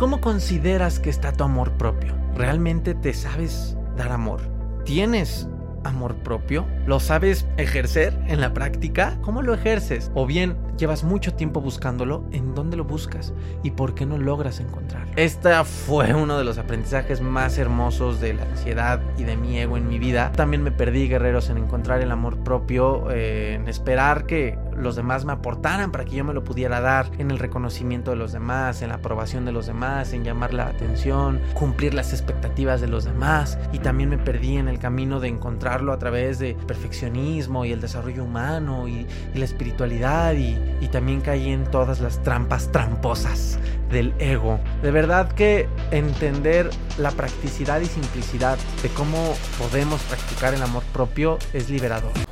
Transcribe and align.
¿Cómo 0.00 0.20
consideras 0.20 1.00
que 1.00 1.10
está 1.10 1.32
tu 1.32 1.42
amor 1.42 1.72
propio? 1.72 2.16
¿Realmente 2.36 2.94
te 2.94 3.12
sabes 3.12 3.76
dar 3.96 4.12
amor? 4.12 4.42
¿Tienes 4.84 5.48
amor 5.82 6.22
propio? 6.22 6.68
¿Lo 6.86 7.00
sabes 7.00 7.48
ejercer 7.56 8.16
en 8.28 8.40
la 8.40 8.54
práctica? 8.54 9.18
¿Cómo 9.22 9.42
lo 9.42 9.54
ejerces? 9.54 10.12
O 10.14 10.24
bien, 10.24 10.56
llevas 10.78 11.02
mucho 11.02 11.34
tiempo 11.34 11.60
buscándolo, 11.60 12.24
¿en 12.30 12.54
dónde 12.54 12.76
lo 12.76 12.84
buscas? 12.84 13.34
¿Y 13.62 13.72
por 13.72 13.94
qué 13.94 14.06
no 14.06 14.16
logras 14.16 14.60
encontrarlo? 14.60 15.12
Este 15.16 15.52
fue 15.64 16.14
uno 16.14 16.38
de 16.38 16.44
los 16.44 16.56
aprendizajes 16.56 17.20
más 17.20 17.58
hermosos 17.58 18.20
de 18.20 18.34
la 18.34 18.44
ansiedad 18.44 19.00
y 19.18 19.24
de 19.24 19.36
mi 19.36 19.58
ego 19.58 19.76
en 19.76 19.88
mi 19.88 19.98
vida. 19.98 20.30
También 20.32 20.62
me 20.62 20.70
perdí, 20.70 21.08
guerreros, 21.08 21.50
en 21.50 21.58
encontrar 21.58 22.00
el 22.00 22.12
amor 22.12 22.38
propio, 22.38 23.10
eh, 23.10 23.54
en 23.54 23.68
esperar 23.68 24.24
que 24.24 24.56
los 24.76 24.94
demás 24.94 25.24
me 25.24 25.32
aportaran 25.32 25.90
para 25.90 26.04
que 26.04 26.14
yo 26.14 26.24
me 26.24 26.32
lo 26.32 26.44
pudiera 26.44 26.80
dar, 26.80 27.10
en 27.18 27.32
el 27.32 27.40
reconocimiento 27.40 28.12
de 28.12 28.16
los 28.16 28.32
demás, 28.32 28.80
en 28.80 28.90
la 28.90 28.96
aprobación 28.96 29.44
de 29.44 29.50
los 29.50 29.66
demás, 29.66 30.12
en 30.12 30.22
llamar 30.22 30.54
la 30.54 30.68
atención, 30.68 31.40
cumplir 31.54 31.94
las 31.94 32.12
expectativas 32.12 32.80
de 32.80 32.86
los 32.86 33.04
demás. 33.04 33.58
Y 33.72 33.80
también 33.80 34.10
me 34.10 34.18
perdí 34.18 34.56
en 34.56 34.68
el 34.68 34.78
camino 34.78 35.18
de 35.18 35.26
encontrarlo 35.26 35.92
a 35.92 35.98
través 35.98 36.38
de 36.38 36.54
perfeccionismo 36.66 37.64
y 37.64 37.72
el 37.72 37.80
desarrollo 37.80 38.22
humano 38.22 38.86
y, 38.86 39.08
y 39.34 39.38
la 39.38 39.44
espiritualidad 39.44 40.34
y, 40.34 40.56
y 40.80 40.88
también 40.88 41.20
caí 41.20 41.50
en 41.50 41.64
todas 41.64 42.00
las 42.00 42.22
trampas 42.22 42.70
tramposas 42.72 43.58
del 43.90 44.14
ego. 44.18 44.60
De 44.82 44.90
verdad 44.90 45.32
que 45.32 45.68
entender 45.90 46.70
la 46.98 47.10
practicidad 47.10 47.80
y 47.80 47.86
simplicidad 47.86 48.58
de 48.82 48.88
cómo 48.90 49.34
podemos 49.58 50.00
practicar 50.02 50.54
el 50.54 50.62
amor 50.62 50.82
propio 50.92 51.38
es 51.52 51.70
liberador. 51.70 52.27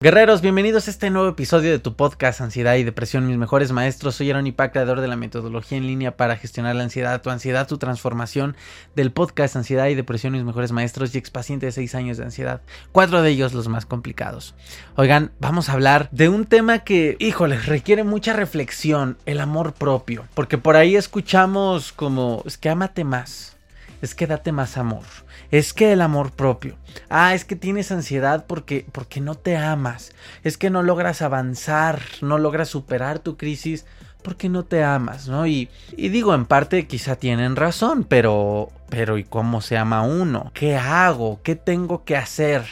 Guerreros, 0.00 0.42
bienvenidos 0.42 0.86
a 0.86 0.92
este 0.92 1.10
nuevo 1.10 1.28
episodio 1.28 1.72
de 1.72 1.80
tu 1.80 1.96
podcast 1.96 2.40
Ansiedad 2.40 2.76
y 2.76 2.84
Depresión, 2.84 3.26
mis 3.26 3.36
mejores 3.36 3.72
maestros. 3.72 4.14
Soy 4.14 4.30
Aaron 4.30 4.46
Ipac, 4.46 4.70
creador 4.70 5.00
de 5.00 5.08
la 5.08 5.16
metodología 5.16 5.76
en 5.76 5.88
línea 5.88 6.16
para 6.16 6.36
gestionar 6.36 6.76
la 6.76 6.84
ansiedad, 6.84 7.20
tu 7.20 7.30
ansiedad, 7.30 7.66
tu 7.66 7.78
transformación 7.78 8.54
del 8.94 9.10
podcast 9.10 9.56
Ansiedad 9.56 9.88
y 9.88 9.96
Depresión, 9.96 10.34
mis 10.34 10.44
mejores 10.44 10.70
maestros 10.70 11.12
y 11.12 11.18
expaciente 11.18 11.66
de 11.66 11.72
6 11.72 11.96
años 11.96 12.16
de 12.16 12.22
ansiedad. 12.22 12.60
Cuatro 12.92 13.22
de 13.22 13.30
ellos 13.30 13.54
los 13.54 13.66
más 13.66 13.86
complicados. 13.86 14.54
Oigan, 14.94 15.32
vamos 15.40 15.68
a 15.68 15.72
hablar 15.72 16.08
de 16.12 16.28
un 16.28 16.46
tema 16.46 16.78
que, 16.84 17.16
híjole, 17.18 17.58
requiere 17.58 18.04
mucha 18.04 18.34
reflexión, 18.34 19.18
el 19.26 19.40
amor 19.40 19.72
propio. 19.72 20.26
Porque 20.34 20.58
por 20.58 20.76
ahí 20.76 20.94
escuchamos 20.94 21.90
como, 21.92 22.44
es 22.46 22.56
que 22.56 22.68
amate 22.68 23.02
más, 23.02 23.56
es 24.00 24.14
que 24.14 24.28
date 24.28 24.52
más 24.52 24.76
amor 24.78 25.02
es 25.50 25.72
que 25.72 25.92
el 25.92 26.02
amor 26.02 26.32
propio. 26.32 26.76
Ah, 27.08 27.34
es 27.34 27.44
que 27.44 27.56
tienes 27.56 27.90
ansiedad 27.92 28.44
porque, 28.46 28.86
porque 28.92 29.20
no 29.20 29.34
te 29.34 29.56
amas. 29.56 30.12
Es 30.44 30.58
que 30.58 30.70
no 30.70 30.82
logras 30.82 31.22
avanzar, 31.22 32.00
no 32.20 32.38
logras 32.38 32.68
superar 32.68 33.18
tu 33.18 33.36
crisis 33.36 33.86
porque 34.22 34.48
no 34.48 34.64
te 34.64 34.84
amas, 34.84 35.28
¿no? 35.28 35.46
Y, 35.46 35.70
y 35.96 36.08
digo, 36.08 36.34
en 36.34 36.44
parte 36.44 36.86
quizá 36.86 37.16
tienen 37.16 37.56
razón, 37.56 38.04
pero, 38.04 38.70
pero 38.90 39.16
¿y 39.16 39.24
cómo 39.24 39.60
se 39.60 39.78
ama 39.78 40.02
uno? 40.02 40.50
¿Qué 40.54 40.76
hago? 40.76 41.40
¿Qué 41.42 41.56
tengo 41.56 42.04
que 42.04 42.16
hacer? 42.16 42.64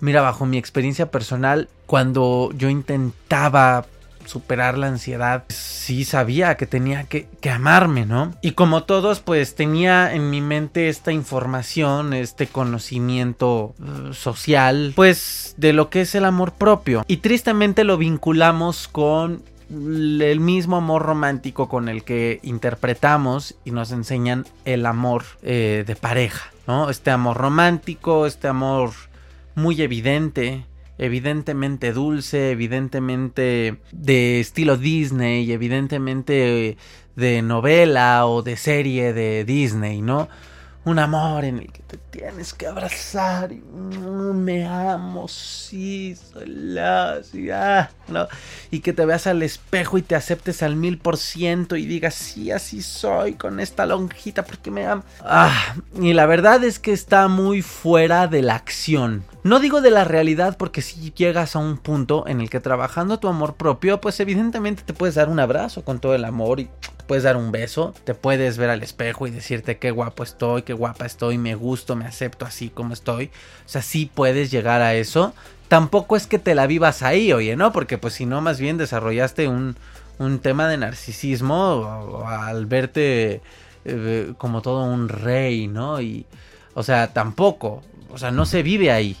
Mira, 0.00 0.22
bajo 0.22 0.46
mi 0.46 0.56
experiencia 0.56 1.10
personal, 1.10 1.68
cuando 1.86 2.50
yo 2.56 2.70
intentaba 2.70 3.86
superar 4.24 4.78
la 4.78 4.88
ansiedad, 4.88 5.44
sí 5.48 6.04
sabía 6.04 6.56
que 6.56 6.66
tenía 6.66 7.04
que, 7.04 7.28
amarme, 7.50 8.06
¿no? 8.06 8.34
Y 8.42 8.52
como 8.52 8.84
todos, 8.84 9.20
pues 9.20 9.54
tenía 9.54 10.14
en 10.14 10.30
mi 10.30 10.40
mente 10.40 10.88
esta 10.88 11.12
información, 11.12 12.12
este 12.12 12.46
conocimiento 12.46 13.74
uh, 13.78 14.12
social, 14.12 14.92
pues 14.94 15.54
de 15.56 15.72
lo 15.72 15.90
que 15.90 16.02
es 16.02 16.14
el 16.14 16.24
amor 16.24 16.52
propio. 16.52 17.04
Y 17.08 17.18
tristemente 17.18 17.84
lo 17.84 17.98
vinculamos 17.98 18.88
con 18.88 19.42
el 19.70 20.40
mismo 20.40 20.76
amor 20.76 21.02
romántico 21.02 21.68
con 21.68 21.88
el 21.88 22.02
que 22.02 22.40
interpretamos 22.42 23.54
y 23.64 23.70
nos 23.70 23.92
enseñan 23.92 24.44
el 24.64 24.84
amor 24.84 25.24
eh, 25.42 25.84
de 25.86 25.96
pareja, 25.96 26.50
¿no? 26.66 26.90
Este 26.90 27.10
amor 27.10 27.36
romántico, 27.36 28.26
este 28.26 28.48
amor 28.48 28.90
muy 29.54 29.80
evidente, 29.80 30.64
evidentemente 31.00 31.94
dulce, 31.94 32.50
evidentemente 32.50 33.78
de 33.90 34.40
estilo 34.40 34.76
Disney, 34.76 35.50
evidentemente 35.50 36.76
de 37.16 37.42
novela 37.42 38.26
o 38.26 38.42
de 38.42 38.56
serie 38.56 39.14
de 39.14 39.44
Disney, 39.46 40.02
¿no? 40.02 40.28
Un 40.84 40.98
amor 40.98 41.44
en 41.44 41.58
el 41.58 41.70
que 41.70 41.82
te 41.82 41.98
tienes 41.98 42.54
que 42.54 42.66
abrazar 42.66 43.52
y 43.52 43.56
mm, 43.56 44.32
me 44.32 44.66
amo, 44.66 45.28
sí, 45.28 46.16
soy 46.16 46.46
la, 46.46 47.20
sí, 47.22 47.50
ah, 47.50 47.90
¿no? 48.08 48.28
Y 48.70 48.80
que 48.80 48.94
te 48.94 49.04
veas 49.04 49.26
al 49.26 49.42
espejo 49.42 49.98
y 49.98 50.02
te 50.02 50.14
aceptes 50.14 50.62
al 50.62 50.76
mil 50.76 50.96
por 50.96 51.18
ciento 51.18 51.76
y 51.76 51.84
digas, 51.84 52.14
sí, 52.14 52.50
así 52.50 52.80
soy, 52.80 53.34
con 53.34 53.60
esta 53.60 53.84
lonjita, 53.84 54.44
porque 54.44 54.70
me 54.70 54.86
amo. 54.86 55.04
Ah, 55.20 55.74
y 56.00 56.14
la 56.14 56.24
verdad 56.24 56.64
es 56.64 56.78
que 56.78 56.92
está 56.92 57.28
muy 57.28 57.60
fuera 57.60 58.26
de 58.26 58.40
la 58.40 58.54
acción. 58.54 59.24
No 59.42 59.58
digo 59.58 59.80
de 59.80 59.90
la 59.90 60.04
realidad 60.04 60.56
porque 60.58 60.82
si 60.82 61.12
llegas 61.12 61.56
a 61.56 61.58
un 61.58 61.78
punto 61.78 62.26
en 62.26 62.40
el 62.40 62.50
que 62.50 62.60
trabajando 62.60 63.18
tu 63.18 63.28
amor 63.28 63.54
propio, 63.54 64.00
pues 64.00 64.20
evidentemente 64.20 64.82
te 64.82 64.92
puedes 64.92 65.14
dar 65.14 65.28
un 65.28 65.40
abrazo 65.40 65.82
con 65.82 65.98
todo 65.98 66.14
el 66.14 66.24
amor 66.24 66.60
y 66.60 66.68
puedes 67.10 67.24
dar 67.24 67.36
un 67.36 67.50
beso, 67.50 67.92
te 68.04 68.14
puedes 68.14 68.56
ver 68.56 68.70
al 68.70 68.84
espejo 68.84 69.26
y 69.26 69.32
decirte 69.32 69.78
qué 69.78 69.90
guapo 69.90 70.22
estoy, 70.22 70.62
qué 70.62 70.74
guapa 70.74 71.06
estoy, 71.06 71.38
me 71.38 71.56
gusto, 71.56 71.96
me 71.96 72.04
acepto 72.04 72.44
así 72.44 72.68
como 72.68 72.94
estoy. 72.94 73.32
O 73.66 73.68
sea, 73.68 73.82
sí 73.82 74.08
puedes 74.14 74.52
llegar 74.52 74.80
a 74.80 74.94
eso. 74.94 75.34
Tampoco 75.66 76.14
es 76.14 76.28
que 76.28 76.38
te 76.38 76.54
la 76.54 76.68
vivas 76.68 77.02
ahí, 77.02 77.32
oye, 77.32 77.56
¿no? 77.56 77.72
Porque 77.72 77.98
pues 77.98 78.14
si 78.14 78.26
no, 78.26 78.40
más 78.40 78.60
bien 78.60 78.78
desarrollaste 78.78 79.48
un, 79.48 79.74
un 80.20 80.38
tema 80.38 80.68
de 80.68 80.76
narcisismo 80.76 82.22
al 82.28 82.66
verte 82.66 83.40
eh, 83.84 84.32
como 84.38 84.62
todo 84.62 84.84
un 84.84 85.08
rey, 85.08 85.66
¿no? 85.66 86.00
Y, 86.00 86.26
o 86.74 86.84
sea, 86.84 87.12
tampoco, 87.12 87.82
o 88.12 88.18
sea, 88.18 88.30
no 88.30 88.46
se 88.46 88.62
vive 88.62 88.92
ahí. 88.92 89.16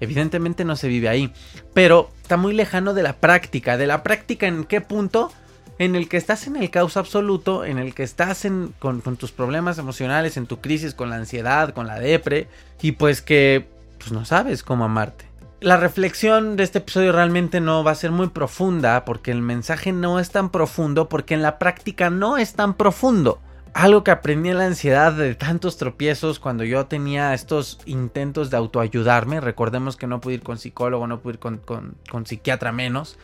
Evidentemente 0.00 0.64
no 0.64 0.76
se 0.76 0.88
vive 0.88 1.10
ahí. 1.10 1.30
Pero 1.74 2.08
está 2.22 2.38
muy 2.38 2.54
lejano 2.54 2.94
de 2.94 3.02
la 3.02 3.16
práctica. 3.16 3.76
¿De 3.76 3.86
la 3.86 4.02
práctica 4.02 4.46
en 4.46 4.64
qué 4.64 4.80
punto? 4.80 5.30
En 5.78 5.96
el 5.96 6.08
que 6.08 6.16
estás 6.16 6.46
en 6.46 6.56
el 6.56 6.70
caos 6.70 6.96
absoluto, 6.96 7.64
en 7.64 7.78
el 7.78 7.94
que 7.94 8.02
estás 8.02 8.46
con, 8.78 9.02
tus 9.16 9.32
problemas 9.32 9.78
emocionales, 9.78 10.36
en 10.36 10.46
tu 10.46 10.60
crisis, 10.60 10.94
con 10.94 11.10
la 11.10 11.16
ansiedad, 11.16 11.74
con 11.74 11.86
la 11.86 11.98
depre, 11.98 12.48
y 12.80 12.92
pues 12.92 13.22
que 13.22 13.66
pues 13.98 14.12
no 14.12 14.24
sabes 14.24 14.62
cómo 14.62 14.84
amarte. 14.84 15.24
La 15.60 15.76
reflexión 15.76 16.56
de 16.56 16.64
este 16.64 16.78
episodio 16.78 17.12
realmente 17.12 17.60
no 17.60 17.82
va 17.82 17.92
a 17.92 17.96
ser 17.96 18.10
muy 18.10 18.28
profunda 18.28 19.04
porque 19.04 19.30
el 19.30 19.40
mensaje 19.40 19.92
no 19.92 20.20
es 20.20 20.30
tan 20.30 20.50
profundo 20.50 21.08
porque 21.08 21.34
en 21.34 21.42
la 21.42 21.58
práctica 21.58 22.10
no 22.10 22.36
es 22.36 22.52
tan 22.52 22.74
profundo 22.74 23.40
algo 23.74 24.04
que 24.04 24.12
aprendí 24.12 24.50
en 24.50 24.58
la 24.58 24.66
ansiedad 24.66 25.12
de 25.12 25.34
tantos 25.34 25.76
tropiezos 25.76 26.38
cuando 26.38 26.62
yo 26.62 26.86
tenía 26.86 27.34
estos 27.34 27.80
intentos 27.86 28.48
de 28.48 28.56
autoayudarme. 28.56 29.40
Recordemos 29.40 29.96
que 29.96 30.06
no 30.06 30.20
pude 30.20 30.34
ir 30.34 30.42
con 30.42 30.58
psicólogo, 30.58 31.08
no 31.08 31.20
pude 31.20 31.34
ir 31.34 31.38
con, 31.40 32.24
psiquiatra 32.24 32.70
menos. 32.70 33.18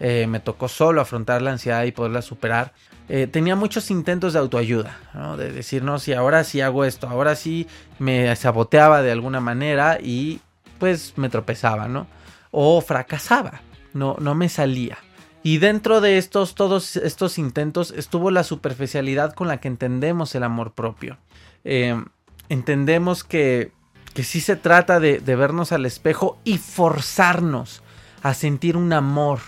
Eh, 0.00 0.26
me 0.28 0.40
tocó 0.40 0.68
solo 0.68 1.00
afrontar 1.00 1.42
la 1.42 1.52
ansiedad 1.52 1.84
y 1.84 1.92
poderla 1.92 2.22
superar. 2.22 2.72
Eh, 3.08 3.26
tenía 3.26 3.54
muchos 3.56 3.90
intentos 3.90 4.32
de 4.32 4.40
autoayuda, 4.40 4.98
de 5.38 5.52
decir, 5.52 5.82
no, 5.82 5.98
si 5.98 6.12
ahora 6.12 6.42
sí 6.44 6.60
hago 6.60 6.84
esto, 6.84 7.08
ahora 7.08 7.36
sí 7.36 7.68
me 7.98 8.34
saboteaba 8.34 9.02
de 9.02 9.12
alguna 9.12 9.40
manera 9.40 9.98
y 10.02 10.40
pues 10.78 11.14
me 11.16 11.28
tropezaba, 11.28 11.86
¿no? 11.86 12.08
O 12.50 12.80
fracasaba, 12.80 13.62
no, 13.94 14.16
no 14.18 14.34
me 14.34 14.48
salía. 14.48 14.98
Y 15.46 15.58
dentro 15.58 16.00
de 16.00 16.18
estos, 16.18 16.56
todos 16.56 16.96
estos 16.96 17.38
intentos 17.38 17.92
estuvo 17.92 18.32
la 18.32 18.42
superficialidad 18.42 19.32
con 19.32 19.46
la 19.46 19.60
que 19.60 19.68
entendemos 19.68 20.34
el 20.34 20.42
amor 20.42 20.72
propio. 20.72 21.18
Eh, 21.62 22.02
entendemos 22.48 23.22
que, 23.22 23.70
que 24.12 24.24
sí 24.24 24.40
se 24.40 24.56
trata 24.56 24.98
de, 24.98 25.20
vernos 25.20 25.70
al 25.70 25.86
espejo 25.86 26.38
y 26.42 26.58
forzarnos 26.58 27.82
a 28.24 28.34
sentir 28.34 28.76
un 28.76 28.92
amor, 28.92 29.38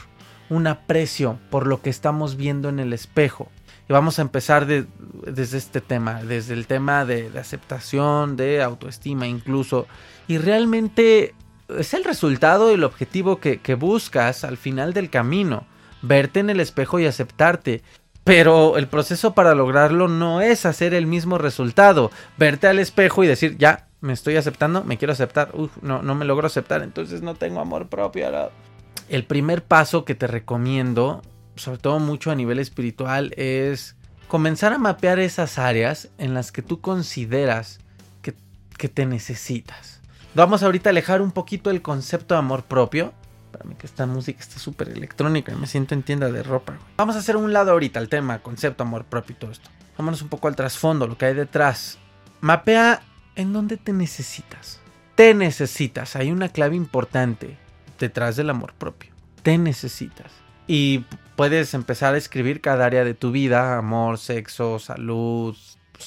un 0.51 0.67
aprecio 0.67 1.39
por 1.51 1.67
lo 1.67 1.83
que 1.83 1.91
estamos 1.91 2.37
viendo 2.37 2.69
en 2.69 2.79
el 2.79 2.93
espejo. 2.93 3.49
Y 3.89 3.93
vamos 3.93 4.19
a 4.19 4.23
empezar 4.23 4.67
desde 4.67 5.59
este 5.59 5.81
tema, 5.81 6.23
desde 6.23 6.55
el 6.55 6.67
tema 6.67 7.05
de, 7.05 7.31
aceptación, 7.39 8.37
de 8.37 8.63
autoestima 8.63 9.27
incluso. 9.27 9.87
Y 10.27 10.39
realmente 10.39 11.35
es 11.69 11.95
el 11.95 12.05
resultado 12.05 12.71
y 12.71 12.75
el 12.75 12.85
objetivo 12.85 13.39
que 13.41 13.75
buscas 13.75 14.45
al 14.45 14.57
final 14.57 14.93
del 14.93 15.11
camino 15.11 15.67
verte 16.03 16.41
en 16.41 16.51
el 16.51 16.61
espejo 16.61 16.99
y 16.99 17.07
aceptarte. 17.07 17.83
Pero 18.25 18.77
el 18.77 18.89
proceso 18.89 19.33
para 19.33 19.55
lograrlo 19.55 20.07
no 20.07 20.43
es 20.43 20.67
hacer 20.67 20.93
el 20.93 21.07
mismo 21.07 21.39
resultado. 21.39 22.11
Verte 22.37 22.67
al 22.67 22.79
espejo 22.79 23.25
y 23.25 23.27
decir, 23.27 23.57
ya, 23.57 23.89
me 24.01 24.13
estoy 24.13 24.37
aceptando, 24.37 24.85
me 24.85 24.99
quiero 24.99 25.13
aceptar. 25.13 25.51
No, 25.81 26.03
no 26.03 26.15
me 26.15 26.27
logro 26.27 26.47
aceptar, 26.47 26.83
entonces 26.83 27.23
no 27.23 27.35
tengo 27.35 27.61
amor 27.61 27.89
propio. 27.89 28.51
El 29.09 29.25
primer 29.25 29.65
paso 29.65 30.05
que 30.05 30.15
te 30.15 30.27
recomiendo, 30.27 31.23
sobre 31.57 31.79
todo 31.79 31.99
mucho 31.99 32.31
a 32.31 32.35
nivel 32.35 32.59
espiritual, 32.59 33.33
es 33.37 33.97
comenzar 34.29 34.75
a 34.75 34.79
mapear 34.79 35.19
esas 35.19 35.59
áreas 35.59 36.09
en 36.19 36.35
las 36.35 36.53
que 36.53 36.61
tú 36.61 36.81
consideras 36.81 37.81
que, 38.23 38.89
te 38.89 39.07
necesitas. 39.07 40.01
Vamos 40.35 40.63
ahorita 40.63 40.91
a 40.91 40.93
alejar 40.93 41.21
un 41.21 41.33
poquito 41.33 41.71
el 41.71 41.83
concepto 41.83 42.35
de 42.35 42.39
amor 42.39 42.63
propio 42.63 43.13
Para 43.51 43.65
mí 43.65 43.75
que 43.75 43.89
esta 43.89 44.07
música 44.07 44.39
está 44.39 44.61
súper 44.61 44.91
electrónica 44.91 45.53
me 45.57 45.67
siento 45.67 45.95
en 45.95 46.05
tienda 46.05 46.31
de 46.31 46.45
ropa. 46.45 46.79
Vamos 46.97 47.17
a 47.17 47.19
hacer 47.19 47.37
un 47.37 47.53
lado 47.53 47.73
ahorita 47.73 47.99
el 47.99 48.09
tema, 48.09 48.39
concepto, 48.39 48.85
amor 48.85 49.05
propio 49.05 49.35
y 49.35 49.39
todo 49.41 49.51
esto. 49.51 49.69
Vámonos 49.97 50.23
un 50.23 50.29
poco 50.29 50.47
al 50.47 50.55
trasfondo, 50.55 51.09
lo 51.09 51.19
que 51.19 51.27
hay 51.27 51.35
detrás. 51.35 51.99
Mapea 52.41 53.03
en 53.35 53.53
dónde 53.53 53.79
te 53.79 53.93
necesitas. 53.93 54.79
Te 55.17 55.35
necesitas. 55.35 56.15
Hay 56.15 56.31
una 56.31 56.51
clave 56.51 56.77
importante 56.77 57.57
detrás 57.99 58.37
del 58.37 58.51
amor 58.51 58.75
propio. 58.75 59.13
Te 59.43 59.59
necesitas. 59.59 60.33
Y 60.67 61.05
puedes 61.37 61.75
empezar 61.75 62.15
a 62.15 62.19
escribir 62.19 62.61
cada 62.61 62.85
área 62.85 63.05
de 63.05 63.15
tu 63.15 63.31
vida, 63.31 63.79
amor, 63.79 64.19
sexo, 64.19 64.79
salud, 64.79 65.57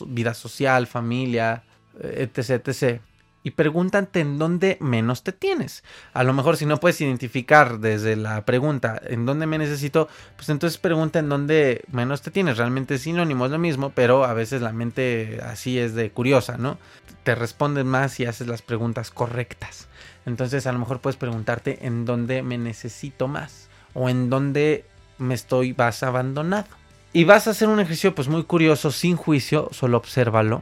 vida 0.08 0.34
social, 0.34 0.88
familia, 0.88 1.64
etc, 2.00 2.68
etc 2.68 3.02
y 3.44 3.52
pregúntate 3.52 4.20
en 4.20 4.38
dónde 4.38 4.78
menos 4.80 5.24
te 5.24 5.32
tienes. 5.32 5.84
A 6.14 6.24
lo 6.24 6.34
mejor 6.34 6.58
si 6.58 6.66
no 6.66 6.80
puedes 6.80 7.02
identificar 7.02 7.80
desde 7.80 8.16
la 8.16 8.46
pregunta 8.46 9.02
en 9.04 9.26
dónde 9.26 9.48
me 9.48 9.58
necesito, 9.58 10.08
pues 10.36 10.50
entonces 10.50 10.78
pregunta 10.78 11.20
en 11.20 11.30
dónde 11.30 11.84
menos 11.92 12.22
te 12.22 12.32
tienes. 12.32 12.58
Realmente 12.58 12.96
es 12.96 13.02
sinónimo, 13.02 13.46
es 13.46 13.52
lo 13.52 13.60
mismo, 13.60 13.92
pero 13.92 14.26
a 14.26 14.34
veces 14.34 14.62
la 14.62 14.74
mente 14.74 15.40
así 15.44 15.80
es 15.80 15.96
de 15.96 16.12
curiosa, 16.12 16.58
¿no? 16.58 16.78
Te 17.24 17.36
responden 17.36 17.88
más 17.88 18.14
si 18.14 18.26
haces 18.26 18.48
las 18.48 18.62
preguntas 18.62 19.12
correctas. 19.12 19.88
Entonces 20.26 20.68
a 20.68 20.72
lo 20.72 20.80
mejor 20.80 21.00
puedes 21.00 21.18
preguntarte 21.18 21.86
en 21.86 22.06
dónde 22.06 22.44
me 22.44 22.58
necesito 22.58 23.28
más 23.28 23.70
o 23.94 24.10
en 24.10 24.30
dónde 24.30 24.86
me 25.18 25.34
estoy 25.34 25.74
más 25.74 26.04
abandonado. 26.04 26.68
Y 27.14 27.26
vas 27.26 27.48
a 27.48 27.52
hacer 27.52 27.68
un 27.68 27.80
ejercicio 27.80 28.16
pues 28.16 28.28
muy 28.28 28.44
curioso, 28.44 28.92
sin 28.92 29.18
juicio, 29.18 29.70
solo 29.72 29.98
obsérvalo, 29.98 30.62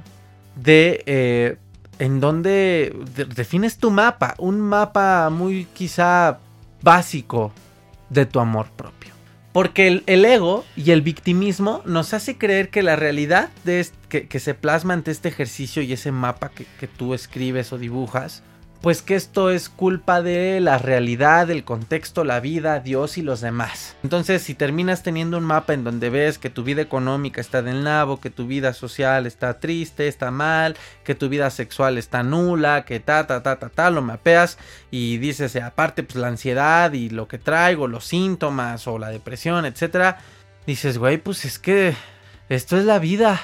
de... 0.55 1.03
Eh, 1.05 1.57
en 1.99 2.21
donde 2.21 2.95
defines 3.35 3.77
tu 3.77 3.91
mapa, 3.91 4.33
un 4.37 4.61
mapa 4.61 5.29
muy 5.29 5.65
quizá 5.73 6.39
básico 6.81 7.51
de 8.09 8.25
tu 8.25 8.39
amor 8.39 8.67
propio. 8.71 9.13
Porque 9.51 10.01
el, 10.05 10.25
ego 10.25 10.63
y 10.77 10.91
el 10.91 11.01
victimismo 11.01 11.81
nos 11.83 12.13
hace 12.13 12.37
creer 12.37 12.69
que 12.69 12.83
la 12.83 12.95
realidad 12.95 13.49
que, 14.07 14.39
se 14.39 14.53
plasma 14.53 14.93
ante 14.93 15.11
este 15.11 15.27
ejercicio 15.27 15.81
y 15.81 15.91
ese 15.91 16.13
mapa 16.13 16.51
que 16.51 16.87
tú 16.87 17.13
escribes 17.13 17.73
o 17.73 17.77
dibujas 17.77 18.43
pues 18.81 19.01
que 19.01 19.15
esto 19.15 19.49
es 19.49 19.67
culpa 19.67 20.21
de 20.21 20.61
la 20.61 20.77
realidad, 20.77 21.49
el 21.51 21.65
contexto, 21.65 22.23
la 22.23 22.39
vida, 22.39 22.79
Dios 22.79 23.17
y 23.17 23.21
los 23.21 23.41
demás. 23.41 23.97
Entonces, 24.03 24.41
si 24.41 24.55
terminas 24.55 25.03
teniendo 25.03 25.37
un 25.37 25.43
mapa 25.43 25.73
en 25.73 25.83
donde 25.83 26.09
ves 26.09 26.37
que 26.37 26.49
tu 26.49 26.63
vida 26.63 26.81
económica 26.81 27.41
está 27.41 27.61
del 27.61 27.83
nabo, 27.83 28.21
que 28.21 28.29
tu 28.29 28.47
vida 28.47 28.73
social 28.73 29.25
está 29.25 29.59
triste, 29.59 30.07
está 30.07 30.31
mal, 30.31 30.77
que 31.03 31.13
tu 31.13 31.27
vida 31.27 31.49
sexual 31.49 31.97
está 31.97 32.23
nula, 32.23 32.85
que 32.85 33.01
ta, 33.01 33.27
ta, 33.27 33.43
ta, 33.43 33.59
ta, 33.59 33.69
ta, 33.69 33.89
lo 33.89 34.01
mapeas 34.01 34.57
y 34.91 35.17
dices, 35.17 35.55
eh, 35.55 35.61
aparte, 35.61 36.03
pues 36.03 36.15
la 36.15 36.27
ansiedad 36.27 36.93
y 36.93 37.09
lo 37.09 37.27
que 37.27 37.37
traigo, 37.37 37.87
los 37.87 38.05
síntomas 38.05 38.87
o 38.87 38.97
la 38.97 39.09
depresión, 39.09 39.65
etcétera, 39.65 40.19
dices, 40.65 40.97
güey, 40.97 41.17
pues 41.17 41.43
es 41.43 41.59
que 41.59 41.95
esto 42.47 42.77
es 42.77 42.85
la 42.85 42.99
vida. 42.99 43.41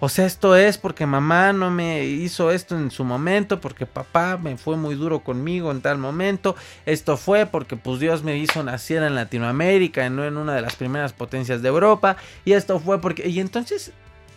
O 0.00 0.08
sea, 0.08 0.26
esto 0.26 0.54
es 0.54 0.78
porque 0.78 1.06
mamá 1.06 1.52
no 1.52 1.70
me 1.70 2.04
hizo 2.04 2.52
esto 2.52 2.76
en 2.76 2.90
su 2.90 3.02
momento, 3.02 3.60
porque 3.60 3.84
papá 3.84 4.36
me 4.36 4.56
fue 4.56 4.76
muy 4.76 4.94
duro 4.94 5.20
conmigo 5.20 5.72
en 5.72 5.80
tal 5.80 5.98
momento. 5.98 6.54
Esto 6.86 7.16
fue 7.16 7.46
porque 7.46 7.76
pues 7.76 7.98
Dios 7.98 8.22
me 8.22 8.36
hizo 8.36 8.62
nacer 8.62 9.02
en 9.02 9.16
Latinoamérica 9.16 10.06
y 10.06 10.10
no 10.10 10.24
en 10.24 10.36
una 10.36 10.54
de 10.54 10.62
las 10.62 10.76
primeras 10.76 11.12
potencias 11.12 11.62
de 11.62 11.68
Europa. 11.68 12.16
Y 12.44 12.52
esto 12.52 12.78
fue 12.78 13.00
porque... 13.00 13.28
Y 13.28 13.40
entonces, 13.40 13.90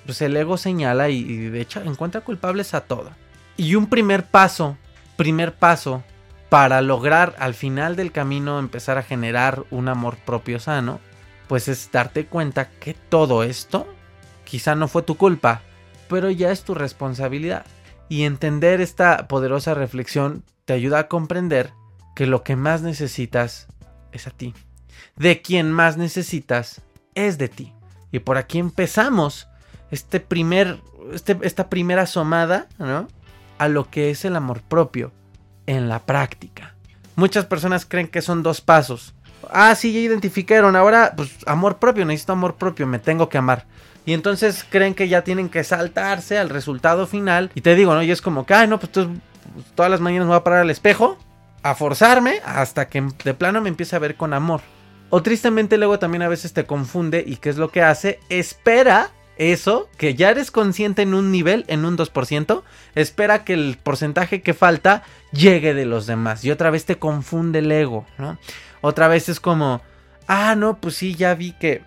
pues 0.06 0.22
el 0.24 0.36
ego 0.36 0.58
señala 0.58 1.10
y, 1.10 1.19
y 1.19 1.38
de 1.50 1.62
hecho 1.62 1.81
encuentra 1.81 2.22
culpables 2.22 2.74
a 2.74 2.81
todo. 2.81 3.12
Y 3.56 3.75
un 3.75 3.86
primer 3.86 4.25
paso, 4.25 4.78
primer 5.16 5.54
paso 5.54 6.04
para 6.50 6.81
lograr 6.81 7.36
al 7.38 7.54
final 7.54 7.96
del 7.96 8.12
camino 8.12 8.58
empezar 8.58 8.98
a 8.98 9.04
generar 9.04 9.63
un 9.69 9.90
amor 9.90 10.18
propio 10.18 10.60
sano, 10.60 11.00
pues 11.48 11.68
es 11.68 11.90
darte 11.92 12.25
cuenta 12.25 12.68
que 12.68 12.94
todo 12.94 13.44
esto 13.44 13.88
Quizá 14.51 14.75
no 14.75 14.89
fue 14.89 15.03
tu 15.03 15.15
culpa, 15.15 15.62
pero 16.09 16.30
ya 16.30 16.51
es 16.51 16.65
tu 16.65 16.74
responsabilidad. 16.74 17.65
Y 18.09 18.24
entender 18.24 18.81
esta 18.81 19.30
poderosa 19.30 19.75
reflexión 19.75 20.44
te 20.65 20.74
ayuda 20.74 21.00
a 21.00 21.07
comprender 21.07 21.71
que 22.18 22.25
lo 22.25 22.44
que 22.44 22.57
más 22.57 22.81
necesitas 22.81 23.69
es 24.12 24.27
a 24.27 24.31
ti. 24.31 24.53
De 25.15 25.42
quien 25.42 25.71
más 25.71 25.95
necesitas 25.95 26.81
es 27.15 27.38
de 27.38 27.48
ti. 27.48 27.74
Y 28.12 28.19
por 28.19 28.38
aquí 28.38 28.59
empezamos 28.59 29.48
este 29.89 30.19
primer, 30.19 30.81
este, 31.13 31.39
esta 31.44 31.69
primera 31.69 32.01
asomada 32.01 32.68
a 33.57 33.68
lo 33.69 33.89
que 33.89 34.09
es 34.09 34.25
el 34.25 34.36
amor 34.36 34.63
propio 34.63 35.13
en 35.65 35.88
la 35.88 36.06
práctica. 36.06 36.75
Muchas 37.15 37.45
personas 37.45 37.86
creen 37.86 38.09
que 38.09 38.21
son 38.21 38.44
dos 38.44 38.59
pasos. 38.59 39.15
Ah, 39.50 39.75
sí, 39.75 39.94
ya 39.94 40.01
identificaron. 40.01 40.75
Ahora, 40.75 41.13
pues 41.15 41.38
amor 41.45 41.77
propio, 41.77 42.03
necesito 42.03 42.33
amor 42.33 42.56
propio, 42.56 42.86
me 42.86 43.00
tengo 43.00 43.30
que 43.30 43.38
amar. 43.38 43.65
Y 44.06 44.13
entonces 44.13 44.65
creen 44.69 44.94
que 44.94 45.07
ya 45.07 45.24
tienen 45.24 45.50
que 45.50 45.63
saltarse 45.63 46.38
al 46.38 46.50
resultado 46.50 47.07
final. 47.07 47.51
Y 47.56 47.62
te 47.62 47.75
digo, 47.75 47.94
¿no? 47.94 48.01
Y 48.01 48.12
es 48.12 48.21
como 48.21 48.45
que, 48.45 48.53
ay, 48.53 48.68
no, 48.68 48.80
pues, 48.80 48.92
pues 48.92 49.07
todas 49.75 49.92
las 49.92 50.01
mañanas 50.01 50.25
me 50.25 50.31
voy 50.31 50.39
a 50.39 50.44
parar 50.44 50.62
al 50.62 50.69
espejo, 50.69 51.18
a 51.63 51.75
forzarme, 51.75 52.42
hasta 52.45 52.88
que 52.88 53.03
de 53.24 53.33
plano 53.33 53.62
me 53.62 53.69
empiece 53.69 53.95
a 53.95 54.00
ver 54.00 54.15
con 54.15 54.33
amor. 54.33 54.62
O 55.09 55.21
tristemente 55.21 55.77
luego 55.77 56.00
también 56.00 56.21
a 56.24 56.30
veces 56.30 56.53
te 56.53 56.65
confunde 56.65 57.24
y 57.25 57.36
qué 57.36 57.50
es 57.50 57.57
lo 57.57 57.69
que 57.69 57.83
hace, 57.83 58.19
espera 58.30 59.12
eso, 59.38 59.89
que 59.98 60.15
ya 60.15 60.30
eres 60.30 60.51
consciente 60.51 61.01
en 61.01 61.13
un 61.13 61.31
nivel, 61.31 61.65
en 61.68 61.83
un 61.83 61.98
2%, 61.98 62.63
espera 62.95 63.44
que 63.44 63.53
el 63.53 63.77
porcentaje 63.81 64.42
que 64.42 64.53
falta 64.53 65.03
llegue 65.31 65.74
de 65.74 65.86
los 65.86 66.06
demás. 66.06 66.45
Y 66.45 66.51
otra 66.51 66.69
vez 66.69 66.86
te 66.86 66.98
confunde 66.98 67.59
el 67.59 67.71
ego, 67.71 68.06
¿no? 68.18 68.38
Otra 68.81 69.07
vez 69.07 69.30
es 69.30 69.39
como, 69.39 69.81
ah, 70.27 70.56
no, 70.56 70.77
pues 70.77 70.95
sí, 70.95 71.15
ya 71.15 71.33
vi 71.36 71.53
que 71.53 71.83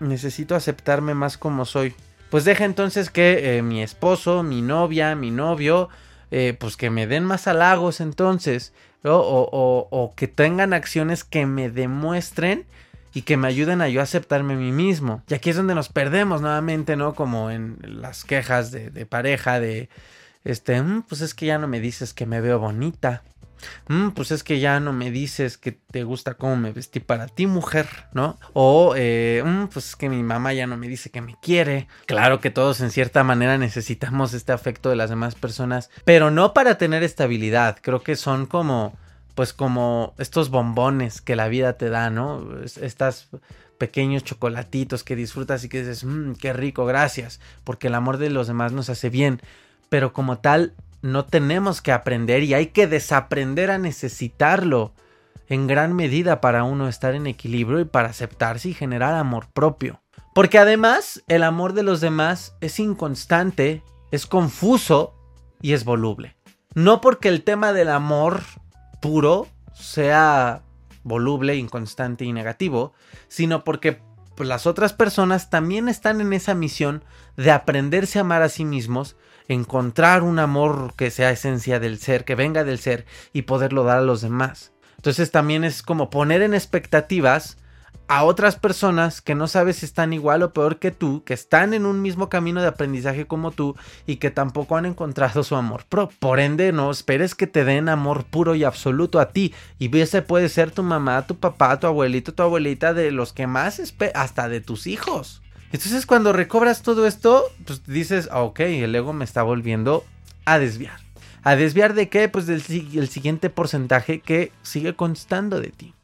necesito 0.00 0.54
aceptarme 0.54 1.14
más 1.14 1.38
como 1.38 1.64
soy. 1.64 1.94
Pues 2.30 2.44
deja 2.44 2.64
entonces 2.64 3.10
que 3.10 3.56
eh, 3.56 3.62
mi 3.62 3.82
esposo, 3.82 4.42
mi 4.42 4.60
novia, 4.62 5.14
mi 5.14 5.30
novio, 5.30 5.88
eh, 6.30 6.56
pues 6.58 6.76
que 6.76 6.90
me 6.90 7.06
den 7.06 7.24
más 7.24 7.46
halagos 7.46 8.00
entonces, 8.00 8.72
o, 9.02 9.12
o, 9.12 9.88
o, 9.90 10.14
que 10.14 10.28
tengan 10.28 10.72
acciones 10.72 11.24
que 11.24 11.46
me 11.46 11.70
demuestren 11.70 12.66
y 13.14 13.22
que 13.22 13.36
me 13.36 13.48
ayuden 13.48 13.80
a 13.80 13.88
yo 13.88 14.02
aceptarme 14.02 14.54
a 14.54 14.56
mí 14.56 14.72
mismo. 14.72 15.22
Y 15.28 15.34
aquí 15.34 15.50
es 15.50 15.56
donde 15.56 15.74
nos 15.74 15.88
perdemos 15.88 16.42
nuevamente, 16.42 16.96
¿no? 16.96 17.14
Como 17.14 17.50
en 17.50 17.78
las 17.82 18.24
quejas 18.24 18.70
de, 18.70 18.90
de 18.90 19.06
pareja, 19.06 19.60
de, 19.60 19.88
este, 20.44 20.80
mm, 20.82 21.02
pues 21.02 21.20
es 21.20 21.34
que 21.34 21.46
ya 21.46 21.58
no 21.58 21.68
me 21.68 21.80
dices 21.80 22.12
que 22.12 22.26
me 22.26 22.40
veo 22.40 22.58
bonita. 22.58 23.22
Mm, 23.88 24.10
pues 24.10 24.30
es 24.30 24.42
que 24.42 24.60
ya 24.60 24.80
no 24.80 24.92
me 24.92 25.10
dices 25.10 25.58
que 25.58 25.72
te 25.72 26.04
gusta 26.04 26.34
cómo 26.34 26.56
me 26.56 26.72
vestí 26.72 27.00
para 27.00 27.26
ti, 27.26 27.46
mujer, 27.46 27.88
¿no? 28.12 28.38
O, 28.52 28.94
eh, 28.96 29.42
mm, 29.44 29.66
pues 29.66 29.88
es 29.88 29.96
que 29.96 30.08
mi 30.08 30.22
mamá 30.22 30.52
ya 30.52 30.66
no 30.66 30.76
me 30.76 30.88
dice 30.88 31.10
que 31.10 31.20
me 31.20 31.36
quiere. 31.40 31.88
Claro 32.06 32.40
que 32.40 32.50
todos 32.50 32.80
en 32.80 32.90
cierta 32.90 33.24
manera 33.24 33.58
necesitamos 33.58 34.34
este 34.34 34.52
afecto 34.52 34.90
de 34.90 34.96
las 34.96 35.10
demás 35.10 35.34
personas, 35.34 35.90
pero 36.04 36.30
no 36.30 36.54
para 36.54 36.78
tener 36.78 37.02
estabilidad. 37.02 37.78
Creo 37.80 38.02
que 38.02 38.16
son 38.16 38.46
como, 38.46 38.96
pues 39.34 39.52
como 39.52 40.14
estos 40.18 40.50
bombones 40.50 41.20
que 41.20 41.36
la 41.36 41.48
vida 41.48 41.74
te 41.74 41.90
da, 41.90 42.10
¿no? 42.10 42.46
Estas 42.62 43.28
pequeños 43.78 44.24
chocolatitos 44.24 45.04
que 45.04 45.16
disfrutas 45.16 45.64
y 45.64 45.68
que 45.68 45.80
dices, 45.80 46.04
mmm, 46.04 46.32
qué 46.34 46.52
rico, 46.52 46.84
gracias, 46.84 47.40
porque 47.64 47.86
el 47.86 47.94
amor 47.94 48.18
de 48.18 48.30
los 48.30 48.48
demás 48.48 48.72
nos 48.72 48.90
hace 48.90 49.08
bien. 49.08 49.40
Pero 49.88 50.12
como 50.12 50.38
tal, 50.38 50.74
no 51.02 51.24
tenemos 51.24 51.82
que 51.82 51.92
aprender 51.92 52.42
y 52.42 52.54
hay 52.54 52.66
que 52.68 52.86
desaprender 52.86 53.70
a 53.70 53.78
necesitarlo 53.78 54.94
en 55.48 55.66
gran 55.66 55.94
medida 55.94 56.40
para 56.40 56.64
uno 56.64 56.88
estar 56.88 57.14
en 57.14 57.26
equilibrio 57.26 57.80
y 57.80 57.84
para 57.84 58.08
aceptarse 58.08 58.70
y 58.70 58.74
generar 58.74 59.14
amor 59.14 59.46
propio. 59.52 60.02
Porque 60.34 60.58
además 60.58 61.22
el 61.26 61.42
amor 61.42 61.72
de 61.72 61.82
los 61.82 62.00
demás 62.00 62.54
es 62.60 62.78
inconstante, 62.78 63.82
es 64.10 64.26
confuso 64.26 65.14
y 65.60 65.72
es 65.72 65.84
voluble. 65.84 66.36
No 66.74 67.00
porque 67.00 67.28
el 67.28 67.42
tema 67.42 67.72
del 67.72 67.88
amor 67.88 68.42
puro 69.00 69.48
sea 69.74 70.62
voluble, 71.02 71.56
inconstante 71.56 72.24
y 72.24 72.32
negativo, 72.32 72.92
sino 73.28 73.64
porque 73.64 74.02
las 74.36 74.66
otras 74.66 74.92
personas 74.92 75.50
también 75.50 75.88
están 75.88 76.20
en 76.20 76.32
esa 76.32 76.54
misión 76.54 77.02
de 77.36 77.50
aprenderse 77.50 78.18
a 78.18 78.22
amar 78.22 78.42
a 78.42 78.48
sí 78.48 78.64
mismos 78.64 79.16
encontrar 79.48 80.22
un 80.22 80.38
amor 80.38 80.94
que 80.96 81.10
sea 81.10 81.30
esencia 81.30 81.80
del 81.80 81.98
ser, 81.98 82.24
que 82.24 82.34
venga 82.34 82.64
del 82.64 82.78
ser 82.78 83.06
y 83.32 83.42
poderlo 83.42 83.84
dar 83.84 83.98
a 83.98 84.02
los 84.02 84.20
demás. 84.20 84.72
Entonces 84.96 85.30
también 85.30 85.64
es 85.64 85.82
como 85.82 86.10
poner 86.10 86.42
en 86.42 86.54
expectativas 86.54 87.56
a 88.08 88.24
otras 88.24 88.56
personas 88.56 89.20
que 89.20 89.34
no 89.34 89.46
sabes 89.46 89.76
si 89.76 89.86
están 89.86 90.14
igual 90.14 90.42
o 90.42 90.52
peor 90.54 90.78
que 90.78 90.90
tú, 90.90 91.22
que 91.24 91.34
están 91.34 91.74
en 91.74 91.84
un 91.84 92.00
mismo 92.00 92.30
camino 92.30 92.62
de 92.62 92.68
aprendizaje 92.68 93.26
como 93.26 93.50
tú 93.50 93.76
y 94.06 94.16
que 94.16 94.30
tampoco 94.30 94.76
han 94.76 94.86
encontrado 94.86 95.44
su 95.44 95.54
amor 95.56 95.84
propio. 95.86 96.16
Por 96.18 96.40
ende, 96.40 96.72
no 96.72 96.90
esperes 96.90 97.34
que 97.34 97.46
te 97.46 97.64
den 97.64 97.88
amor 97.90 98.24
puro 98.24 98.54
y 98.54 98.64
absoluto 98.64 99.20
a 99.20 99.28
ti. 99.30 99.54
Y 99.78 99.94
ese 99.98 100.22
puede 100.22 100.48
ser 100.48 100.70
tu 100.70 100.82
mamá, 100.82 101.26
tu 101.26 101.36
papá, 101.36 101.78
tu 101.78 101.86
abuelito, 101.86 102.32
tu 102.32 102.42
abuelita, 102.42 102.94
de 102.94 103.10
los 103.10 103.34
que 103.34 103.46
más, 103.46 103.80
hasta 104.14 104.48
de 104.48 104.62
tus 104.62 104.86
hijos. 104.86 105.42
Entonces 105.72 106.06
cuando 106.06 106.32
recobras 106.32 106.82
todo 106.82 107.06
esto, 107.06 107.44
pues 107.66 107.84
dices, 107.86 108.28
ah, 108.32 108.40
ok, 108.40 108.60
el 108.60 108.94
ego 108.94 109.12
me 109.12 109.24
está 109.24 109.42
volviendo 109.42 110.04
a 110.44 110.58
desviar. 110.58 111.00
¿A 111.42 111.56
desviar 111.56 111.94
de 111.94 112.08
qué? 112.08 112.28
Pues 112.28 112.46
del 112.46 112.62
el 112.68 113.08
siguiente 113.08 113.50
porcentaje 113.50 114.20
que 114.20 114.52
sigue 114.62 114.94
constando 114.94 115.60
de 115.60 115.68
ti. 115.68 115.94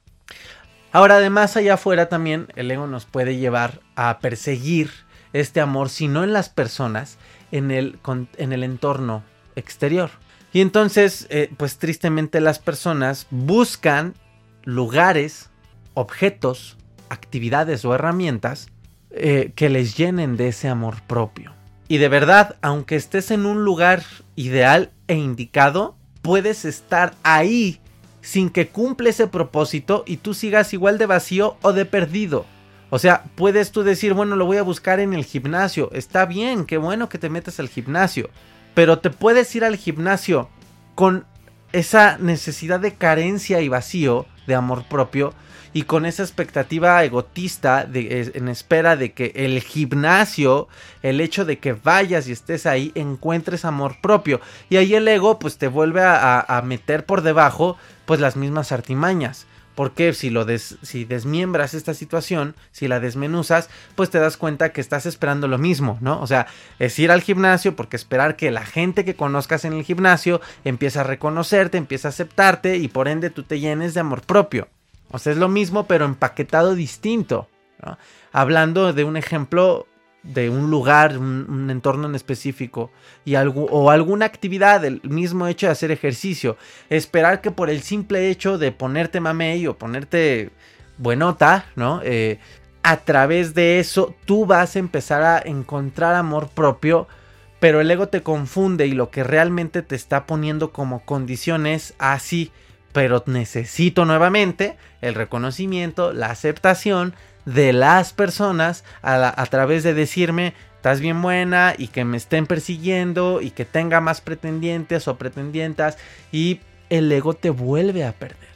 Ahora, 0.92 1.16
además, 1.16 1.56
allá 1.56 1.74
afuera 1.74 2.08
también 2.08 2.46
el 2.54 2.70
ego 2.70 2.86
nos 2.86 3.04
puede 3.04 3.36
llevar 3.36 3.80
a 3.96 4.20
perseguir 4.20 4.90
este 5.32 5.60
amor, 5.60 5.88
si 5.90 6.06
no 6.06 6.22
en 6.22 6.32
las 6.32 6.48
personas, 6.48 7.18
en 7.50 7.70
el, 7.72 7.98
en 8.36 8.52
el 8.52 8.62
entorno 8.62 9.24
exterior. 9.56 10.10
Y 10.52 10.60
entonces, 10.60 11.26
eh, 11.30 11.50
pues 11.56 11.78
tristemente 11.78 12.40
las 12.40 12.60
personas 12.60 13.26
buscan 13.30 14.14
lugares, 14.62 15.50
objetos, 15.94 16.76
actividades 17.08 17.84
o 17.84 17.94
herramientas 17.94 18.68
eh, 19.16 19.52
que 19.54 19.68
les 19.68 19.96
llenen 19.96 20.36
de 20.36 20.48
ese 20.48 20.68
amor 20.68 21.00
propio. 21.06 21.52
Y 21.86 21.98
de 21.98 22.08
verdad, 22.08 22.56
aunque 22.62 22.96
estés 22.96 23.30
en 23.30 23.46
un 23.46 23.64
lugar 23.64 24.02
ideal 24.36 24.90
e 25.06 25.14
indicado, 25.14 25.96
puedes 26.22 26.64
estar 26.64 27.14
ahí 27.22 27.80
sin 28.22 28.50
que 28.50 28.68
cumple 28.68 29.10
ese 29.10 29.26
propósito 29.26 30.02
y 30.06 30.16
tú 30.16 30.34
sigas 30.34 30.72
igual 30.72 30.98
de 30.98 31.06
vacío 31.06 31.56
o 31.62 31.72
de 31.72 31.84
perdido. 31.84 32.46
O 32.90 32.98
sea, 32.98 33.24
puedes 33.34 33.70
tú 33.70 33.82
decir, 33.82 34.14
bueno, 34.14 34.34
lo 34.34 34.46
voy 34.46 34.56
a 34.56 34.62
buscar 34.62 34.98
en 34.98 35.12
el 35.12 35.24
gimnasio. 35.24 35.90
Está 35.92 36.24
bien, 36.26 36.64
qué 36.64 36.78
bueno 36.78 37.08
que 37.08 37.18
te 37.18 37.28
metas 37.28 37.60
al 37.60 37.68
gimnasio. 37.68 38.30
Pero 38.74 38.98
te 38.98 39.10
puedes 39.10 39.54
ir 39.54 39.64
al 39.64 39.76
gimnasio 39.76 40.48
con 40.94 41.26
esa 41.74 42.18
necesidad 42.18 42.80
de 42.80 42.94
carencia 42.94 43.60
y 43.60 43.68
vacío 43.68 44.26
de 44.46 44.54
amor 44.54 44.84
propio 44.88 45.34
y 45.72 45.82
con 45.82 46.06
esa 46.06 46.22
expectativa 46.22 47.02
egotista 47.02 47.84
de, 47.84 48.30
en 48.32 48.48
espera 48.48 48.94
de 48.96 49.12
que 49.12 49.32
el 49.34 49.60
gimnasio, 49.60 50.68
el 51.02 51.20
hecho 51.20 51.44
de 51.44 51.58
que 51.58 51.72
vayas 51.72 52.28
y 52.28 52.32
estés 52.32 52.64
ahí, 52.64 52.92
encuentres 52.94 53.64
amor 53.64 53.96
propio. 54.00 54.40
Y 54.70 54.76
ahí 54.76 54.94
el 54.94 55.08
ego 55.08 55.40
pues 55.40 55.58
te 55.58 55.66
vuelve 55.66 56.00
a, 56.04 56.62
meter 56.64 57.04
por 57.04 57.22
debajo 57.22 57.76
pues 58.06 58.20
las 58.20 58.36
mismas 58.36 58.70
artimañas. 58.70 59.46
Porque 59.74 60.12
si 60.12 60.30
lo 60.30 60.46
si 60.58 61.04
desmiembras 61.04 61.74
esta 61.74 61.94
situación, 61.94 62.54
si 62.70 62.86
la 62.86 63.00
desmenuzas, 63.00 63.68
pues 63.96 64.10
te 64.10 64.18
das 64.18 64.36
cuenta 64.36 64.72
que 64.72 64.80
estás 64.80 65.06
esperando 65.06 65.48
lo 65.48 65.58
mismo, 65.58 65.98
¿no? 66.00 66.20
O 66.20 66.26
sea, 66.26 66.46
es 66.78 66.98
ir 66.98 67.10
al 67.10 67.22
gimnasio 67.22 67.74
porque 67.74 67.96
esperar 67.96 68.36
que 68.36 68.50
la 68.50 68.64
gente 68.64 69.04
que 69.04 69.16
conozcas 69.16 69.64
en 69.64 69.72
el 69.72 69.82
gimnasio 69.82 70.40
empiece 70.64 71.00
a 71.00 71.02
reconocerte, 71.02 71.76
empiece 71.78 72.06
a 72.06 72.10
aceptarte 72.10 72.76
y 72.76 72.88
por 72.88 73.08
ende 73.08 73.30
tú 73.30 73.42
te 73.42 73.58
llenes 73.58 73.94
de 73.94 74.00
amor 74.00 74.22
propio. 74.22 74.68
O 75.10 75.18
sea, 75.18 75.32
es 75.32 75.38
lo 75.38 75.48
mismo 75.48 75.86
pero 75.86 76.04
empaquetado 76.04 76.74
distinto. 76.74 77.48
Hablando 78.32 78.92
de 78.92 79.04
un 79.04 79.16
ejemplo 79.16 79.86
de 80.24 80.48
un 80.48 80.70
lugar, 80.70 81.18
un, 81.18 81.68
entorno 81.70 82.08
en 82.08 82.14
específico 82.14 82.90
y 83.24 83.34
algo, 83.34 83.66
o 83.66 83.90
alguna 83.90 84.24
actividad, 84.24 84.84
el 84.84 85.00
mismo 85.04 85.46
hecho 85.46 85.66
de 85.66 85.72
hacer 85.72 85.90
ejercicio, 85.90 86.56
esperar 86.88 87.42
que 87.42 87.50
por 87.50 87.68
el 87.68 87.82
simple 87.82 88.30
hecho 88.30 88.56
de 88.56 88.72
ponerte 88.72 89.20
mamey 89.20 89.66
o 89.66 89.76
ponerte 89.76 90.50
buenota, 90.96 91.66
¿no? 91.76 92.00
Eh, 92.02 92.38
a 92.82 92.98
través 92.98 93.54
de 93.54 93.78
eso 93.78 94.14
tú 94.24 94.46
vas 94.46 94.76
a 94.76 94.78
empezar 94.78 95.22
a 95.22 95.42
encontrar 95.44 96.14
amor 96.14 96.48
propio, 96.48 97.06
pero 97.60 97.80
el 97.80 97.90
ego 97.90 98.08
te 98.08 98.22
confunde 98.22 98.86
y 98.86 98.92
lo 98.92 99.10
que 99.10 99.24
realmente 99.24 99.82
te 99.82 99.94
está 99.94 100.26
poniendo 100.26 100.70
como 100.72 101.04
condición 101.04 101.66
es 101.66 101.94
así, 101.98 102.50
pero 102.92 103.22
necesito 103.26 104.04
nuevamente 104.04 104.76
el 105.00 105.14
reconocimiento, 105.14 106.12
la 106.12 106.30
aceptación 106.30 107.14
de 107.44 107.72
las 107.72 108.12
personas 108.12 108.84
a, 109.02 109.46
través 109.46 109.82
de 109.82 109.94
decirme 109.94 110.54
estás 110.76 111.00
bien 111.00 111.22
buena 111.22 111.74
y 111.76 111.88
que 111.88 112.04
me 112.04 112.16
estén 112.16 112.46
persiguiendo 112.46 113.40
y 113.40 113.50
que 113.50 113.64
tenga 113.64 114.00
más 114.00 114.20
pretendientes 114.20 115.08
o 115.08 115.16
pretendientas 115.16 115.96
y 116.30 116.60
el 116.90 117.10
ego 117.10 117.34
te 117.34 117.50
vuelve 117.50 118.04
a 118.04 118.12
perder. 118.12 118.48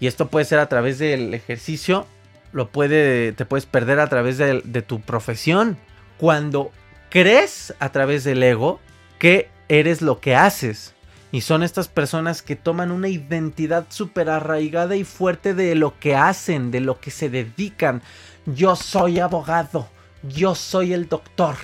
Y 0.00 0.08
esto 0.08 0.28
puede 0.28 0.44
ser 0.44 0.58
a 0.58 0.68
través 0.68 0.98
del 0.98 1.32
ejercicio, 1.32 2.06
lo 2.52 2.70
puede, 2.70 3.32
te 3.32 3.44
puedes 3.44 3.66
perder 3.66 4.00
a 4.00 4.08
través 4.08 4.36
de, 4.36 4.62
de 4.64 4.82
tu 4.82 5.00
profesión. 5.00 5.78
Cuando 6.18 6.72
crees 7.08 7.72
a 7.78 7.90
través 7.90 8.24
del 8.24 8.42
ego 8.42 8.80
que 9.20 9.48
eres 9.68 10.02
lo 10.02 10.20
que 10.20 10.34
haces 10.34 10.94
y 11.34 11.40
son 11.40 11.64
estas 11.64 11.88
personas 11.88 12.42
que 12.42 12.54
toman 12.54 12.92
una 12.92 13.08
identidad 13.08 13.86
súper 13.88 14.30
arraigada 14.30 14.94
y 14.94 15.02
fuerte 15.02 15.52
de 15.52 15.74
lo 15.74 15.98
que 15.98 16.14
hacen, 16.14 16.70
de 16.70 16.78
lo 16.78 17.00
que 17.00 17.10
se 17.10 17.28
dedican. 17.28 18.02
Yo 18.46 18.76
soy 18.76 19.18
abogado, 19.18 19.88
yo 20.22 20.54
soy 20.54 20.92
el 20.92 21.08
doctor, 21.08 21.56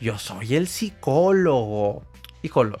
yo 0.00 0.18
soy 0.18 0.54
el 0.54 0.66
psicólogo. 0.66 2.04
Híjolo, 2.40 2.78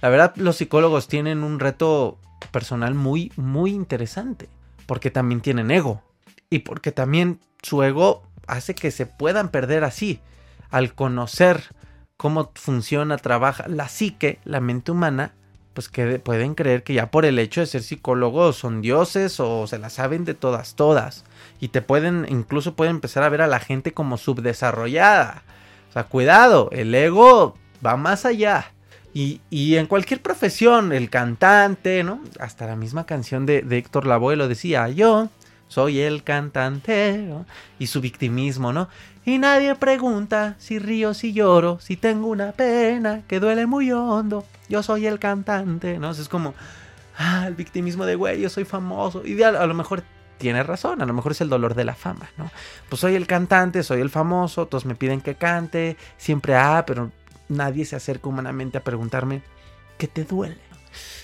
la 0.00 0.08
verdad 0.08 0.32
los 0.36 0.56
psicólogos 0.56 1.06
tienen 1.06 1.44
un 1.44 1.60
reto 1.60 2.16
personal 2.50 2.94
muy, 2.94 3.30
muy 3.36 3.72
interesante. 3.72 4.48
Porque 4.86 5.10
también 5.10 5.42
tienen 5.42 5.70
ego. 5.70 6.02
Y 6.48 6.60
porque 6.60 6.92
también 6.92 7.40
su 7.60 7.82
ego 7.82 8.22
hace 8.46 8.74
que 8.74 8.90
se 8.90 9.04
puedan 9.04 9.50
perder 9.50 9.84
así. 9.84 10.18
Al 10.70 10.94
conocer 10.94 11.74
cómo 12.16 12.52
funciona, 12.54 13.18
trabaja 13.18 13.68
la 13.68 13.86
psique, 13.86 14.40
la 14.44 14.60
mente 14.60 14.92
humana, 14.92 15.34
pues 15.74 15.88
que 15.88 16.18
pueden 16.18 16.54
creer 16.54 16.82
que 16.82 16.94
ya 16.94 17.10
por 17.10 17.24
el 17.24 17.38
hecho 17.38 17.60
de 17.60 17.66
ser 17.66 17.82
psicólogos 17.82 18.56
son 18.56 18.80
dioses 18.82 19.38
o 19.40 19.66
se 19.66 19.78
la 19.78 19.90
saben 19.90 20.24
de 20.24 20.34
todas, 20.34 20.74
todas. 20.74 21.24
Y 21.60 21.68
te 21.68 21.82
pueden, 21.82 22.26
incluso 22.28 22.74
pueden 22.74 22.96
empezar 22.96 23.22
a 23.22 23.28
ver 23.28 23.42
a 23.42 23.46
la 23.46 23.60
gente 23.60 23.92
como 23.92 24.16
subdesarrollada. 24.16 25.42
O 25.88 25.92
sea, 25.92 26.04
cuidado, 26.04 26.68
el 26.72 26.94
ego 26.94 27.56
va 27.84 27.96
más 27.96 28.24
allá. 28.24 28.72
Y, 29.12 29.40
en 29.50 29.86
cualquier 29.86 30.22
profesión, 30.22 30.92
el 30.92 31.10
cantante, 31.10 32.04
¿no? 32.04 32.20
Hasta 32.38 32.66
la 32.66 32.76
misma 32.76 33.06
canción 33.06 33.44
de, 33.44 33.62
de 33.62 33.78
Héctor 33.78 34.06
Lavoe 34.06 34.36
lo 34.36 34.46
decía, 34.46 34.88
yo 34.88 35.28
soy 35.70 36.00
el 36.00 36.24
cantante, 36.24 37.32
Y 37.78 37.86
su 37.86 38.00
victimismo, 38.00 38.72
¿no? 38.72 38.88
Y 39.24 39.38
nadie 39.38 39.76
pregunta 39.76 40.56
si 40.58 40.80
río, 40.80 41.14
si 41.14 41.32
lloro, 41.32 41.78
si 41.80 41.96
tengo 41.96 42.26
una 42.26 42.50
pena 42.50 43.22
que 43.28 43.38
duele 43.38 43.66
muy 43.66 43.92
hondo. 43.92 44.44
Yo 44.68 44.82
soy 44.82 45.06
el 45.06 45.20
cantante, 45.20 46.00
¿no? 46.00 46.10
Es 46.10 46.28
como, 46.28 46.54
ah, 47.16 47.44
el 47.46 47.54
victimismo 47.54 48.04
de, 48.04 48.16
güey, 48.16 48.40
yo 48.40 48.50
soy 48.50 48.64
famoso. 48.64 49.24
Y 49.24 49.40
a, 49.44 49.52
lo 49.52 49.74
mejor 49.74 50.02
tiene 50.38 50.64
razón, 50.64 51.02
a 51.02 51.06
lo 51.06 51.14
mejor 51.14 51.32
es 51.32 51.40
el 51.40 51.48
dolor 51.48 51.76
de 51.76 51.84
la 51.84 51.94
fama, 51.94 52.28
¿no? 52.36 52.50
Pues 52.88 52.98
soy 52.98 53.14
el 53.14 53.28
cantante, 53.28 53.84
soy 53.84 54.00
el 54.00 54.10
famoso, 54.10 54.66
todos 54.66 54.86
me 54.86 54.96
piden 54.96 55.20
que 55.20 55.36
cante, 55.36 55.96
siempre, 56.16 56.56
ah, 56.56 56.82
pero 56.84 57.12
nadie 57.48 57.84
se 57.84 57.94
acerca 57.94 58.28
humanamente 58.28 58.76
a 58.76 58.82
preguntarme, 58.82 59.42
¿qué 59.98 60.08
te 60.08 60.24
duele? 60.24 60.58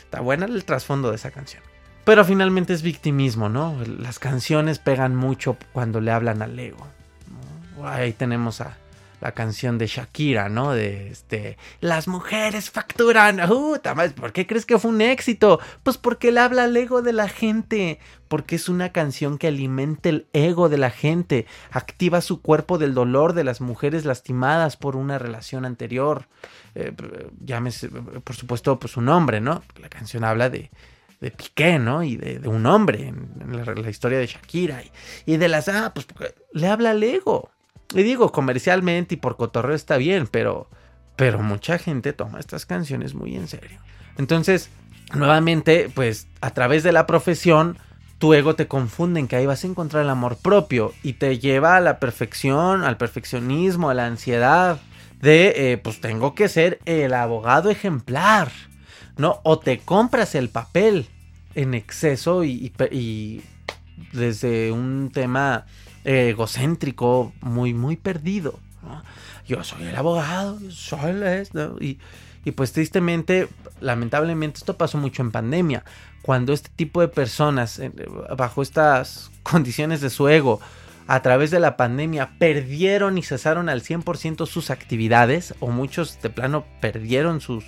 Está 0.04 0.20
buena 0.20 0.46
el 0.46 0.64
trasfondo 0.64 1.10
de 1.10 1.16
esa 1.16 1.32
canción. 1.32 1.64
Pero 2.06 2.24
finalmente 2.24 2.72
es 2.72 2.82
victimismo, 2.82 3.48
¿no? 3.48 3.76
Las 3.98 4.20
canciones 4.20 4.78
pegan 4.78 5.16
mucho 5.16 5.56
cuando 5.72 6.00
le 6.00 6.12
hablan 6.12 6.40
al 6.40 6.56
ego. 6.56 6.86
Ahí 7.82 8.12
tenemos 8.12 8.60
a 8.60 8.76
la 9.20 9.32
canción 9.32 9.76
de 9.76 9.88
Shakira, 9.88 10.48
¿no? 10.48 10.70
De 10.70 11.10
este, 11.10 11.58
las 11.80 12.06
mujeres 12.06 12.70
facturan. 12.70 13.40
Uh, 13.50 13.80
¿Por 14.14 14.32
qué 14.32 14.46
crees 14.46 14.64
que 14.64 14.78
fue 14.78 14.92
un 14.92 15.00
éxito? 15.00 15.58
Pues 15.82 15.98
porque 15.98 16.30
le 16.30 16.38
habla 16.38 16.62
al 16.62 16.76
ego 16.76 17.02
de 17.02 17.12
la 17.12 17.28
gente. 17.28 17.98
Porque 18.28 18.54
es 18.54 18.68
una 18.68 18.92
canción 18.92 19.36
que 19.36 19.48
alimenta 19.48 20.08
el 20.08 20.28
ego 20.32 20.68
de 20.68 20.78
la 20.78 20.90
gente. 20.90 21.46
Activa 21.72 22.20
su 22.20 22.40
cuerpo 22.40 22.78
del 22.78 22.94
dolor 22.94 23.32
de 23.32 23.42
las 23.42 23.60
mujeres 23.60 24.04
lastimadas 24.04 24.76
por 24.76 24.94
una 24.94 25.18
relación 25.18 25.64
anterior. 25.64 26.28
Eh, 26.76 26.94
llámese, 27.44 27.88
por 27.88 28.36
supuesto, 28.36 28.78
pues 28.78 28.96
un 28.96 29.08
hombre, 29.08 29.40
¿no? 29.40 29.64
La 29.80 29.88
canción 29.88 30.22
habla 30.22 30.50
de, 30.50 30.70
de 31.20 31.30
Piqué, 31.30 31.78
¿no? 31.78 32.02
Y 32.02 32.16
de, 32.16 32.48
un 32.48 32.66
hombre 32.66 33.08
en, 33.08 33.82
la, 33.82 33.90
historia 33.90 34.18
de 34.18 34.26
Shakira. 34.26 34.82
Y, 35.24 35.36
de 35.36 35.48
las, 35.48 35.68
ah, 35.68 35.92
pues 35.94 36.06
le 36.52 36.68
habla 36.68 36.90
al 36.90 37.02
ego. 37.02 37.50
Y 37.94 38.02
digo, 38.02 38.32
comercialmente 38.32 39.14
y 39.14 39.18
por 39.18 39.36
cotorreo 39.36 39.74
está 39.74 39.96
bien, 39.96 40.26
pero, 40.26 40.68
pero 41.14 41.38
mucha 41.38 41.78
gente 41.78 42.12
toma 42.12 42.40
estas 42.40 42.66
canciones 42.66 43.14
muy 43.14 43.36
en 43.36 43.48
serio. 43.48 43.78
Entonces, 44.18 44.70
nuevamente, 45.14 45.90
pues 45.94 46.26
a 46.40 46.50
través 46.50 46.82
de 46.82 46.92
la 46.92 47.06
profesión, 47.06 47.78
tu 48.18 48.34
ego 48.34 48.54
te 48.54 48.66
confunde 48.66 49.20
en 49.20 49.28
que 49.28 49.36
ahí 49.36 49.46
vas 49.46 49.62
a 49.64 49.66
encontrar 49.68 50.02
el 50.02 50.10
amor 50.10 50.36
propio 50.36 50.92
y 51.02 51.14
te 51.14 51.38
lleva 51.38 51.76
a 51.76 51.80
la 51.80 51.98
perfección, 51.98 52.82
al 52.82 52.96
perfeccionismo, 52.96 53.90
a 53.90 53.94
la 53.94 54.06
ansiedad 54.06 54.80
de, 55.20 55.72
eh, 55.72 55.78
pues 55.78 56.00
tengo 56.00 56.34
que 56.34 56.48
ser 56.48 56.78
el 56.86 57.14
abogado 57.14 57.70
ejemplar, 57.70 58.50
¿no? 59.16 59.40
O 59.42 59.58
te 59.58 59.78
compras 59.78 60.34
el 60.34 60.48
papel 60.48 61.06
en 61.54 61.74
exceso 61.74 62.44
y, 62.44 62.72
desde 64.12 64.72
un 64.72 65.10
tema 65.12 65.66
egocéntrico, 66.04 67.32
muy, 67.40 67.74
muy 67.74 67.96
perdido. 67.96 68.58
Yo 69.46 69.64
soy 69.64 69.84
el 69.84 69.96
abogado, 69.96 70.58
soy 70.70 71.10
el... 71.10 71.48
Y, 71.80 71.98
y 72.44 72.52
pues 72.52 72.72
tristemente, 72.72 73.48
lamentablemente, 73.80 74.58
esto 74.58 74.76
pasó 74.76 74.98
mucho 74.98 75.22
en 75.22 75.32
pandemia. 75.32 75.84
Cuando 76.22 76.52
este 76.52 76.70
tipo 76.76 77.00
de 77.00 77.08
personas, 77.08 77.80
bajo 78.36 78.62
estas 78.62 79.30
condiciones 79.42 80.00
de 80.00 80.10
su 80.10 80.28
ego, 80.28 80.60
a 81.08 81.22
través 81.22 81.50
de 81.50 81.60
la 81.60 81.76
pandemia 81.76 82.30
perdieron 82.38 83.16
y 83.18 83.22
cesaron 83.22 83.68
al 83.68 83.82
100% 83.82 84.46
sus 84.46 84.70
actividades, 84.70 85.54
o 85.60 85.68
muchos 85.68 86.20
de 86.20 86.30
plano 86.30 86.64
perdieron 86.80 87.40
sus, 87.40 87.64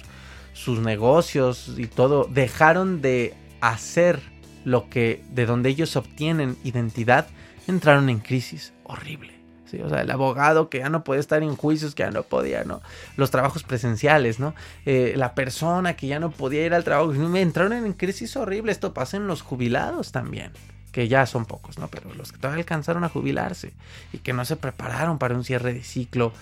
sus 0.58 0.80
negocios 0.80 1.74
y 1.76 1.86
todo, 1.86 2.24
dejaron 2.24 3.00
de 3.00 3.32
hacer 3.60 4.20
lo 4.64 4.90
que 4.90 5.22
de 5.30 5.46
donde 5.46 5.68
ellos 5.68 5.94
obtienen 5.94 6.56
identidad, 6.64 7.28
entraron 7.68 8.08
en 8.08 8.18
crisis 8.18 8.72
horrible. 8.82 9.38
O 9.84 9.88
sea, 9.88 10.00
el 10.00 10.10
abogado 10.10 10.70
que 10.70 10.78
ya 10.78 10.88
no 10.88 11.04
podía 11.04 11.20
estar 11.20 11.42
en 11.42 11.54
juicios, 11.54 11.94
que 11.94 12.02
ya 12.02 12.10
no 12.10 12.22
podía, 12.22 12.64
¿no? 12.64 12.80
Los 13.16 13.30
trabajos 13.30 13.62
presenciales, 13.62 14.40
¿no? 14.40 14.54
Eh, 14.86 15.12
la 15.16 15.34
persona 15.34 15.94
que 15.94 16.06
ya 16.06 16.18
no 16.18 16.30
podía 16.30 16.64
ir 16.64 16.72
al 16.74 16.84
trabajo, 16.84 17.12
entraron 17.12 17.74
en 17.74 17.92
crisis 17.92 18.34
horrible. 18.36 18.72
Esto 18.72 18.94
pasa 18.94 19.18
en 19.18 19.26
los 19.26 19.42
jubilados 19.42 20.10
también 20.10 20.52
que 20.92 21.08
ya 21.08 21.26
son 21.26 21.44
pocos, 21.44 21.78
¿no? 21.78 21.88
Pero 21.88 22.12
los 22.14 22.32
que 22.32 22.38
todavía 22.38 22.62
alcanzaron 22.62 23.04
a 23.04 23.08
jubilarse 23.08 23.72
y 24.12 24.18
que 24.18 24.32
no 24.32 24.44
se 24.44 24.56
prepararon 24.56 25.18
para 25.18 25.34
un 25.34 25.44
cierre 25.44 25.72
de 25.72 25.82
ciclo, 25.82 26.32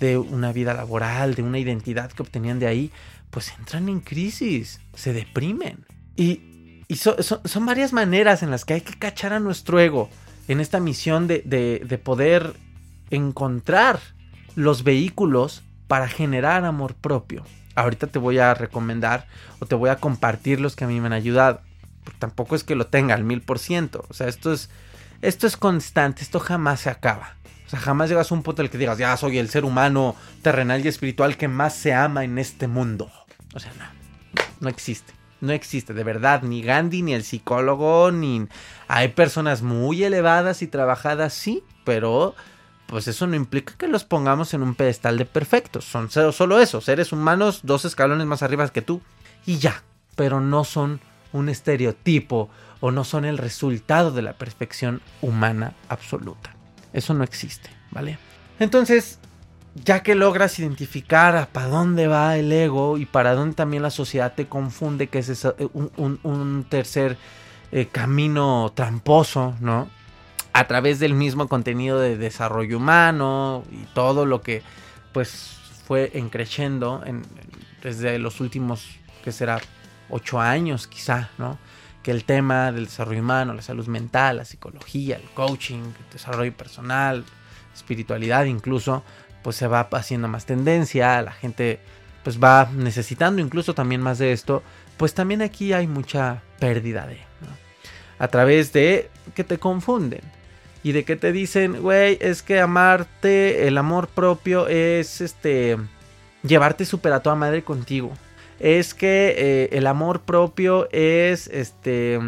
de 0.00 0.18
una 0.18 0.52
vida 0.52 0.74
laboral, 0.74 1.34
de 1.34 1.42
una 1.42 1.58
identidad 1.58 2.12
que 2.12 2.22
obtenían 2.22 2.58
de 2.58 2.66
ahí, 2.66 2.90
pues 3.30 3.52
entran 3.58 3.88
en 3.88 4.00
crisis, 4.00 4.80
se 4.94 5.12
deprimen. 5.12 5.84
Y, 6.16 6.50
son 6.96 7.66
varias 7.66 7.92
maneras 7.92 8.42
en 8.42 8.50
las 8.50 8.64
que 8.64 8.74
hay 8.74 8.80
que 8.82 8.96
cachar 8.96 9.32
a 9.32 9.40
nuestro 9.40 9.80
ego 9.80 10.10
en 10.46 10.60
esta 10.60 10.78
misión 10.78 11.26
de, 11.26 11.40
de 11.40 11.98
poder 11.98 12.54
encontrar 13.10 13.98
los 14.54 14.84
vehículos 14.84 15.62
para 15.88 16.08
generar 16.08 16.64
amor 16.64 16.94
propio. 16.94 17.44
Ahorita 17.74 18.06
te 18.06 18.18
voy 18.18 18.38
a 18.38 18.54
recomendar 18.54 19.26
o 19.58 19.66
te 19.66 19.74
voy 19.74 19.90
a 19.90 19.96
compartir 19.96 20.60
los 20.60 20.76
que 20.76 20.84
a 20.84 20.86
mí 20.86 21.00
me 21.00 21.06
han 21.06 21.12
ayudado. 21.14 21.62
Tampoco 22.18 22.56
es 22.56 22.64
que 22.64 22.74
lo 22.74 22.86
tenga 22.86 23.14
al 23.14 23.24
mil 23.24 23.42
por 23.42 23.58
ciento. 23.58 24.04
O 24.08 24.14
sea, 24.14 24.28
esto 24.28 24.52
es, 24.52 24.70
esto 25.22 25.46
es 25.46 25.56
constante, 25.56 26.22
esto 26.22 26.40
jamás 26.40 26.80
se 26.80 26.90
acaba. 26.90 27.36
O 27.66 27.70
sea, 27.70 27.80
jamás 27.80 28.08
llegas 28.08 28.30
a 28.30 28.34
un 28.34 28.42
punto 28.42 28.62
en 28.62 28.66
el 28.66 28.70
que 28.70 28.78
digas, 28.78 28.98
ya 28.98 29.16
soy 29.16 29.38
el 29.38 29.48
ser 29.48 29.64
humano 29.64 30.16
terrenal 30.42 30.84
y 30.84 30.88
espiritual 30.88 31.36
que 31.36 31.48
más 31.48 31.74
se 31.74 31.94
ama 31.94 32.24
en 32.24 32.38
este 32.38 32.68
mundo. 32.68 33.10
O 33.54 33.60
sea, 33.60 33.72
no, 33.78 33.86
no 34.60 34.68
existe. 34.68 35.12
No 35.40 35.52
existe, 35.52 35.92
de 35.92 36.04
verdad, 36.04 36.42
ni 36.42 36.62
Gandhi, 36.62 37.02
ni 37.02 37.12
el 37.12 37.22
psicólogo, 37.22 38.10
ni... 38.10 38.46
Hay 38.88 39.08
personas 39.08 39.60
muy 39.60 40.02
elevadas 40.02 40.62
y 40.62 40.66
trabajadas, 40.66 41.34
sí, 41.34 41.62
pero 41.84 42.34
pues 42.86 43.08
eso 43.08 43.26
no 43.26 43.36
implica 43.36 43.74
que 43.76 43.88
los 43.88 44.04
pongamos 44.04 44.54
en 44.54 44.62
un 44.62 44.74
pedestal 44.74 45.18
de 45.18 45.26
perfectos. 45.26 45.84
Son 45.84 46.10
solo 46.10 46.60
eso, 46.60 46.80
seres 46.80 47.12
humanos 47.12 47.60
dos 47.62 47.84
escalones 47.84 48.26
más 48.26 48.42
arriba 48.42 48.68
que 48.68 48.82
tú. 48.82 49.02
Y 49.46 49.58
ya, 49.58 49.82
pero 50.16 50.40
no 50.40 50.64
son 50.64 51.00
un 51.34 51.48
estereotipo 51.48 52.48
o 52.80 52.90
no 52.90 53.04
son 53.04 53.24
el 53.24 53.38
resultado 53.38 54.12
de 54.12 54.22
la 54.22 54.34
perfección 54.34 55.02
humana 55.20 55.74
absoluta. 55.88 56.54
Eso 56.92 57.12
no 57.12 57.24
existe, 57.24 57.70
¿vale? 57.90 58.18
Entonces, 58.60 59.18
ya 59.74 60.02
que 60.02 60.14
logras 60.14 60.58
identificar 60.60 61.48
para 61.48 61.66
dónde 61.66 62.06
va 62.06 62.36
el 62.36 62.52
ego 62.52 62.98
y 62.98 63.04
para 63.04 63.34
dónde 63.34 63.56
también 63.56 63.82
la 63.82 63.90
sociedad 63.90 64.34
te 64.34 64.46
confunde, 64.46 65.08
que 65.08 65.18
es 65.18 65.44
eh, 65.44 65.68
un, 65.74 66.66
tercer 66.68 67.16
eh, 67.72 67.88
camino 67.90 68.72
tramposo, 68.74 69.56
¿no? 69.60 69.90
A 70.52 70.68
través 70.68 71.00
del 71.00 71.14
mismo 71.14 71.48
contenido 71.48 71.98
de 71.98 72.16
desarrollo 72.16 72.76
humano 72.76 73.64
y 73.72 73.84
todo 73.92 74.24
lo 74.24 74.40
que 74.40 74.62
pues 75.12 75.58
fue 75.84 76.12
encreciendo 76.14 77.02
en, 77.04 77.22
desde 77.82 78.20
los 78.20 78.40
últimos, 78.40 78.86
que 79.24 79.32
será? 79.32 79.60
Ocho 80.08 80.40
años 80.40 80.86
quizá, 80.86 81.30
¿no? 81.38 81.58
Que 82.02 82.10
el 82.10 82.24
tema 82.24 82.72
del 82.72 82.86
desarrollo 82.86 83.20
humano, 83.20 83.54
la 83.54 83.62
salud 83.62 83.86
mental, 83.86 84.36
la 84.38 84.44
psicología, 84.44 85.16
el 85.16 85.28
coaching, 85.30 85.80
el 85.80 86.12
desarrollo 86.12 86.54
personal, 86.56 87.24
espiritualidad 87.74 88.44
incluso, 88.44 89.02
pues 89.42 89.56
se 89.56 89.66
va 89.66 89.88
haciendo 89.92 90.28
más 90.28 90.46
tendencia, 90.46 91.20
la 91.22 91.32
gente 91.32 91.80
pues 92.22 92.42
va 92.42 92.70
necesitando 92.74 93.42
incluso 93.42 93.74
también 93.74 94.00
más 94.00 94.18
de 94.18 94.32
esto, 94.32 94.62
pues 94.96 95.14
también 95.14 95.42
aquí 95.42 95.72
hay 95.72 95.86
mucha 95.86 96.42
pérdida 96.58 97.06
de, 97.06 97.16
¿no? 97.16 97.48
A 98.18 98.28
través 98.28 98.72
de 98.72 99.10
que 99.34 99.44
te 99.44 99.58
confunden 99.58 100.22
y 100.82 100.92
de 100.92 101.04
que 101.04 101.16
te 101.16 101.32
dicen, 101.32 101.80
güey, 101.82 102.18
es 102.20 102.42
que 102.42 102.60
amarte, 102.60 103.66
el 103.66 103.76
amor 103.76 104.08
propio 104.08 104.68
es 104.68 105.20
este 105.20 105.78
llevarte 106.42 106.84
super 106.84 107.12
a 107.12 107.20
toda 107.20 107.36
madre 107.36 107.64
contigo. 107.64 108.12
Es 108.60 108.94
que 108.94 109.34
eh, 109.36 109.68
el 109.72 109.86
amor 109.86 110.20
propio 110.20 110.88
es 110.92 111.48
este 111.48 112.20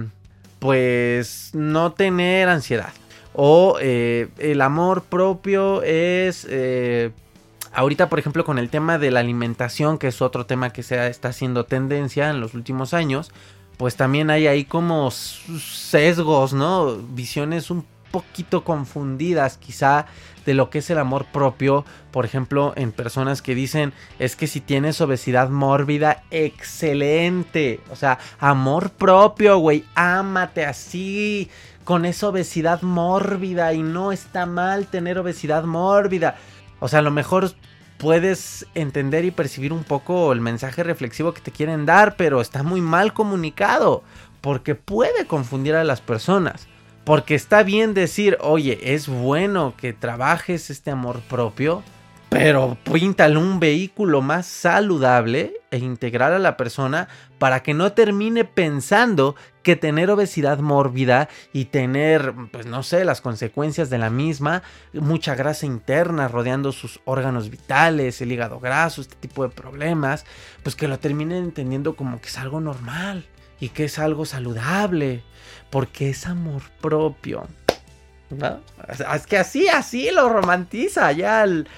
pues 0.58 1.50
no 1.54 1.92
tener 1.92 2.48
ansiedad 2.48 2.92
o 3.38 3.76
eh, 3.80 4.28
el 4.38 4.62
amor 4.62 5.02
propio 5.02 5.82
es... 5.82 6.46
Eh, 6.48 7.10
ahorita, 7.74 8.08
por 8.08 8.18
ejemplo, 8.18 8.46
con 8.46 8.58
el 8.58 8.70
tema 8.70 8.96
de 8.96 9.10
la 9.10 9.20
alimentación, 9.20 9.98
que 9.98 10.08
es 10.08 10.22
otro 10.22 10.46
tema 10.46 10.72
que 10.72 10.82
se 10.82 11.06
está 11.08 11.28
haciendo 11.28 11.64
tendencia 11.64 12.30
en 12.30 12.40
los 12.40 12.54
últimos 12.54 12.94
años, 12.94 13.30
pues 13.76 13.96
también 13.96 14.30
hay 14.30 14.46
ahí 14.46 14.64
como 14.64 15.10
sesgos, 15.10 16.54
¿no? 16.54 16.96
Visiones 16.96 17.70
un 17.70 17.84
poquito 18.10 18.64
confundidas 18.64 19.56
quizá 19.56 20.06
de 20.44 20.54
lo 20.54 20.70
que 20.70 20.78
es 20.78 20.90
el 20.90 20.98
amor 20.98 21.26
propio, 21.26 21.84
por 22.12 22.24
ejemplo, 22.24 22.72
en 22.76 22.92
personas 22.92 23.42
que 23.42 23.54
dicen, 23.54 23.92
es 24.18 24.36
que 24.36 24.46
si 24.46 24.60
tienes 24.60 25.00
obesidad 25.00 25.50
mórbida, 25.50 26.22
excelente, 26.30 27.80
o 27.90 27.96
sea, 27.96 28.18
amor 28.38 28.90
propio, 28.90 29.58
güey, 29.58 29.84
ámate 29.94 30.64
así, 30.64 31.50
con 31.84 32.04
esa 32.04 32.28
obesidad 32.28 32.82
mórbida 32.82 33.72
y 33.72 33.82
no 33.82 34.12
está 34.12 34.46
mal 34.46 34.86
tener 34.86 35.18
obesidad 35.18 35.64
mórbida. 35.64 36.36
O 36.80 36.88
sea, 36.88 37.00
a 37.00 37.02
lo 37.02 37.10
mejor 37.10 37.52
puedes 37.98 38.66
entender 38.74 39.24
y 39.24 39.30
percibir 39.30 39.72
un 39.72 39.84
poco 39.84 40.32
el 40.32 40.40
mensaje 40.40 40.82
reflexivo 40.82 41.32
que 41.32 41.40
te 41.40 41.52
quieren 41.52 41.86
dar, 41.86 42.16
pero 42.16 42.40
está 42.40 42.62
muy 42.62 42.80
mal 42.80 43.12
comunicado, 43.12 44.02
porque 44.40 44.74
puede 44.74 45.26
confundir 45.26 45.74
a 45.74 45.84
las 45.84 46.00
personas. 46.00 46.68
Porque 47.06 47.36
está 47.36 47.62
bien 47.62 47.94
decir, 47.94 48.36
oye, 48.40 48.80
es 48.82 49.06
bueno 49.06 49.74
que 49.76 49.92
trabajes 49.92 50.70
este 50.70 50.90
amor 50.90 51.20
propio, 51.20 51.84
pero 52.30 52.76
píntale 52.82 53.38
un 53.38 53.60
vehículo 53.60 54.22
más 54.22 54.44
saludable 54.46 55.54
e 55.70 55.78
integral 55.78 56.32
a 56.32 56.40
la 56.40 56.56
persona 56.56 57.06
para 57.38 57.62
que 57.62 57.74
no 57.74 57.92
termine 57.92 58.44
pensando 58.44 59.36
que 59.62 59.76
tener 59.76 60.10
obesidad 60.10 60.58
mórbida 60.58 61.28
y 61.52 61.66
tener, 61.66 62.34
pues 62.50 62.66
no 62.66 62.82
sé, 62.82 63.04
las 63.04 63.20
consecuencias 63.20 63.88
de 63.88 63.98
la 63.98 64.10
misma, 64.10 64.64
mucha 64.92 65.36
grasa 65.36 65.64
interna 65.64 66.26
rodeando 66.26 66.72
sus 66.72 66.98
órganos 67.04 67.50
vitales, 67.50 68.20
el 68.20 68.32
hígado 68.32 68.58
graso, 68.58 69.00
este 69.00 69.14
tipo 69.14 69.44
de 69.44 69.54
problemas, 69.54 70.26
pues 70.64 70.74
que 70.74 70.88
lo 70.88 70.98
terminen 70.98 71.44
entendiendo 71.44 71.94
como 71.94 72.20
que 72.20 72.26
es 72.26 72.36
algo 72.36 72.58
normal 72.60 73.28
y 73.60 73.68
que 73.68 73.84
es 73.84 74.00
algo 74.00 74.24
saludable 74.24 75.22
porque 75.70 76.10
es 76.10 76.26
amor 76.26 76.62
propio. 76.80 77.46
¿no? 78.30 78.60
Es 79.14 79.26
que 79.26 79.38
así, 79.38 79.68
así 79.68 80.10
lo 80.10 80.28
romantiza 80.28 81.12
ya 81.12 81.44
el, 81.44 81.68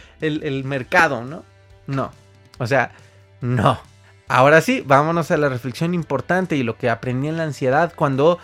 mercado, 0.65 1.25
¿no? 1.25 1.45
No. 1.87 2.13
O 2.59 2.67
sea, 2.67 2.93
no. 3.41 3.81
Ahora 4.29 4.61
sí, 4.61 4.83
vámonos 4.85 5.31
a 5.31 5.37
la 5.37 5.49
reflexión 5.49 5.95
importante 5.95 6.57
y 6.57 6.63
lo 6.63 6.77
que 6.77 6.91
aprendí 6.91 7.29
en 7.29 7.37
la 7.37 7.45
ansiedad 7.45 7.93
cuando 7.95 8.39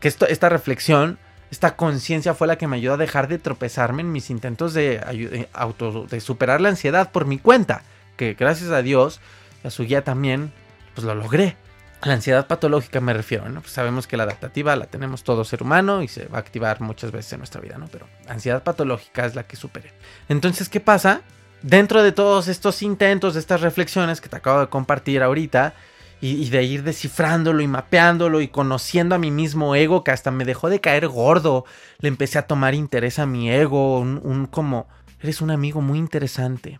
que 0.00 0.08
esto, 0.08 0.26
esta 0.26 0.48
reflexión, 0.48 1.18
esta 1.50 1.76
conciencia 1.76 2.34
fue 2.34 2.46
la 2.46 2.56
que 2.56 2.66
me 2.66 2.76
ayudó 2.76 2.94
a 2.94 2.98
dejar 2.98 3.28
de 3.28 3.38
tropezarme 3.38 4.02
en 4.02 4.12
mis 4.12 4.30
intentos 4.30 4.74
de, 4.74 5.48
auto, 5.52 6.06
de 6.06 6.20
superar 6.20 6.60
la 6.60 6.70
ansiedad 6.70 7.10
por 7.10 7.26
mi 7.26 7.38
cuenta, 7.38 7.82
que 8.16 8.34
gracias 8.34 8.70
a 8.70 8.82
Dios, 8.82 9.20
a 9.64 9.70
su 9.70 9.84
guía 9.84 10.02
también, 10.02 10.52
pues 10.94 11.06
lo 11.06 11.14
logré. 11.14 11.56
La 12.02 12.14
ansiedad 12.14 12.46
patológica 12.46 13.00
me 13.00 13.12
refiero, 13.12 13.48
¿no? 13.48 13.60
Pues 13.60 13.72
sabemos 13.72 14.06
que 14.06 14.16
la 14.16 14.22
adaptativa 14.22 14.76
la 14.76 14.86
tenemos 14.86 15.24
todo 15.24 15.44
ser 15.44 15.62
humano 15.62 16.02
y 16.02 16.08
se 16.08 16.26
va 16.26 16.38
a 16.38 16.40
activar 16.40 16.80
muchas 16.80 17.10
veces 17.10 17.32
en 17.32 17.40
nuestra 17.40 17.60
vida, 17.60 17.76
¿no? 17.76 17.88
Pero 17.88 18.06
ansiedad 18.28 18.62
patológica 18.62 19.26
es 19.26 19.34
la 19.34 19.44
que 19.44 19.56
supere. 19.56 19.92
Entonces, 20.28 20.68
¿qué 20.68 20.80
pasa? 20.80 21.22
Dentro 21.62 22.04
de 22.04 22.12
todos 22.12 22.46
estos 22.46 22.82
intentos, 22.82 23.34
de 23.34 23.40
estas 23.40 23.62
reflexiones 23.62 24.20
que 24.20 24.28
te 24.28 24.36
acabo 24.36 24.60
de 24.60 24.68
compartir 24.68 25.22
ahorita, 25.22 25.74
y, 26.20 26.48
de 26.50 26.64
ir 26.64 26.82
descifrándolo 26.82 27.62
y 27.62 27.68
mapeándolo 27.68 28.40
y 28.40 28.48
conociendo 28.48 29.14
a 29.14 29.18
mi 29.18 29.30
mismo 29.30 29.74
ego, 29.74 30.02
que 30.02 30.10
hasta 30.10 30.30
me 30.30 30.44
dejó 30.44 30.68
de 30.68 30.80
caer 30.80 31.08
gordo, 31.08 31.64
le 32.00 32.08
empecé 32.08 32.38
a 32.38 32.46
tomar 32.46 32.74
interés 32.74 33.18
a 33.18 33.26
mi 33.26 33.50
ego, 33.50 34.00
un, 34.00 34.48
como, 34.50 34.88
eres 35.20 35.40
un 35.40 35.50
amigo 35.50 35.80
muy 35.80 35.98
interesante, 35.98 36.78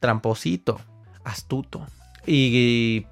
tramposito, 0.00 0.80
astuto, 1.24 1.86
y 2.26 3.06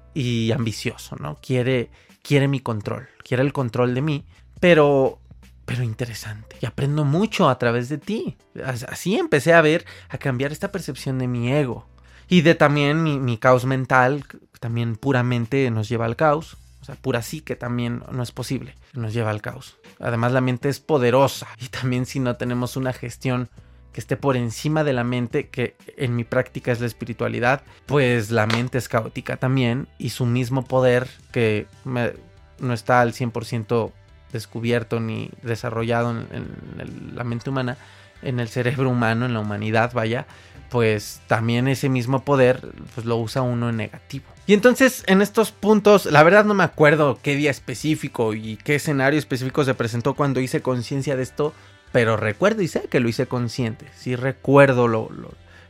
ambicioso, 0.51 1.15
¿no? 1.17 1.37
Quiere, 1.41 1.89
quiere 2.21 2.47
mi 2.47 2.59
control, 2.59 3.07
quiere 3.23 3.43
el 3.43 3.53
control 3.53 3.93
de 3.93 4.01
mí, 4.01 4.25
pero, 4.59 5.19
pero 5.65 5.83
interesante. 5.83 6.57
Y 6.61 6.65
aprendo 6.65 7.05
mucho 7.05 7.49
a 7.49 7.57
través 7.57 7.89
de 7.89 7.97
ti. 7.97 8.37
Así 8.63 9.17
empecé 9.17 9.53
a 9.53 9.61
ver, 9.61 9.85
a 10.09 10.17
cambiar 10.17 10.51
esta 10.51 10.71
percepción 10.71 11.19
de 11.19 11.27
mi 11.27 11.51
ego. 11.51 11.87
Y 12.27 12.41
de 12.41 12.55
también 12.55 13.03
mi, 13.03 13.37
caos 13.37 13.65
mental, 13.65 14.25
también 14.59 14.95
puramente 14.95 15.69
nos 15.71 15.89
lleva 15.89 16.05
al 16.05 16.15
caos. 16.15 16.57
O 16.81 16.85
sea, 16.85 16.95
pura 16.95 17.21
sí 17.21 17.41
que 17.41 17.55
también 17.55 18.03
no 18.11 18.23
es 18.23 18.31
posible, 18.31 18.75
nos 18.93 19.13
lleva 19.13 19.31
al 19.31 19.41
caos. 19.41 19.77
Además 19.99 20.31
la 20.31 20.41
mente 20.41 20.69
es 20.69 20.79
poderosa 20.79 21.47
y 21.59 21.67
también 21.67 22.05
si 22.05 22.19
no 22.19 22.35
tenemos 22.35 22.77
una 22.77 22.93
gestión 22.93 23.49
que 23.93 23.99
esté 23.99 24.17
por 24.17 24.37
encima 24.37 24.83
de 24.83 24.93
la 24.93 25.03
mente, 25.03 25.47
que 25.49 25.75
en 25.97 26.15
mi 26.15 26.23
práctica 26.23 26.71
es 26.71 26.79
la 26.79 26.87
espiritualidad, 26.87 27.63
pues 27.85 28.31
la 28.31 28.45
mente 28.45 28.77
es 28.77 28.87
caótica 28.87 29.37
también 29.37 29.87
y 29.97 30.09
su 30.09 30.25
mismo 30.25 30.63
poder 30.63 31.07
que 31.31 31.67
no 31.85 32.73
está 32.73 33.01
al 33.01 33.13
100% 33.13 33.91
descubierto 34.31 34.99
ni 34.99 35.31
desarrollado 35.41 36.11
en, 36.11 37.15
la 37.15 37.23
mente 37.23 37.49
humana, 37.49 37.77
en 38.21 38.39
el 38.39 38.49
cerebro 38.49 38.89
humano, 38.89 39.25
en 39.25 39.33
la 39.33 39.39
humanidad, 39.39 39.91
vaya, 39.93 40.27
pues 40.69 41.21
también 41.27 41.67
ese 41.67 41.89
mismo 41.89 42.23
poder 42.23 42.61
pues 42.93 43.05
lo 43.05 43.17
usa 43.17 43.41
uno 43.41 43.69
en 43.69 43.77
negativo. 43.77 44.25
Y 44.45 44.53
entonces 44.53 45.03
en 45.07 45.21
estos 45.21 45.51
puntos, 45.51 46.05
la 46.05 46.23
verdad 46.23 46.45
no 46.45 46.53
me 46.53 46.63
acuerdo 46.63 47.19
qué 47.21 47.35
día 47.35 47.51
específico 47.51 48.33
y 48.33 48.57
qué 48.57 48.75
escenario 48.75 49.19
específico 49.19 49.63
se 49.63 49.73
presentó 49.73 50.13
cuando 50.13 50.39
hice 50.39 50.61
conciencia 50.61 51.15
de 51.15 51.23
esto, 51.23 51.53
pero 51.91 52.17
recuerdo 52.17 52.61
y 52.61 52.67
sé 52.67 52.83
que 52.89 52.99
lo 52.99 53.09
hice 53.09 53.27
consciente. 53.27 53.87
Sí 53.95 54.15
recuerdo 54.15 54.87
lo, 54.87 55.09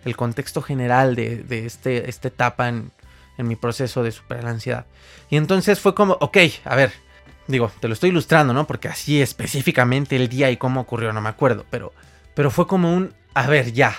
el 0.05 0.15
contexto 0.15 0.61
general 0.61 1.15
de, 1.15 1.43
este, 1.65 2.09
esta 2.09 2.27
etapa 2.27 2.69
en, 2.69 2.91
en 3.37 3.47
mi 3.47 3.55
proceso 3.55 4.03
de 4.03 4.11
superar 4.11 4.43
la 4.43 4.51
ansiedad. 4.51 4.85
Y 5.29 5.37
entonces 5.37 5.79
fue 5.79 5.95
como, 5.95 6.17
ok, 6.19 6.37
a 6.65 6.75
ver, 6.75 6.91
digo, 7.47 7.71
te 7.79 7.87
lo 7.87 7.93
estoy 7.93 8.09
ilustrando, 8.09 8.53
¿no? 8.53 8.67
Porque 8.67 8.87
así 8.87 9.21
específicamente 9.21 10.15
el 10.15 10.29
día 10.29 10.51
y 10.51 10.57
cómo 10.57 10.81
ocurrió, 10.81 11.13
no 11.13 11.21
me 11.21 11.29
acuerdo, 11.29 11.65
pero, 11.69 11.93
pero 12.35 12.51
fue 12.51 12.67
como 12.67 12.93
un, 12.93 13.13
a 13.33 13.47
ver, 13.47 13.73
ya, 13.73 13.95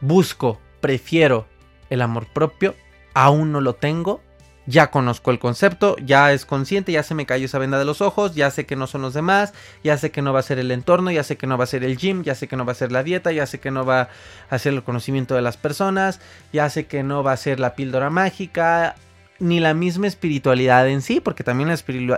busco, 0.00 0.60
prefiero 0.80 1.46
el 1.88 2.02
amor 2.02 2.26
propio, 2.26 2.74
aún 3.14 3.52
no 3.52 3.60
lo 3.60 3.74
tengo, 3.74 4.22
ya 4.66 4.90
conozco 4.90 5.30
el 5.30 5.38
concepto, 5.38 5.96
ya 6.04 6.32
es 6.32 6.46
consciente, 6.46 6.92
ya 6.92 7.02
se 7.02 7.14
me 7.14 7.26
cayó 7.26 7.46
esa 7.46 7.58
venda 7.58 7.78
de 7.78 7.84
los 7.84 8.00
ojos, 8.00 8.34
ya 8.34 8.50
sé 8.50 8.66
que 8.66 8.76
no 8.76 8.86
son 8.86 9.02
los 9.02 9.14
demás, 9.14 9.52
ya 9.82 9.96
sé 9.98 10.10
que 10.10 10.22
no 10.22 10.32
va 10.32 10.40
a 10.40 10.44
ser 10.44 10.58
el 10.58 10.70
entorno, 10.70 11.10
ya 11.10 11.24
sé 11.24 11.36
que 11.36 11.46
no 11.46 11.58
va 11.58 11.64
a 11.64 11.66
ser 11.66 11.84
el 11.84 11.96
gym, 11.96 12.22
ya 12.22 12.34
sé 12.34 12.46
que 12.46 12.56
no 12.56 12.64
va 12.64 12.72
a 12.72 12.76
ser 12.76 12.92
la 12.92 13.02
dieta, 13.02 13.32
ya 13.32 13.46
sé 13.46 13.58
que 13.58 13.70
no 13.70 13.84
va 13.84 14.08
a 14.48 14.58
ser 14.58 14.74
el 14.74 14.82
conocimiento 14.82 15.34
de 15.34 15.42
las 15.42 15.56
personas, 15.56 16.20
ya 16.52 16.68
sé 16.70 16.86
que 16.86 17.02
no 17.02 17.22
va 17.22 17.32
a 17.32 17.36
ser 17.36 17.58
la 17.58 17.74
píldora 17.74 18.10
mágica, 18.10 18.94
ni 19.40 19.58
la 19.58 19.74
misma 19.74 20.06
espiritualidad 20.06 20.86
en 20.88 21.02
sí, 21.02 21.20
porque 21.20 21.42
también 21.42 21.68
la 21.68 21.74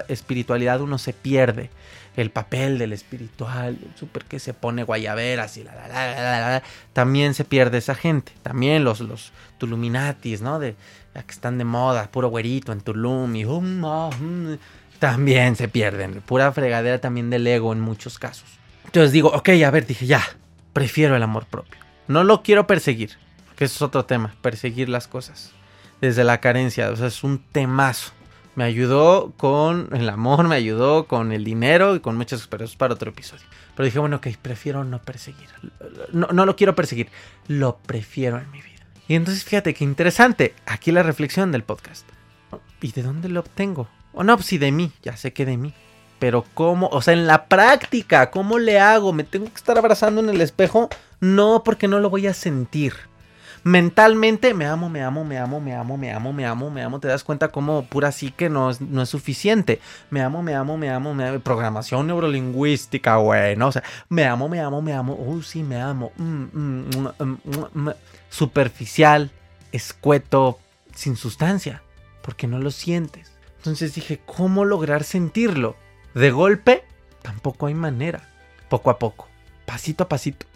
espiritualidad 0.09 0.81
uno 0.81 0.98
se 0.98 1.12
pierde. 1.12 1.70
El 2.14 2.31
papel 2.31 2.76
del 2.76 2.92
espiritual, 2.92 3.78
el 3.83 3.98
súper 3.98 4.24
que 4.24 4.38
se 4.38 4.52
pone 4.52 4.83
guayaberas 4.83 5.57
y 5.57 5.64
la, 5.64 5.74
la, 5.74 5.88
la, 5.88 6.40
la, 6.40 6.62
también 6.92 7.33
se 7.33 7.46
pierde 7.46 7.78
esa 7.78 7.94
gente. 7.94 8.33
También 8.42 8.85
los, 8.85 9.00
los 9.00 9.33
Tuluminatis, 9.57 10.42
¿no? 10.42 10.59
De, 10.59 10.76
ya 11.14 11.22
que 11.22 11.33
están 11.33 11.59
de 11.59 11.64
moda, 11.64 12.11
puro 12.11 12.29
güerito 12.29 12.72
en 12.72 12.81
Tulum 12.81 13.35
y 13.37 13.44
um, 13.44 13.83
también 14.98 15.57
se 15.57 15.68
pierden. 15.68 16.22
Pura 16.22 16.53
fregadera 16.53 17.01
también 17.01 17.31
del 17.31 17.46
ego 17.46 17.72
en 17.72 17.81
muchos 17.81 18.18
casos. 18.18 18.48
Entonces 18.85 19.12
digo, 19.12 19.29
ok, 19.29 19.48
a 19.64 19.70
ver, 19.70 19.87
dije, 19.87 20.07
ya, 20.07 20.22
prefiero 20.72 21.16
el 21.16 21.22
amor 21.22 21.46
propio. 21.46 21.81
No 22.09 22.25
lo 22.25 22.42
quiero 22.42 22.66
perseguir, 22.66 23.16
que 23.57 23.64
eso 23.64 23.77
es 23.77 23.83
otro 23.83 24.05
tema, 24.05 24.35
perseguir 24.42 24.88
las 24.88 25.09
cosas 25.09 25.53
desde 26.01 26.25
la 26.25 26.40
carencia. 26.40 26.90
O 26.90 26.96
sea, 26.96 27.07
es 27.07 27.25
un 27.25 27.38
temazo. 27.38 28.12
Me 28.55 28.64
ayudó 28.64 29.33
con 29.38 29.88
el 29.92 30.09
amor, 30.11 30.46
me 30.46 30.57
ayudó 30.57 31.07
con 31.07 31.33
el 31.33 31.42
dinero 31.42 31.96
y 31.96 32.01
con 32.01 32.16
muchas 32.18 32.40
experiencias 32.40 32.77
para 32.77 32.92
otro 32.92 33.11
episodio. 33.11 33.44
Pero 33.75 33.87
dije, 33.87 33.98
bueno, 33.98 34.16
ok, 34.16 34.27
prefiero 34.42 34.85
no 34.85 35.01
perseguir. 35.01 35.48
No, 36.12 36.27
no 36.27 36.44
lo 36.44 36.55
quiero 36.55 36.75
perseguir, 36.75 37.09
lo 37.48 37.79
prefiero 37.79 38.38
en 38.38 38.51
mi 38.51 38.61
vida. 38.61 38.71
Y 39.12 39.14
entonces 39.14 39.44
fíjate 39.44 39.75
qué 39.75 39.85
interesante. 39.85 40.55
Aquí 40.64 40.90
la 40.90 41.03
reflexión 41.03 41.53
del 41.53 41.64
podcast. 41.64 42.09
¿Y 42.81 42.92
de 42.92 43.03
dónde 43.03 43.29
lo 43.29 43.40
obtengo? 43.40 43.87
O 44.14 44.25
no, 44.25 44.35
pues 44.37 44.46
sí, 44.46 44.57
de 44.57 44.72
mí, 44.72 44.90
ya 45.03 45.18
sé 45.18 45.35
que 45.35 45.44
de 45.44 45.59
mí. 45.59 45.75
Pero 46.18 46.46
cómo, 46.55 46.87
o 46.87 47.03
sea, 47.03 47.12
en 47.12 47.27
la 47.27 47.44
práctica, 47.44 48.31
¿cómo 48.31 48.59
le 48.59 48.81
hago? 48.81 49.12
¿Me 49.12 49.25
tengo 49.25 49.44
que 49.51 49.57
estar 49.57 49.77
abrazando 49.77 50.22
en 50.22 50.31
el 50.31 50.40
espejo? 50.40 50.88
No, 51.20 51.62
porque 51.62 51.88
no 51.88 52.01
lo 52.01 52.09
voy 52.09 52.27
a 52.27 52.33
sentir 52.33 52.94
mentalmente 53.64 54.55
me 54.55 54.66
amo, 54.66 54.88
me 54.88 55.03
amo, 55.03 55.25
me 55.25 55.38
amo, 55.38 55.61
me 55.61 55.75
amo, 55.75 55.96
me 55.96 56.12
amo, 56.12 56.33
me 56.33 56.46
amo, 56.46 56.70
me 56.70 56.83
amo. 56.83 57.01
Te 57.01 57.09
das 57.09 57.25
cuenta 57.25 57.48
como 57.48 57.85
pura 57.85 58.12
psique 58.12 58.48
no 58.48 58.70
es, 58.70 58.81
no 58.81 59.03
es 59.03 59.09
suficiente. 59.09 59.81
Me 60.11 60.22
amo, 60.22 60.42
me 60.42 60.55
amo, 60.55 60.77
me 60.77 60.90
amo, 60.90 61.14
me 61.14 61.29
amo. 61.29 61.40
Programación 61.40 62.07
neurolingüística, 62.07 63.16
güey, 63.16 63.57
¿no? 63.57 63.68
O 63.68 63.72
sea, 63.72 63.83
me 64.09 64.25
amo, 64.25 64.48
me 64.48 64.61
amo, 64.61 64.83
me 64.83 64.92
amo. 64.92 65.14
Uy, 65.14 65.42
sí, 65.42 65.62
me 65.62 65.81
amo. 65.81 66.12
Superficial, 68.32 69.30
escueto, 69.70 70.58
sin 70.94 71.16
sustancia, 71.16 71.82
porque 72.22 72.48
no 72.48 72.58
lo 72.58 72.72
sientes. 72.72 73.30
Entonces 73.58 73.94
dije, 73.94 74.20
¿cómo 74.26 74.64
lograr 74.64 75.04
sentirlo? 75.04 75.76
De 76.14 76.32
golpe, 76.32 76.84
tampoco 77.22 77.66
hay 77.66 77.74
manera. 77.74 78.28
Poco 78.68 78.90
a 78.90 78.98
poco, 78.98 79.28
pasito 79.66 80.04
a 80.04 80.08
pasito. 80.08 80.46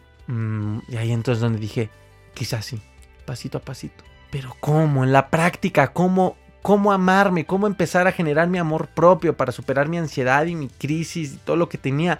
y 0.88 0.96
ahí 0.96 1.12
entonces 1.12 1.40
donde 1.40 1.60
dije, 1.60 1.90
quizás 2.34 2.64
sí 2.64 2.82
pasito 3.26 3.58
a 3.58 3.60
pasito. 3.60 4.04
Pero 4.30 4.56
¿cómo? 4.60 5.04
En 5.04 5.12
la 5.12 5.28
práctica, 5.28 5.92
¿cómo, 5.92 6.36
cómo 6.62 6.92
amarme? 6.92 7.44
¿Cómo 7.44 7.66
empezar 7.66 8.06
a 8.06 8.12
generar 8.12 8.48
mi 8.48 8.56
amor 8.56 8.88
propio 8.88 9.36
para 9.36 9.52
superar 9.52 9.88
mi 9.88 9.98
ansiedad 9.98 10.46
y 10.46 10.54
mi 10.54 10.68
crisis 10.68 11.34
y 11.34 11.36
todo 11.36 11.56
lo 11.56 11.68
que 11.68 11.76
tenía? 11.76 12.18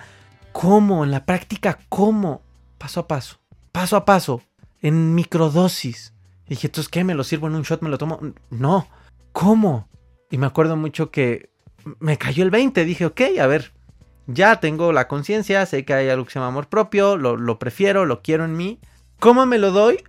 ¿Cómo? 0.53 1.05
En 1.05 1.11
la 1.11 1.25
práctica, 1.25 1.79
¿cómo? 1.89 2.43
Paso 2.77 3.01
a 3.01 3.09
paso, 3.09 3.39
paso 3.73 3.97
a 3.97 4.05
paso, 4.05 4.43
en 4.83 5.15
microdosis. 5.15 6.13
Y 6.47 6.51
dije, 6.51 6.69
entonces, 6.69 6.91
¿qué? 6.91 7.05
¿Me 7.05 7.15
lo 7.15 7.25
sirvo 7.25 7.47
en 7.49 7.55
un 7.55 7.63
shot? 7.63 7.83
¿Me 7.83 7.89
lo 7.89 7.99
tomo? 7.99 8.21
No. 8.51 8.87
¿Cómo? 9.33 9.89
Y 10.31 10.39
me 10.39 10.47
acuerdo 10.47 10.77
mucho 10.77 11.11
que 11.11 11.51
me 11.99 12.19
cayó 12.19 12.45
el 12.45 12.51
20. 12.51 12.85
Dije, 12.85 13.07
ok, 13.07 13.21
a 13.41 13.47
ver, 13.47 13.73
ya 14.27 14.61
tengo 14.61 14.93
la 14.93 15.09
conciencia, 15.09 15.67
sé 15.67 15.85
que 15.85 15.95
hay 15.95 16.09
algo 16.09 16.25
que 16.25 16.33
se 16.33 16.39
llama 16.39 16.49
amor 16.49 16.69
propio, 16.69 17.17
lo, 17.17 17.37
lo 17.37 17.59
prefiero, 17.59 18.07
lo 18.07 18.23
quiero 18.23 18.45
en 18.45 18.57
mí. 18.57 18.81
¿Cómo 19.19 19.47
me 19.47 19.59
lo 19.59 19.73
doy? 19.73 20.03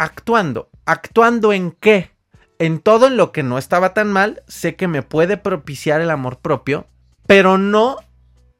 actuando. 0.00 0.70
¿Actuando 0.86 1.52
en 1.52 1.72
qué? 1.72 2.10
En 2.58 2.80
todo 2.80 3.06
en 3.06 3.16
lo 3.16 3.32
que 3.32 3.42
no 3.42 3.58
estaba 3.58 3.94
tan 3.94 4.10
mal, 4.10 4.42
sé 4.48 4.74
que 4.74 4.88
me 4.88 5.02
puede 5.02 5.36
propiciar 5.36 6.00
el 6.00 6.10
amor 6.10 6.38
propio, 6.38 6.86
pero 7.26 7.58
no 7.58 7.96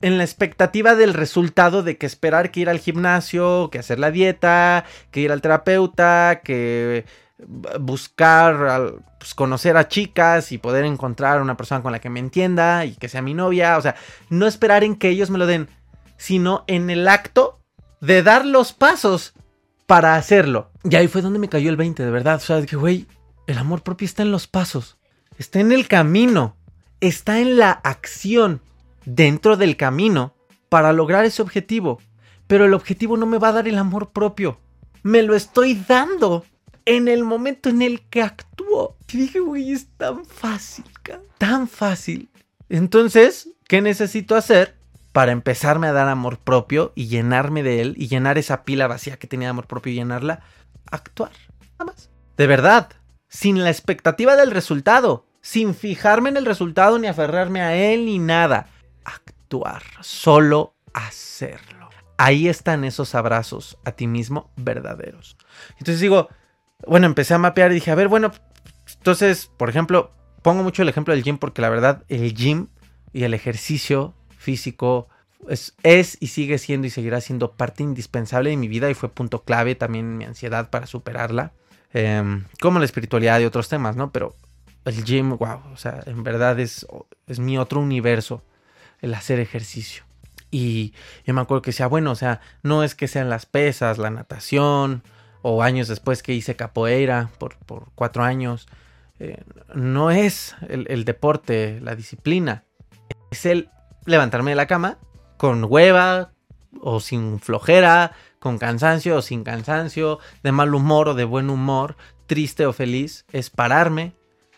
en 0.01 0.19
la 0.19 0.25
expectativa 0.25 0.95
del 0.95 1.15
resultado 1.15 1.83
de 1.83 1.99
que 1.99 2.07
esperar 2.07 2.51
que 2.51 2.61
ir 2.61 2.71
al 2.71 2.79
gimnasio, 2.79 3.69
que 3.71 3.79
hacer 3.79 3.99
la 3.99 4.11
dieta, 4.11 4.85
que 5.11 5.21
ir 5.21 5.33
al 5.33 5.43
terapeuta, 5.43 6.41
que 6.43 7.05
buscar 7.79 8.95
pues, 9.19 9.35
conocer 9.35 9.77
a 9.77 9.89
chicas 9.89 10.53
y 10.53 10.59
poder 10.59 10.85
encontrar 10.85 11.43
una 11.43 11.57
persona 11.57 11.83
con 11.83 11.93
la 11.93 11.99
que 11.99 12.11
me 12.11 12.21
entienda 12.21 12.85
y 12.85 12.95
que 12.95 13.09
sea 13.09 13.23
mi 13.23 13.35
novia, 13.35 13.77
o 13.77 13.83
sea, 13.83 13.95
no 14.29 14.47
esperar 14.47 14.85
en 14.85 14.97
que 14.97 15.09
ellos 15.09 15.31
me 15.31 15.39
lo 15.39 15.47
den, 15.47 15.69
sino 16.17 16.65
en 16.67 16.91
el 16.91 17.07
acto 17.09 17.59
de 18.01 18.23
dar 18.23 18.47
los 18.47 18.73
pasos 18.73 19.35
para 19.87 20.17
hacerlo. 20.17 20.71
Y 20.85 20.97
ahí 20.97 21.09
fue 21.09 21.23
donde 21.23 21.39
me 21.39 21.49
cayó 21.49 21.69
el 21.71 21.77
20, 21.77 22.05
de 22.05 22.11
verdad. 22.11 22.37
O 22.37 22.41
sea, 22.41 22.65
que, 22.65 22.77
güey, 22.77 23.07
el 23.47 23.59
amor 23.59 23.83
propio 23.83 24.07
está 24.07 24.23
en 24.23 24.33
los 24.33 24.47
pasos, 24.47 24.99
está 25.37 25.61
en 25.61 25.73
el 25.73 25.89
camino, 25.89 26.57
está 27.01 27.41
en 27.41 27.59
la 27.59 27.73
acción 27.73 28.63
dentro 29.14 29.57
del 29.57 29.77
camino 29.77 30.35
para 30.68 30.92
lograr 30.92 31.25
ese 31.25 31.42
objetivo. 31.42 32.01
Pero 32.46 32.64
el 32.64 32.75
objetivo 32.75 33.16
no 33.16 33.27
me 33.27 33.38
va 33.38 33.49
a 33.49 33.53
dar 33.53 33.68
el 33.68 33.79
amor 33.79 34.11
propio. 34.11 34.59
Me 35.03 35.23
lo 35.23 35.35
estoy 35.35 35.75
dando 35.75 36.44
en 36.85 37.09
el 37.09 37.25
momento 37.25 37.68
en 37.68 37.83
el 37.83 38.03
que 38.09 38.23
actúo. 38.23 38.96
Y 39.12 39.16
dije, 39.16 39.40
güey, 39.40 39.73
es 39.73 39.88
tan 39.96 40.25
fácil, 40.25 40.85
tan 41.38 41.68
fácil. 41.68 42.29
Entonces, 42.68 43.51
¿qué 43.68 43.81
necesito 43.81 44.37
hacer? 44.37 44.81
para 45.12 45.33
empezarme 45.33 45.88
a 45.88 45.92
dar 45.92 46.09
amor 46.09 46.38
propio 46.38 46.92
y 46.94 47.09
llenarme 47.09 47.62
de 47.62 47.81
él 47.81 47.94
y 47.96 48.09
llenar 48.09 48.38
esa 48.38 48.64
pila 48.64 48.87
vacía 48.87 49.16
que 49.18 49.27
tenía 49.27 49.49
de 49.49 49.51
amor 49.51 49.66
propio 49.66 49.92
y 49.92 49.96
llenarla, 49.96 50.40
actuar, 50.90 51.33
nada 51.79 51.92
más. 51.92 52.11
De 52.37 52.46
verdad, 52.46 52.90
sin 53.29 53.62
la 53.62 53.70
expectativa 53.70 54.37
del 54.37 54.51
resultado, 54.51 55.27
sin 55.40 55.75
fijarme 55.75 56.29
en 56.29 56.37
el 56.37 56.46
resultado 56.46 56.99
ni 56.99 57.09
aferrarme 57.09 57.61
a 57.61 57.75
él 57.75 58.07
ni 58.07 58.18
nada. 58.18 58.68
Actuar, 59.51 59.83
solo 60.01 60.77
hacerlo. 60.95 61.91
Ahí 62.19 62.47
están 62.47 62.85
esos 62.85 63.17
abrazos 63.17 63.79
a 63.85 63.91
ti 63.91 64.07
mismo 64.07 64.53
verdaderos. 64.55 65.37
Entonces 65.71 65.99
digo, 65.99 66.29
bueno, 66.87 67.07
empecé 67.07 67.35
a 67.35 67.39
mapear 67.39 67.73
y 67.73 67.75
dije, 67.75 67.91
a 67.91 67.97
ver, 67.97 68.07
bueno, 68.07 68.31
entonces, 68.95 69.51
por 69.57 69.69
ejemplo, 69.69 70.13
pongo 70.43 70.63
mucho 70.63 70.83
el 70.83 70.89
ejemplo 70.89 71.13
del 71.13 71.25
gym 71.25 71.37
porque 71.37 71.63
la 71.63 71.69
verdad 71.69 72.05
el 72.07 72.33
gym 72.33 72.69
y 73.13 73.25
el 73.25 73.35
ejercicio 73.35 74.15
físico 74.39 75.09
es, 75.49 76.17
y 76.21 76.29
sigue 76.29 76.59
siendo 76.59 76.87
y 76.87 76.91
seguirá 76.91 77.21
siendo 77.21 77.51
parte 77.57 77.83
indispensable 77.83 78.51
de 78.51 78.57
mi 78.57 78.69
vida 78.69 78.89
y 78.89 78.95
fue 78.95 79.09
punto 79.09 79.43
clave 79.43 79.75
también 79.75 80.17
mi 80.17 80.27
ansiedad 80.27 80.71
para 80.71 80.87
superarla. 80.87 81.55
Em, 81.93 82.45
como 82.61 82.79
la 82.79 82.85
espiritualidad 82.85 83.41
y 83.41 83.47
otros 83.47 83.69
temas, 83.69 83.97
¿no? 83.97 84.13
Pero 84.13 84.37
el 84.85 85.03
gym, 85.03 85.31
wow, 85.31 85.61
o 85.73 85.77
sea, 85.77 86.05
en 86.07 86.23
verdad 86.23 86.61
es, 86.61 86.87
es 87.27 87.41
mi 87.41 87.59
otro 87.59 87.81
universo, 87.81 88.45
el 89.01 89.15
hacer 89.15 89.41
ejercicio. 89.41 90.05
Y 90.51 90.95
yo 91.25 91.35
me 91.35 91.41
acuerdo 91.41 91.63
que 91.63 91.71
decía, 91.71 91.87
bueno, 91.87 92.11
o 92.11 92.17
sea, 92.17 92.41
no 92.63 92.83
es 92.83 92.95
que 92.95 93.09
sean 93.09 93.31
las 93.31 93.47
pesas, 93.47 93.99
la 93.99 94.11
natación, 94.11 95.03
o 95.43 95.63
años 95.63 95.89
después 95.89 96.23
que 96.23 96.35
hice 96.35 96.57
capoeira 96.57 97.31
por, 97.39 97.57
por 97.59 97.89
cuatro 97.95 98.25
años, 98.25 98.67
eh, 99.21 99.43
no 99.75 100.11
es 100.11 100.57
el, 100.69 100.87
el 100.89 101.05
deporte, 101.05 101.79
la 101.81 101.95
disciplina, 101.95 102.65
es 103.31 103.47
el 103.47 103.71
levantarme 104.07 104.51
de 104.51 104.57
la 104.57 104.67
cama 104.67 104.99
con 105.37 105.65
hueva 105.65 106.33
o 106.81 107.01
sin 107.01 107.41
flojera, 107.41 108.13
con 108.39 108.59
cansancio 108.59 109.17
o 109.17 109.23
sin 109.23 109.45
cansancio, 109.45 110.19
de 110.43 110.53
mal 110.53 110.75
humor 110.75 111.09
o 111.09 111.15
de 111.15 111.25
buen 111.25 111.51
humor, 111.51 111.97
triste 112.27 112.67
o 112.67 112.73
feliz, 112.73 113.25
es 113.33 113.51
pararme, 113.51 114.15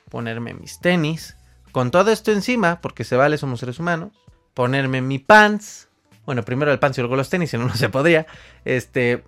ponerme 0.09 0.55
mis 0.55 0.81
tenis, 0.81 1.37
con 1.72 1.90
todo 1.90 2.11
esto 2.11 2.33
encima, 2.33 2.81
porque 2.81 3.05
se 3.05 3.16
vale, 3.16 3.38
somos 3.38 3.61
seres 3.61 3.78
humanos, 3.78 4.12
ponerme 4.54 5.00
mi 5.00 5.18
pants, 5.18 5.88
bueno, 6.24 6.44
primero 6.44 6.72
el 6.72 6.78
pants 6.78 6.98
y 6.98 7.00
luego 7.00 7.16
los 7.16 7.28
tenis, 7.28 7.50
si 7.50 7.58
no, 7.58 7.66
no 7.66 7.74
se 7.74 7.88
podría, 7.88 8.26
este, 8.64 9.24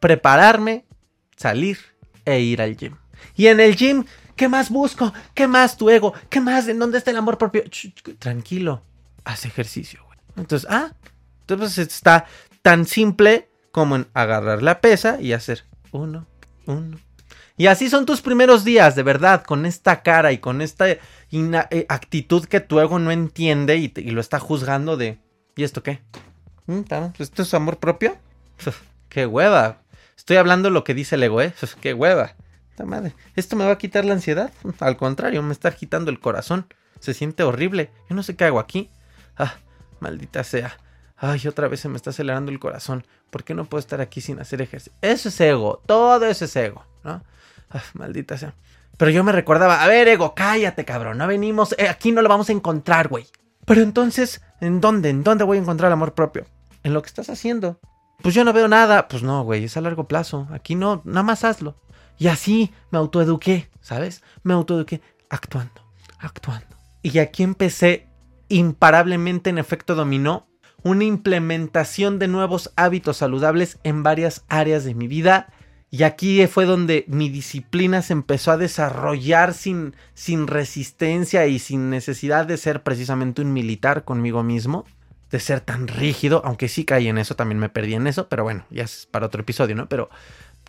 prepararme, 0.00 0.84
salir 1.36 1.78
e 2.24 2.40
ir 2.40 2.62
al 2.62 2.76
gym. 2.76 2.96
Y 3.36 3.46
en 3.46 3.60
el 3.60 3.76
gym, 3.76 4.04
¿qué 4.36 4.48
más 4.48 4.70
busco? 4.70 5.12
¿Qué 5.34 5.46
más 5.46 5.76
tu 5.76 5.90
ego? 5.90 6.14
¿Qué 6.28 6.40
más? 6.40 6.68
¿En 6.68 6.78
dónde 6.78 6.98
está 6.98 7.10
el 7.10 7.16
amor 7.16 7.38
propio? 7.38 7.64
tranquilo, 8.18 8.82
haz 9.24 9.44
ejercicio, 9.44 10.00
güey. 10.06 10.18
Entonces, 10.36 10.68
ah, 10.70 10.92
entonces 11.40 11.78
está 11.78 12.26
tan 12.62 12.86
simple 12.86 13.48
como 13.70 13.96
en 13.96 14.06
agarrar 14.14 14.62
la 14.62 14.80
pesa 14.80 15.20
y 15.20 15.32
hacer 15.32 15.64
uno, 15.90 16.26
uno. 16.66 16.98
Y 17.56 17.66
así 17.66 17.90
son 17.90 18.06
tus 18.06 18.22
primeros 18.22 18.64
días, 18.64 18.94
de 18.94 19.02
verdad, 19.02 19.44
con 19.44 19.66
esta 19.66 20.02
cara 20.02 20.32
y 20.32 20.38
con 20.38 20.62
esta 20.62 20.88
eh, 20.88 20.98
actitud 21.88 22.46
que 22.46 22.60
tu 22.60 22.80
ego 22.80 22.98
no 22.98 23.10
entiende 23.10 23.76
y, 23.76 23.88
lo 24.10 24.20
está 24.20 24.38
juzgando 24.38 24.96
de, 24.96 25.18
¿y 25.56 25.64
esto 25.64 25.82
qué? 25.82 26.00
¿Mm, 26.66 26.82
¿Esto 27.18 27.42
es 27.42 27.54
amor 27.54 27.78
propio? 27.78 28.16
¡Qué 29.08 29.26
hueva! 29.26 29.82
Estoy 30.16 30.36
hablando 30.36 30.70
lo 30.70 30.84
que 30.84 30.94
dice 30.94 31.16
el 31.16 31.22
ego, 31.24 31.42
¿eh? 31.42 31.52
¡Qué 31.80 31.94
hueva! 31.94 32.34
¿Esto 33.36 33.56
me 33.56 33.64
va 33.64 33.72
a 33.72 33.78
quitar 33.78 34.04
la 34.04 34.14
ansiedad? 34.14 34.50
Al 34.80 34.96
contrario, 34.96 35.42
me 35.42 35.52
está 35.52 35.68
agitando 35.68 36.10
el 36.10 36.20
corazón. 36.20 36.66
Se 37.00 37.14
siente 37.14 37.42
horrible. 37.42 37.90
Yo 38.08 38.16
no 38.16 38.22
sé 38.22 38.36
qué 38.36 38.44
hago 38.44 38.60
aquí. 38.60 38.90
Ah, 39.36 39.54
maldita 40.00 40.44
sea. 40.44 40.76
Ay, 41.16 41.46
otra 41.46 41.68
vez 41.68 41.80
se 41.80 41.88
me 41.88 41.96
está 41.96 42.10
acelerando 42.10 42.50
el 42.50 42.58
corazón. 42.58 43.06
¿Por 43.30 43.44
qué 43.44 43.54
no 43.54 43.64
puedo 43.64 43.80
estar 43.80 44.00
aquí 44.00 44.20
sin 44.20 44.40
hacer 44.40 44.60
ejercicio? 44.60 44.92
Eso 45.00 45.28
es 45.28 45.40
ego. 45.40 45.80
Todo 45.86 46.24
eso 46.26 46.44
es 46.44 46.56
ego, 46.56 46.84
¿no? 47.04 47.22
Maldita 47.94 48.38
sea. 48.38 48.54
Pero 48.96 49.10
yo 49.10 49.24
me 49.24 49.32
recordaba, 49.32 49.82
a 49.82 49.88
ver, 49.88 50.08
ego, 50.08 50.34
cállate, 50.34 50.84
cabrón. 50.84 51.18
No 51.18 51.26
venimos, 51.26 51.74
eh, 51.78 51.88
aquí 51.88 52.12
no 52.12 52.22
lo 52.22 52.28
vamos 52.28 52.48
a 52.48 52.52
encontrar, 52.52 53.08
güey. 53.08 53.26
Pero 53.64 53.80
entonces, 53.80 54.42
¿en 54.60 54.80
dónde? 54.80 55.10
¿En 55.10 55.24
dónde 55.24 55.44
voy 55.44 55.58
a 55.58 55.60
encontrar 55.60 55.88
el 55.88 55.94
amor 55.94 56.14
propio? 56.14 56.46
En 56.82 56.92
lo 56.92 57.02
que 57.02 57.08
estás 57.08 57.30
haciendo. 57.30 57.78
Pues 58.22 58.34
yo 58.34 58.44
no 58.44 58.52
veo 58.52 58.68
nada. 58.68 59.08
Pues 59.08 59.22
no, 59.22 59.42
güey, 59.44 59.64
es 59.64 59.76
a 59.76 59.80
largo 59.80 60.06
plazo. 60.06 60.48
Aquí 60.52 60.74
no, 60.74 61.02
nada 61.04 61.22
más 61.22 61.44
hazlo. 61.44 61.76
Y 62.18 62.28
así 62.28 62.72
me 62.90 62.98
autoeduqué, 62.98 63.70
¿sabes? 63.80 64.22
Me 64.42 64.54
autoeduqué 64.54 65.00
actuando, 65.30 65.82
actuando. 66.18 66.76
Y 67.02 67.18
aquí 67.18 67.42
empecé 67.42 68.08
imparablemente 68.48 69.50
en 69.50 69.58
efecto 69.58 69.94
dominó 69.94 70.46
una 70.84 71.04
implementación 71.04 72.18
de 72.18 72.28
nuevos 72.28 72.72
hábitos 72.76 73.16
saludables 73.16 73.78
en 73.82 74.02
varias 74.02 74.44
áreas 74.48 74.84
de 74.84 74.94
mi 74.94 75.08
vida. 75.08 75.52
Y 75.94 76.04
aquí 76.04 76.46
fue 76.46 76.64
donde 76.64 77.04
mi 77.06 77.28
disciplina 77.28 78.00
se 78.00 78.14
empezó 78.14 78.50
a 78.50 78.56
desarrollar 78.56 79.52
sin, 79.52 79.94
sin 80.14 80.46
resistencia 80.46 81.46
y 81.46 81.58
sin 81.58 81.90
necesidad 81.90 82.46
de 82.46 82.56
ser 82.56 82.82
precisamente 82.82 83.42
un 83.42 83.52
militar 83.52 84.02
conmigo 84.02 84.42
mismo, 84.42 84.86
de 85.30 85.38
ser 85.38 85.60
tan 85.60 85.88
rígido, 85.88 86.40
aunque 86.46 86.68
sí 86.68 86.86
caí 86.86 87.08
en 87.08 87.18
eso, 87.18 87.36
también 87.36 87.58
me 87.58 87.68
perdí 87.68 87.92
en 87.92 88.06
eso, 88.06 88.26
pero 88.28 88.42
bueno, 88.42 88.64
ya 88.70 88.84
es 88.84 89.06
para 89.10 89.26
otro 89.26 89.42
episodio, 89.42 89.76
¿no? 89.76 89.86
Pero 89.86 90.08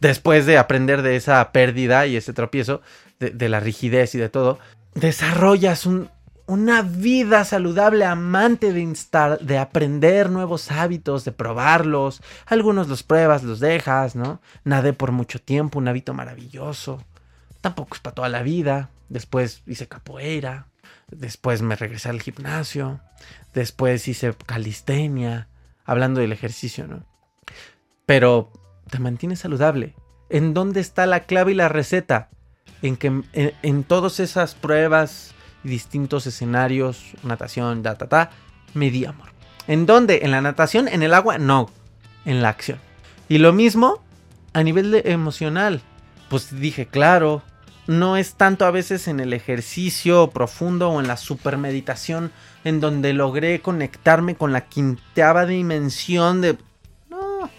después 0.01 0.45
de 0.45 0.57
aprender 0.57 1.01
de 1.01 1.15
esa 1.15 1.53
pérdida 1.53 2.05
y 2.05 2.17
ese 2.17 2.33
tropiezo, 2.33 2.81
de, 3.21 3.29
de 3.29 3.47
la 3.47 3.61
rigidez 3.61 4.15
y 4.15 4.17
de 4.17 4.27
todo, 4.27 4.59
desarrollas 4.93 5.85
un, 5.85 6.09
una 6.45 6.81
vida 6.81 7.45
saludable, 7.45 8.05
amante 8.05 8.73
de, 8.73 8.97
de 9.41 9.57
aprender 9.57 10.29
nuevos 10.29 10.71
hábitos, 10.71 11.23
de 11.23 11.31
probarlos. 11.31 12.21
Algunos 12.45 12.87
los 12.89 13.03
pruebas, 13.03 13.43
los 13.43 13.59
dejas, 13.59 14.15
¿no? 14.15 14.41
Nadé 14.63 14.93
por 14.93 15.11
mucho 15.11 15.39
tiempo, 15.39 15.79
un 15.79 15.87
hábito 15.87 16.13
maravilloso. 16.13 17.03
Tampoco 17.61 17.95
es 17.95 18.01
para 18.01 18.15
toda 18.15 18.29
la 18.29 18.43
vida. 18.43 18.89
Después 19.07 19.63
hice 19.65 19.87
capoeira. 19.87 20.67
Después 21.09 21.61
me 21.61 21.75
regresé 21.75 22.09
al 22.09 22.21
gimnasio. 22.21 22.99
Después 23.53 24.07
hice 24.07 24.33
calistenia. 24.45 25.47
Hablando 25.85 26.19
del 26.19 26.33
ejercicio, 26.33 26.87
¿no? 26.87 27.05
Pero 28.05 28.51
te 28.89 28.99
mantienes 28.99 29.39
saludable. 29.39 29.95
¿En 30.29 30.53
dónde 30.53 30.81
está 30.81 31.05
la 31.05 31.21
clave 31.21 31.53
y 31.53 31.55
la 31.55 31.69
receta? 31.69 32.29
En 32.81 32.97
que 32.97 33.07
en, 33.07 33.23
en 33.31 33.83
todas 33.83 34.19
esas 34.19 34.55
pruebas, 34.55 35.33
distintos 35.63 36.27
escenarios, 36.27 37.13
natación, 37.23 37.83
da, 37.83 37.95
ta, 37.95 38.07
ta, 38.07 38.29
me 38.73 38.87
amor. 39.07 39.29
¿En 39.67 39.85
dónde? 39.85 40.21
¿En 40.23 40.31
la 40.31 40.41
natación? 40.41 40.87
¿En 40.87 41.03
el 41.03 41.13
agua? 41.13 41.37
No, 41.37 41.69
en 42.25 42.41
la 42.41 42.49
acción. 42.49 42.79
Y 43.29 43.37
lo 43.37 43.53
mismo 43.53 44.03
a 44.53 44.63
nivel 44.63 45.01
emocional. 45.05 45.81
Pues 46.29 46.59
dije, 46.59 46.87
claro, 46.87 47.41
no 47.87 48.17
es 48.17 48.35
tanto 48.35 48.65
a 48.65 48.71
veces 48.71 49.07
en 49.07 49.19
el 49.19 49.33
ejercicio 49.33 50.29
profundo 50.31 50.89
o 50.89 50.99
en 50.99 51.07
la 51.07 51.17
supermeditación 51.17 52.31
en 52.63 52.79
donde 52.79 53.13
logré 53.13 53.59
conectarme 53.61 54.35
con 54.35 54.53
la 54.53 54.61
quinteava 54.61 55.45
dimensión 55.45 56.41
de... 56.41 56.57
No, 57.09 57.49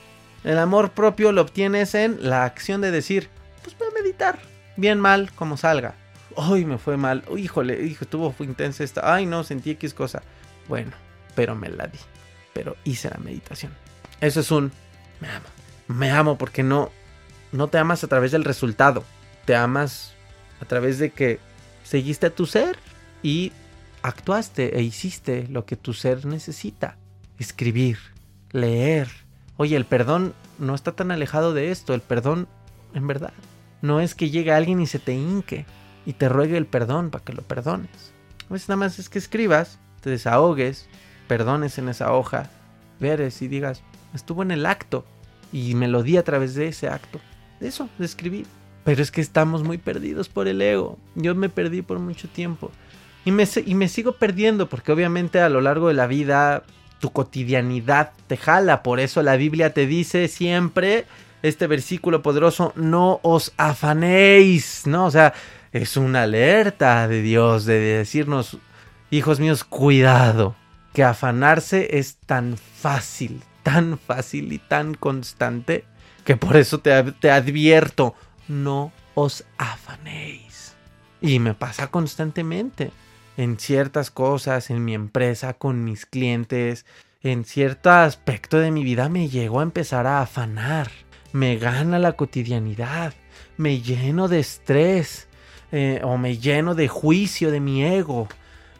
el 0.44 0.58
amor 0.58 0.92
propio 0.92 1.32
lo 1.32 1.42
obtienes 1.42 1.94
en 1.94 2.18
la 2.28 2.44
acción 2.44 2.80
de 2.80 2.90
decir, 2.90 3.28
pues 3.62 3.76
voy 3.78 3.88
a 3.88 4.02
meditar, 4.02 4.38
bien 4.76 4.98
mal, 4.98 5.30
como 5.32 5.56
salga. 5.56 5.94
Ay, 6.36 6.64
me 6.64 6.78
fue 6.78 6.96
mal. 6.96 7.24
híjole, 7.36 7.84
hijo, 7.84 8.04
estuvo 8.04 8.32
fue 8.32 8.46
intensa 8.46 8.84
esta. 8.84 9.12
Ay, 9.14 9.26
no, 9.26 9.44
sentí 9.44 9.70
X 9.70 9.94
cosa. 9.94 10.22
Bueno, 10.68 10.92
pero 11.34 11.54
me 11.54 11.68
la 11.68 11.86
di. 11.86 11.98
Pero 12.52 12.76
hice 12.84 13.10
la 13.10 13.18
meditación. 13.18 13.72
Eso 14.20 14.40
es 14.40 14.50
un 14.50 14.72
me 15.20 15.28
amo. 15.28 15.46
Me 15.88 16.10
amo 16.10 16.38
porque 16.38 16.62
no 16.62 16.90
no 17.52 17.68
te 17.68 17.78
amas 17.78 18.02
a 18.04 18.08
través 18.08 18.32
del 18.32 18.44
resultado. 18.44 19.04
Te 19.44 19.54
amas 19.54 20.14
a 20.60 20.64
través 20.64 20.98
de 20.98 21.10
que 21.10 21.38
seguiste 21.84 22.26
a 22.26 22.34
tu 22.34 22.46
ser 22.46 22.78
y 23.22 23.52
actuaste 24.02 24.78
e 24.78 24.82
hiciste 24.82 25.46
lo 25.48 25.64
que 25.64 25.76
tu 25.76 25.92
ser 25.92 26.26
necesita. 26.26 26.96
Escribir, 27.38 27.98
leer. 28.50 29.08
Oye, 29.56 29.76
el 29.76 29.84
perdón 29.84 30.34
no 30.58 30.74
está 30.74 30.92
tan 30.92 31.10
alejado 31.10 31.54
de 31.54 31.70
esto. 31.70 31.94
El 31.94 32.00
perdón, 32.00 32.48
en 32.94 33.06
verdad, 33.06 33.32
no 33.82 34.00
es 34.00 34.14
que 34.14 34.30
llegue 34.30 34.52
alguien 34.52 34.80
y 34.80 34.86
se 34.86 34.98
te 34.98 35.12
hinque 35.12 35.66
y 36.06 36.14
te 36.14 36.28
ruegue 36.28 36.56
el 36.56 36.66
perdón 36.66 37.10
para 37.10 37.24
que 37.24 37.32
lo 37.32 37.42
perdones. 37.42 38.12
Pues 38.48 38.68
nada 38.68 38.76
más 38.76 38.98
es 38.98 39.08
que 39.08 39.18
escribas, 39.18 39.78
te 40.00 40.10
desahogues, 40.10 40.88
perdones 41.26 41.78
en 41.78 41.88
esa 41.88 42.12
hoja, 42.12 42.50
veres 43.00 43.40
y 43.42 43.48
digas, 43.48 43.82
estuvo 44.14 44.42
en 44.42 44.50
el 44.50 44.66
acto 44.66 45.04
y 45.52 45.74
me 45.74 45.88
lo 45.88 46.02
di 46.02 46.16
a 46.16 46.24
través 46.24 46.54
de 46.54 46.68
ese 46.68 46.88
acto. 46.88 47.20
Eso, 47.60 47.88
de 47.98 48.04
escribir. 48.04 48.46
Pero 48.84 49.02
es 49.02 49.10
que 49.10 49.22
estamos 49.22 49.62
muy 49.62 49.78
perdidos 49.78 50.28
por 50.28 50.46
el 50.46 50.60
ego. 50.60 50.98
Yo 51.14 51.34
me 51.34 51.48
perdí 51.48 51.80
por 51.80 51.98
mucho 51.98 52.28
tiempo. 52.28 52.70
Y 53.24 53.30
me, 53.30 53.48
y 53.64 53.74
me 53.74 53.88
sigo 53.88 54.12
perdiendo 54.16 54.68
porque 54.68 54.92
obviamente 54.92 55.40
a 55.40 55.48
lo 55.48 55.62
largo 55.62 55.88
de 55.88 55.94
la 55.94 56.06
vida 56.06 56.64
tu 56.98 57.10
cotidianidad 57.10 58.12
te 58.26 58.36
jala. 58.36 58.82
Por 58.82 59.00
eso 59.00 59.22
la 59.22 59.36
Biblia 59.36 59.72
te 59.72 59.86
dice 59.86 60.28
siempre 60.28 61.06
este 61.42 61.66
versículo 61.66 62.22
poderoso, 62.22 62.72
no 62.74 63.20
os 63.22 63.52
afanéis, 63.58 64.86
¿no? 64.86 65.04
O 65.04 65.10
sea, 65.10 65.34
es 65.74 65.96
una 65.96 66.22
alerta 66.22 67.08
de 67.08 67.20
Dios 67.20 67.64
de 67.64 67.80
decirnos, 67.80 68.58
hijos 69.10 69.40
míos, 69.40 69.64
cuidado, 69.64 70.54
que 70.92 71.02
afanarse 71.02 71.98
es 71.98 72.16
tan 72.16 72.56
fácil, 72.56 73.42
tan 73.64 73.98
fácil 73.98 74.52
y 74.52 74.58
tan 74.60 74.94
constante, 74.94 75.84
que 76.24 76.36
por 76.36 76.56
eso 76.56 76.78
te, 76.78 77.02
te 77.14 77.32
advierto, 77.32 78.14
no 78.46 78.92
os 79.14 79.44
afanéis. 79.58 80.76
Y 81.20 81.40
me 81.40 81.54
pasa 81.54 81.88
constantemente 81.88 82.92
en 83.36 83.58
ciertas 83.58 84.12
cosas, 84.12 84.70
en 84.70 84.84
mi 84.84 84.94
empresa, 84.94 85.54
con 85.54 85.82
mis 85.82 86.06
clientes, 86.06 86.86
en 87.20 87.44
cierto 87.44 87.90
aspecto 87.90 88.58
de 88.58 88.70
mi 88.70 88.84
vida 88.84 89.08
me 89.08 89.28
llego 89.28 89.58
a 89.58 89.64
empezar 89.64 90.06
a 90.06 90.20
afanar. 90.20 90.92
Me 91.32 91.56
gana 91.56 91.98
la 91.98 92.12
cotidianidad, 92.12 93.12
me 93.56 93.80
lleno 93.80 94.28
de 94.28 94.38
estrés, 94.38 95.26
eh, 95.76 96.00
o 96.04 96.16
me 96.18 96.38
lleno 96.38 96.76
de 96.76 96.86
juicio 96.86 97.50
de 97.50 97.58
mi 97.58 97.82
ego 97.84 98.28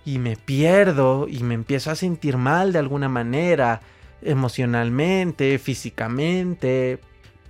y 0.04 0.20
me 0.20 0.37
pierdo 0.37 1.26
y 1.28 1.40
me 1.42 1.54
empiezo 1.54 1.90
a 1.90 1.96
sentir 1.96 2.37
mal 2.37 2.72
de 2.72 2.78
alguna 2.78 3.09
manera, 3.09 3.80
emocionalmente, 4.22 5.59
físicamente, 5.59 7.00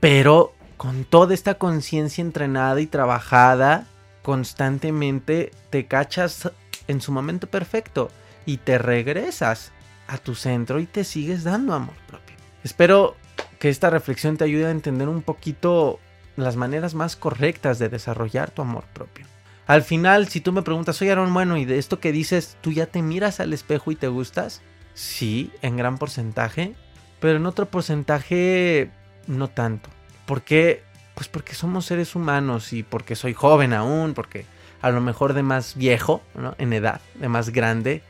pero 0.01 0.55
con 0.79 1.05
toda 1.05 1.35
esta 1.35 1.59
conciencia 1.59 2.23
entrenada 2.23 2.81
y 2.81 2.87
trabajada 2.87 3.87
constantemente, 4.23 5.51
te 5.69 5.85
cachas 5.85 6.51
en 6.89 7.03
su 7.03 7.13
momento 7.13 7.47
perfecto 7.47 8.11
y 8.47 8.57
te 8.57 8.79
regresas 8.79 9.73
a 10.07 10.17
tu 10.17 10.35
centro 10.35 10.81
y 10.81 10.87
te 10.87 11.05
sigues 11.05 11.45
dando 11.45 11.75
amor 11.75 11.97
propio. 12.07 12.37
Espero 12.63 13.15
que 13.59 13.69
esta 13.69 13.91
reflexión 13.91 14.39
te 14.39 14.45
ayude 14.45 14.69
a 14.69 14.71
entender 14.71 15.11
un 15.11 15.21
poquito 15.21 16.01
las 16.37 16.57
maneras 16.57 16.95
más 16.95 17.17
correctas 17.17 17.79
de 17.79 17.89
desarrollar 17.89 18.51
tu 18.51 18.63
amor 18.63 18.85
propio. 18.93 19.27
Al 19.67 19.83
final, 19.83 20.29
si 20.29 20.41
tú 20.41 20.53
me 20.53 20.63
preguntas, 20.63 21.01
oye 21.01 21.13
Aaron, 21.13 21.33
bueno, 21.33 21.57
y 21.57 21.65
de 21.65 21.79
esto 21.79 21.99
que 21.99 22.13
dices, 22.13 22.59
¿tú 22.61 22.73
ya 22.73 22.87
te 22.87 23.03
miras 23.03 23.41
al 23.41 23.53
espejo 23.53 23.91
y 23.93 23.97
te 23.97 24.09
gustas? 24.09 24.63
Sí, 24.93 25.51
en 25.63 25.77
gran 25.77 25.97
porcentaje, 25.97 26.75
pero 27.19 27.39
en 27.39 27.47
otro 27.47 27.67
porcentaje 27.67 28.91
no 29.27 29.49
tanto. 29.49 29.89
¿Por 30.27 30.43
qué? 30.43 30.83
Pues 31.15 31.29
porque 31.29 31.55
somos 31.55 31.87
seres 31.87 32.15
humanos 32.15 32.73
y 32.73 32.83
porque 32.83 33.17
soy 33.17 33.33
joven 33.33 33.73
aún, 33.73 34.15
porque 34.15 34.45
a 34.83 34.91
lo 34.91 35.01
mejor 35.01 35.33
de 35.33 35.43
más 35.43 35.77
viejo, 35.77 36.21
¿no? 36.35 36.55
En 36.59 36.73
edad, 36.75 37.01
de 37.15 37.29
más 37.29 37.51
grande, 37.51 38.03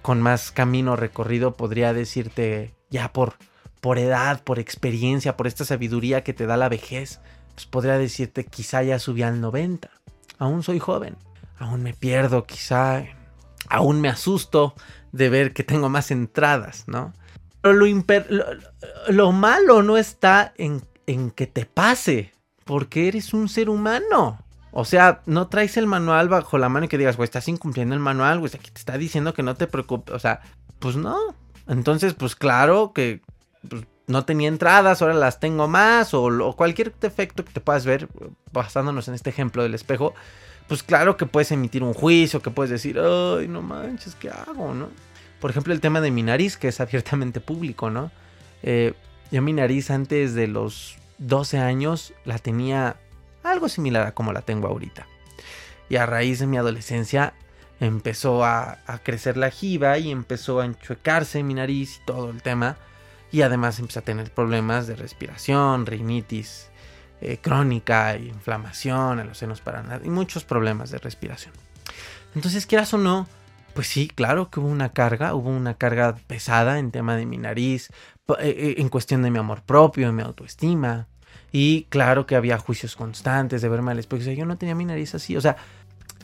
con 0.00 0.22
más 0.22 0.52
camino 0.52 0.96
recorrido, 0.96 1.54
podría 1.54 1.92
decirte 1.92 2.72
ya 2.88 3.12
por, 3.12 3.34
por 3.80 3.98
edad, 3.98 4.42
por 4.42 4.58
experiencia, 4.58 5.36
por 5.36 5.46
esta 5.46 5.66
sabiduría 5.66 6.24
que 6.24 6.32
te 6.32 6.46
da 6.46 6.56
la 6.56 6.70
vejez, 6.70 7.20
pues 7.54 7.66
podría 7.66 7.98
decirte 7.98 8.44
quizá 8.44 8.82
ya 8.82 8.98
subí 8.98 9.22
al 9.22 9.40
90. 9.40 9.90
Aún 10.38 10.62
soy 10.62 10.78
joven, 10.78 11.16
aún 11.58 11.82
me 11.82 11.94
pierdo, 11.94 12.44
quizá 12.44 13.04
aún 13.68 14.00
me 14.00 14.08
asusto 14.08 14.74
de 15.12 15.28
ver 15.28 15.52
que 15.52 15.64
tengo 15.64 15.88
más 15.88 16.10
entradas, 16.10 16.84
¿no? 16.86 17.12
Pero 17.60 17.74
lo, 17.74 18.44
lo, 19.08 19.32
malo 19.32 19.82
no 19.82 19.96
está 19.96 20.52
en, 20.58 20.82
en 21.06 21.30
que 21.30 21.46
te 21.46 21.64
pase, 21.64 22.32
porque 22.64 23.08
eres 23.08 23.32
un 23.32 23.48
ser 23.48 23.70
humano. 23.70 24.38
O 24.70 24.84
sea, 24.84 25.22
no 25.26 25.46
traes 25.46 25.76
el 25.76 25.86
manual 25.86 26.28
bajo 26.28 26.58
la 26.58 26.68
mano 26.68 26.86
y 26.86 26.88
que 26.88 26.98
digas, 26.98 27.16
güey, 27.16 27.24
estás 27.24 27.48
incumpliendo 27.48 27.94
el 27.94 28.00
manual, 28.00 28.40
güey, 28.40 28.50
aquí 28.54 28.70
te 28.70 28.80
está 28.80 28.98
diciendo 28.98 29.32
que 29.32 29.44
no 29.44 29.54
te 29.54 29.66
preocupes. 29.66 30.14
O 30.14 30.18
sea, 30.18 30.42
pues 30.80 30.96
no. 30.96 31.16
Entonces, 31.68 32.14
pues 32.14 32.34
claro 32.34 32.92
que 32.92 33.22
pues, 33.68 33.84
no 34.06 34.24
tenía 34.24 34.48
entradas, 34.48 35.02
ahora 35.02 35.14
las 35.14 35.40
tengo 35.40 35.68
más, 35.68 36.14
o, 36.14 36.54
cualquier 36.56 36.94
defecto 36.94 37.44
que 37.44 37.52
te 37.52 37.60
puedas 37.60 37.86
ver, 37.86 38.08
basándonos 38.52 39.08
en 39.08 39.14
este 39.14 39.30
ejemplo 39.30 39.62
del 39.62 39.74
espejo, 39.74 40.14
pues 40.68 40.82
claro 40.82 41.16
que 41.16 41.26
puedes 41.26 41.52
emitir 41.52 41.82
un 41.82 41.94
juicio, 41.94 42.40
que 42.40 42.50
puedes 42.50 42.70
decir, 42.70 42.98
ay, 42.98 43.48
no 43.48 43.62
manches, 43.62 44.14
¿qué 44.14 44.30
hago, 44.30 44.74
no? 44.74 44.88
Por 45.40 45.50
ejemplo, 45.50 45.74
el 45.74 45.80
tema 45.80 46.00
de 46.00 46.10
mi 46.10 46.22
nariz, 46.22 46.56
que 46.56 46.68
es 46.68 46.80
abiertamente 46.80 47.40
público, 47.40 47.90
¿no? 47.90 48.10
Eh, 48.62 48.94
yo 49.30 49.42
mi 49.42 49.52
nariz 49.52 49.90
antes 49.90 50.34
de 50.34 50.46
los 50.46 50.96
12 51.18 51.58
años 51.58 52.14
la 52.24 52.38
tenía 52.38 52.96
algo 53.42 53.68
similar 53.68 54.06
a 54.06 54.14
como 54.14 54.32
la 54.32 54.42
tengo 54.42 54.68
ahorita. 54.68 55.06
Y 55.88 55.96
a 55.96 56.06
raíz 56.06 56.38
de 56.38 56.46
mi 56.46 56.56
adolescencia 56.56 57.34
empezó 57.80 58.44
a, 58.44 58.78
crecer 59.02 59.36
la 59.36 59.50
jiba 59.50 59.98
y 59.98 60.10
empezó 60.10 60.60
a 60.60 60.64
enchuecarse 60.64 61.42
mi 61.42 61.54
nariz 61.54 62.00
y 62.00 62.06
todo 62.06 62.30
el 62.30 62.42
tema. 62.42 62.76
Y 63.34 63.42
además 63.42 63.80
empecé 63.80 63.98
a 63.98 64.02
tener 64.02 64.30
problemas 64.30 64.86
de 64.86 64.94
respiración, 64.94 65.86
rinitis 65.86 66.70
eh, 67.20 67.38
crónica, 67.42 68.16
inflamación 68.16 69.18
en 69.18 69.26
los 69.26 69.38
senos 69.38 69.60
nada 69.66 70.00
y 70.04 70.08
muchos 70.08 70.44
problemas 70.44 70.92
de 70.92 70.98
respiración. 70.98 71.52
Entonces, 72.36 72.64
quieras 72.64 72.94
o 72.94 72.98
no, 72.98 73.26
pues 73.74 73.88
sí, 73.88 74.06
claro 74.06 74.50
que 74.50 74.60
hubo 74.60 74.68
una 74.68 74.90
carga, 74.90 75.34
hubo 75.34 75.50
una 75.50 75.74
carga 75.74 76.14
pesada 76.28 76.78
en 76.78 76.92
tema 76.92 77.16
de 77.16 77.26
mi 77.26 77.36
nariz, 77.36 77.90
eh, 78.38 78.54
eh, 78.56 78.74
en 78.78 78.88
cuestión 78.88 79.22
de 79.22 79.32
mi 79.32 79.38
amor 79.40 79.62
propio, 79.62 80.06
de 80.06 80.12
mi 80.12 80.22
autoestima. 80.22 81.08
Y 81.50 81.88
claro 81.88 82.26
que 82.26 82.36
había 82.36 82.56
juicios 82.58 82.94
constantes 82.94 83.62
de 83.62 83.68
verme 83.68 83.90
al 83.90 83.98
espejo. 83.98 84.22
O 84.22 84.24
sea, 84.26 84.34
yo 84.34 84.46
no 84.46 84.58
tenía 84.58 84.76
mi 84.76 84.84
nariz 84.84 85.12
así. 85.16 85.36
O 85.36 85.40
sea, 85.40 85.56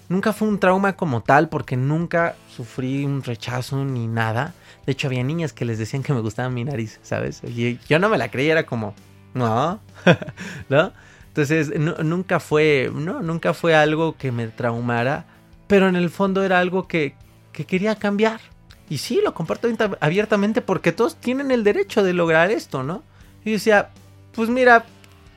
nunca 0.08 0.32
fue 0.32 0.46
un 0.46 0.60
trauma 0.60 0.92
como 0.92 1.24
tal 1.24 1.48
porque 1.48 1.76
nunca 1.76 2.36
sufrí 2.54 3.04
un 3.04 3.24
rechazo 3.24 3.84
ni 3.84 4.06
nada. 4.06 4.54
De 4.86 4.92
hecho, 4.92 5.08
había 5.08 5.22
niñas 5.22 5.52
que 5.52 5.64
les 5.64 5.78
decían 5.78 6.02
que 6.02 6.12
me 6.12 6.20
gustaba 6.20 6.48
mi 6.50 6.64
nariz, 6.64 6.98
¿sabes? 7.02 7.42
Y 7.44 7.78
yo 7.88 7.98
no 7.98 8.08
me 8.08 8.18
la 8.18 8.30
creía, 8.30 8.52
era 8.52 8.66
como, 8.66 8.94
no, 9.34 9.80
¿no? 10.68 10.92
Entonces, 11.28 11.72
nunca 11.78 12.40
fue, 12.40 12.90
no, 12.92 13.22
nunca 13.22 13.54
fue 13.54 13.74
algo 13.74 14.16
que 14.16 14.32
me 14.32 14.48
traumara, 14.48 15.26
pero 15.68 15.88
en 15.88 15.96
el 15.96 16.10
fondo 16.10 16.42
era 16.42 16.58
algo 16.58 16.88
que, 16.88 17.14
que 17.52 17.64
quería 17.64 17.94
cambiar. 17.94 18.40
Y 18.88 18.98
sí, 18.98 19.20
lo 19.22 19.34
comparto 19.34 19.68
abiertamente 20.00 20.62
porque 20.62 20.90
todos 20.90 21.16
tienen 21.16 21.52
el 21.52 21.62
derecho 21.62 22.02
de 22.02 22.12
lograr 22.12 22.50
esto, 22.50 22.82
¿no? 22.82 23.04
Y 23.44 23.52
decía, 23.52 23.90
pues 24.32 24.48
mira, 24.48 24.84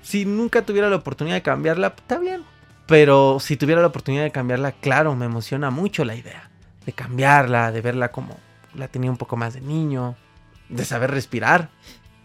si 0.01 0.25
nunca 0.25 0.63
tuviera 0.63 0.89
la 0.89 0.95
oportunidad 0.95 1.35
de 1.35 1.43
cambiarla, 1.43 1.93
está 1.95 2.17
bien. 2.17 2.43
Pero 2.87 3.39
si 3.39 3.55
tuviera 3.55 3.81
la 3.81 3.87
oportunidad 3.87 4.23
de 4.23 4.31
cambiarla, 4.31 4.71
claro, 4.71 5.15
me 5.15 5.25
emociona 5.25 5.69
mucho 5.69 6.03
la 6.03 6.15
idea. 6.15 6.49
De 6.85 6.93
cambiarla, 6.93 7.71
de 7.71 7.81
verla 7.81 8.11
como 8.11 8.37
la 8.75 8.87
tenía 8.87 9.11
un 9.11 9.17
poco 9.17 9.37
más 9.37 9.53
de 9.53 9.61
niño. 9.61 10.15
De 10.69 10.85
saber 10.85 11.11
respirar, 11.11 11.69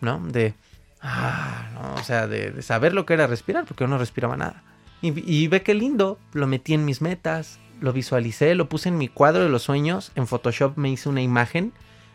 ¿no? 0.01 0.21
De... 0.21 0.55
Ah, 1.01 1.95
o 1.99 2.03
sea, 2.03 2.27
de, 2.27 2.61
saber 2.63 2.93
lo 2.93 3.07
que 3.07 3.15
era 3.15 3.27
respirar, 3.27 3.65
porque 3.65 3.85
yo 3.85 3.89
no 3.89 3.99
respiraba 3.99 4.37
nada. 4.37 4.65
Y, 5.01 5.13
y 5.31 5.47
ve 5.47 5.63
qué 5.63 5.75
lindo, 5.75 6.19
lo 6.33 6.49
metí 6.49 6.75
en 6.75 6.85
mis 6.85 7.01
metas, 7.03 7.61
lo 7.81 7.93
visualicé, 7.93 8.55
lo 8.57 8.69
puse 8.69 8.89
en 8.89 8.99
mi 8.99 9.09
cuadro 9.09 9.45
de 9.45 9.49
los 9.49 9.63
sueños. 9.63 10.11
En 10.17 10.27
Photoshop 10.27 10.77
me 10.77 10.91
hice 10.91 11.09
una 11.09 11.23
imagen 11.23 11.73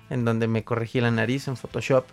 en 0.09 0.25
donde 0.25 0.47
me 0.47 0.63
corregí 0.63 0.99
la 1.01 1.11
nariz 1.11 1.47
en 1.47 1.55
Photoshop. 1.55 2.05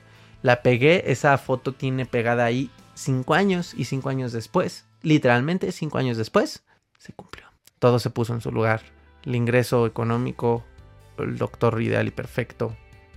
La 0.43 0.63
pegué, 0.63 1.11
esa 1.11 1.37
foto 1.39 1.73
tiene 1.73 2.07
pegada 2.07 2.45
ahí 2.45 2.71
cinco 2.95 3.35
años 3.35 3.75
y 3.77 3.85
cinco 3.85 4.09
años 4.09 4.33
después, 4.33 4.87
literalmente 5.03 5.73
cinco 5.73 5.99
años 5.99 6.17
después, 6.17 6.63
se 6.99 7.13
cumplió. 7.13 7.47
Todo 7.79 7.99
se 7.99 8.11
puso 8.11 8.35
en 8.35 8.41
su 8.41 8.53
lugar. 8.53 8.83
El 9.25 9.35
ingreso 9.35 9.87
económico, 9.87 10.65
el 11.23 11.39
doctor 11.39 11.81
ideal 11.81 12.09
y 12.09 12.11
perfecto, 12.11 12.77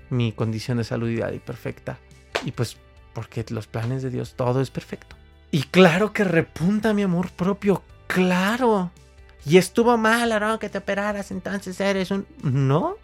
mi 0.10 0.32
condición 0.32 0.78
de 0.78 0.84
salud 0.84 1.10
ideal 1.10 1.34
y 1.34 1.40
perfecta. 1.40 1.98
Y 2.46 2.52
pues 2.52 2.78
porque 3.14 3.46
los 3.50 3.68
planes 3.68 4.04
de 4.04 4.10
Dios, 4.10 4.34
todo 4.36 4.62
es 4.62 4.72
perfecto. 4.72 5.16
Y 5.52 5.64
claro 5.64 6.14
que 6.14 6.24
repunta 6.24 6.94
mi 6.94 7.04
amor 7.04 7.30
propio, 7.30 7.84
claro. 8.08 8.92
Y 9.46 9.58
estuvo 9.58 9.98
mal, 9.98 10.32
Aaron, 10.32 10.58
que 10.58 10.70
te 10.70 10.80
operaras, 10.80 11.32
entonces 11.32 11.80
eres 11.80 12.12
un... 12.12 12.26
No, 12.42 12.96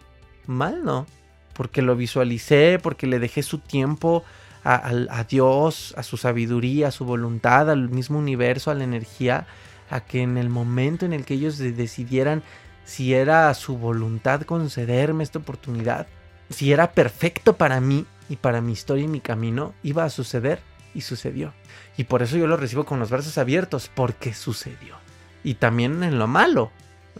mal 0.46 0.84
no. 0.84 1.06
Porque 1.54 1.82
lo 1.82 1.94
visualicé, 1.94 2.80
porque 2.82 3.06
le 3.06 3.18
dejé 3.18 3.42
su 3.42 3.58
tiempo 3.58 4.24
a, 4.64 5.24
Dios, 5.28 5.94
a 5.96 6.02
su 6.02 6.16
sabiduría, 6.16 6.88
a 6.88 6.90
su 6.90 7.04
voluntad, 7.04 7.70
al 7.70 7.88
mismo 7.88 8.18
universo, 8.18 8.70
a 8.70 8.74
la 8.74 8.84
energía, 8.84 9.46
a 9.88 10.00
que 10.00 10.22
en 10.22 10.36
el 10.36 10.48
momento 10.48 11.06
en 11.06 11.12
el 11.12 11.24
que 11.24 11.34
ellos 11.34 11.58
decidieran 11.58 12.42
si 12.84 13.14
era 13.14 13.52
su 13.54 13.78
voluntad 13.78 14.42
concederme 14.42 15.22
esta 15.22 15.38
oportunidad, 15.38 16.06
si 16.48 16.72
era 16.72 16.92
perfecto 16.92 17.56
para 17.56 17.80
mí 17.80 18.06
y 18.28 18.36
para 18.36 18.60
mi 18.60 18.72
historia 18.72 19.04
y 19.04 19.08
mi 19.08 19.20
camino, 19.20 19.74
iba 19.82 20.04
a 20.04 20.10
suceder 20.10 20.60
y 20.94 21.02
sucedió. 21.02 21.52
Y 21.96 22.04
por 22.04 22.22
eso 22.22 22.36
yo 22.36 22.46
lo 22.46 22.56
recibo 22.56 22.84
con 22.84 22.98
los 22.98 23.10
brazos 23.10 23.38
abiertos, 23.38 23.90
porque 23.94 24.34
sucedió 24.34 24.96
y 25.42 25.54
también 25.54 26.02
en 26.02 26.18
lo 26.18 26.26
malo. 26.26 26.70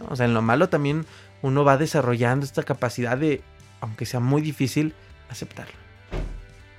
O 0.09 0.15
sea, 0.15 0.25
en 0.25 0.33
lo 0.33 0.41
malo 0.41 0.69
también 0.69 1.05
uno 1.41 1.63
va 1.63 1.77
desarrollando 1.77 2.45
esta 2.45 2.63
capacidad 2.63 3.17
de, 3.17 3.41
aunque 3.79 4.05
sea 4.05 4.19
muy 4.19 4.41
difícil, 4.41 4.93
aceptarlo. 5.29 5.73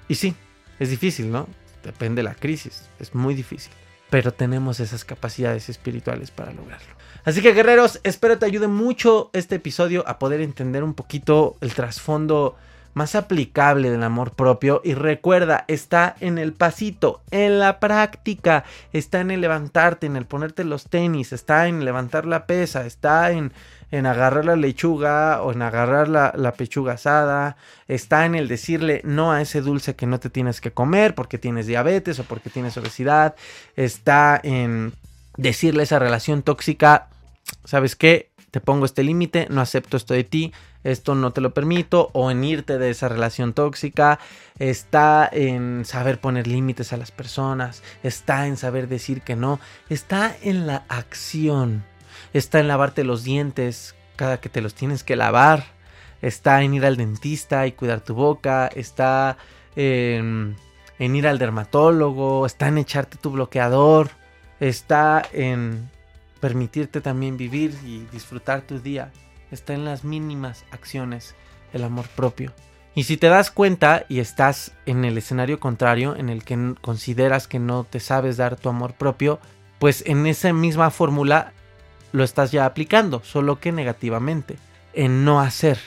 Y 0.09 0.14
sí, 0.14 0.35
es 0.79 0.90
difícil, 0.90 1.31
¿no? 1.31 1.49
Depende 1.83 2.23
de 2.23 2.29
la 2.29 2.35
crisis, 2.35 2.88
es 2.99 3.14
muy 3.14 3.35
difícil. 3.35 3.73
Pero 4.12 4.35
tenemos 4.35 4.79
esas 4.79 5.07
capacidades 5.07 5.70
espirituales 5.70 6.31
para 6.31 6.53
lograrlo. 6.53 6.94
Así 7.25 7.40
que 7.40 7.55
guerreros, 7.55 7.98
espero 8.05 8.38
te 8.38 8.44
ayude 8.44 8.68
mucho 8.68 9.31
este 9.33 9.55
episodio 9.55 10.05
a 10.07 10.18
poder 10.18 10.42
entender 10.42 10.85
un 10.85 10.92
poquito 10.92 11.57
el 11.62 11.72
trasfondo 11.72 12.57
más 12.92 13.14
aplicable 13.14 13.90
del 13.90 14.03
amor 14.03 14.33
propio. 14.33 14.83
Y 14.85 14.92
recuerda, 14.92 15.64
está 15.66 16.14
en 16.20 16.37
el 16.37 16.53
pasito, 16.53 17.22
en 17.31 17.59
la 17.59 17.81
práctica, 17.81 18.64
está 18.92 19.22
en 19.22 19.31
el 19.31 19.40
levantarte, 19.40 20.07
en 20.07 20.16
el 20.16 20.27
ponerte 20.27 20.64
los 20.64 20.90
tenis, 20.90 21.33
está 21.33 21.68
en 21.68 21.87
levantar 21.87 22.27
la 22.27 22.44
pesa, 22.44 22.85
está 22.85 23.31
en, 23.31 23.55
en 23.92 24.07
agarrar 24.07 24.44
la 24.44 24.57
lechuga 24.57 25.42
o 25.42 25.52
en 25.52 25.62
agarrar 25.62 26.09
la, 26.09 26.33
la, 26.35 26.55
pechuga 26.55 26.94
asada, 26.94 27.57
está 27.87 28.26
en 28.26 28.35
el 28.35 28.48
decirle 28.48 29.02
no 29.05 29.31
a 29.31 29.40
ese 29.40 29.61
dulce 29.61 29.94
que 29.94 30.07
no 30.07 30.18
te 30.18 30.31
tienes 30.31 30.61
que 30.61 30.72
comer 30.72 31.14
porque 31.14 31.38
tienes 31.38 31.66
diabetes 31.66 32.18
o 32.18 32.24
porque 32.24 32.50
tienes 32.50 32.76
obesidad, 32.76 33.37
está 33.76 34.40
en 34.42 34.94
decirle 35.37 35.85
esa 35.85 35.98
relación 35.98 36.42
tóxica, 36.42 37.09
¿sabes 37.64 37.94
qué? 37.94 38.33
Te 38.50 38.61
pongo 38.61 38.87
este 38.87 39.02
límite, 39.02 39.46
no 39.50 39.61
acepto 39.61 39.96
esto 39.96 40.14
de 40.14 40.24
ti, 40.24 40.52
esto 40.85 41.14
no 41.14 41.33
te 41.33 41.40
lo 41.40 41.55
permito, 41.55 42.11
o 42.12 42.31
en 42.31 42.44
irte 42.44 42.78
de 42.78 42.90
esa 42.90 43.09
relación 43.09 43.52
tóxica, 43.52 44.18
está 44.59 45.28
en 45.31 45.85
saber 45.85 46.18
poner 46.18 46.46
límites 46.46 46.92
a 46.92 46.96
las 46.96 47.11
personas, 47.11 47.83
está 48.02 48.46
en 48.46 48.57
saber 48.57 48.88
decir 48.88 49.22
que 49.22 49.37
no, 49.37 49.61
está 49.88 50.35
en 50.42 50.66
la 50.66 50.85
acción, 50.88 51.85
está 52.33 52.61
en 52.61 52.68
lavarte 52.68 53.05
los 53.05 53.25
dientes 53.25 53.95
cada 54.16 54.40
que 54.40 54.49
te 54.49 54.61
los 54.61 54.75
tienes 54.75 55.05
que 55.05 55.16
lavar, 55.16 55.64
está 56.21 56.62
en 56.62 56.75
ir 56.75 56.85
al 56.85 56.97
dentista 56.97 57.66
y 57.66 57.72
cuidar 57.72 58.01
tu 58.01 58.14
boca, 58.14 58.68
está 58.68 59.37
en, 59.74 60.57
en 60.99 61.16
ir 61.16 61.26
al 61.26 61.39
dermatólogo, 61.39 62.47
está 62.47 62.68
en 62.68 62.78
echarte 62.78 63.16
tu 63.18 63.30
bloqueador, 63.30 64.11
está 64.61 65.22
en 65.33 65.91
permitirte 66.41 67.01
también 67.01 67.37
vivir 67.37 67.76
y 67.85 68.07
disfrutar 68.12 68.62
tu 68.62 68.78
día 68.78 69.11
está 69.55 69.74
en 69.74 69.85
las 69.85 70.05
mínimas 70.05 70.64
acciones, 70.70 71.35
el 71.72 71.85
amor 71.85 72.07
propio. 72.09 72.53
Y 72.95 73.05
si 73.05 73.16
te 73.16 73.28
das 73.28 73.51
cuenta 73.51 74.05
y 74.09 74.18
estás 74.18 74.72
en 74.85 75.05
el 75.05 75.16
escenario 75.16 75.61
contrario, 75.61 76.16
en 76.16 76.28
el 76.28 76.45
que 76.45 76.74
consideras 76.80 77.49
que 77.49 77.59
no 77.59 77.85
te 77.85 78.01
sabes 78.01 78.37
dar 78.37 78.57
tu 78.57 78.68
amor 78.68 78.95
propio, 78.95 79.39
pues 79.78 80.03
en 80.07 80.26
esa 80.26 80.53
misma 80.53 80.91
fórmula 80.91 81.53
lo 82.13 82.25
estás 82.25 82.53
ya 82.53 82.67
aplicando, 82.67 83.23
solo 83.25 83.59
que 83.59 83.73
negativamente, 83.73 84.57
en 84.93 85.25
no 85.25 85.41
hacer, 85.41 85.79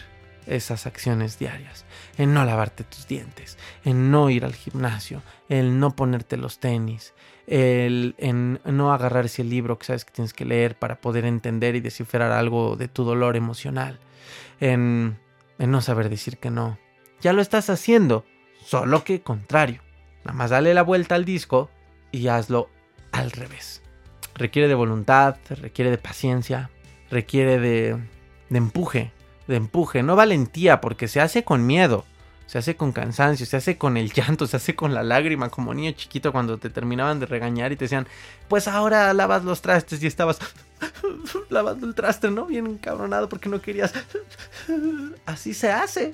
esas 0.48 0.86
acciones 0.86 1.40
diarias, 1.40 1.86
en 2.18 2.34
no 2.34 2.46
lavarte 2.46 2.84
tus 2.84 3.08
dientes, 3.08 3.58
en 3.84 4.12
no 4.12 4.30
ir 4.30 4.46
al 4.46 4.54
gimnasio, 4.54 5.22
en 5.50 5.80
no 5.80 5.96
ponerte 5.96 6.38
los 6.38 6.60
tenis, 6.60 7.14
el, 7.48 8.16
en 8.18 8.60
no 8.66 8.94
agarrar 8.94 9.26
ese 9.26 9.44
libro 9.44 9.78
que 9.78 9.86
sabes 9.86 10.06
que 10.06 10.14
tienes 10.14 10.34
que 10.34 10.46
leer 10.46 10.78
para 10.78 11.02
poder 11.02 11.26
entender 11.26 11.76
y 11.76 11.80
descifrar 11.80 12.32
algo 12.32 12.76
de 12.76 12.88
tu 12.88 13.04
dolor 13.04 13.36
emocional, 13.36 14.00
en, 14.60 15.18
en 15.60 15.72
no 15.72 15.82
saber 15.82 16.10
decir 16.10 16.38
que 16.38 16.50
no. 16.50 16.78
Ya 17.22 17.34
lo 17.34 17.42
estás 17.42 17.70
haciendo, 17.70 18.26
solo 18.64 19.04
que 19.04 19.22
contrario. 19.22 19.82
Nada 20.24 20.38
más 20.38 20.50
dale 20.50 20.74
la 20.74 20.84
vuelta 20.84 21.16
al 21.16 21.26
disco 21.26 21.70
y 22.12 22.28
hazlo 22.28 22.70
al 23.12 23.32
revés. 23.32 23.85
Requiere 24.36 24.68
de 24.68 24.76
voluntad, 24.76 25.38
requiere 25.50 25.90
de 25.90 25.98
paciencia, 25.98 26.70
requiere 27.10 27.60
de, 27.60 27.98
empuje, 28.50 29.12
de 29.48 29.56
empuje, 29.56 30.04
no 30.04 30.16
valentía, 30.16 30.82
porque 30.82 31.08
se 31.08 31.22
hace 31.22 31.44
con 31.44 31.66
miedo, 31.66 32.06
se 32.46 32.58
hace 32.58 32.76
con 32.76 32.92
cansancio, 32.92 33.46
se 33.46 33.58
hace 33.58 33.78
con 33.78 33.96
el 33.96 34.12
llanto, 34.14 34.46
se 34.46 34.58
hace 34.58 34.76
con 34.76 34.94
la 34.94 35.04
lágrima, 35.04 35.50
como 35.50 35.74
niño 35.74 35.92
chiquito 35.94 36.32
cuando 36.32 36.58
te 36.58 36.70
terminaban 36.70 37.20
de 37.20 37.26
regañar 37.26 37.72
y 37.72 37.78
te 37.78 37.86
decían, 37.86 38.08
pues 38.50 38.68
ahora 38.68 39.14
lavas 39.14 39.46
los 39.46 39.62
trastes 39.62 40.04
y 40.04 40.08
estabas 40.08 40.40
lavando 41.50 41.88
el 41.88 41.96
traste, 41.96 42.30
¿no? 42.30 42.46
Bien 42.46 42.68
encabronado 42.68 43.30
porque 43.30 43.50
no 43.50 43.62
querías. 43.62 43.94
Así 45.26 45.54
se 45.54 45.72
hace. 45.72 46.14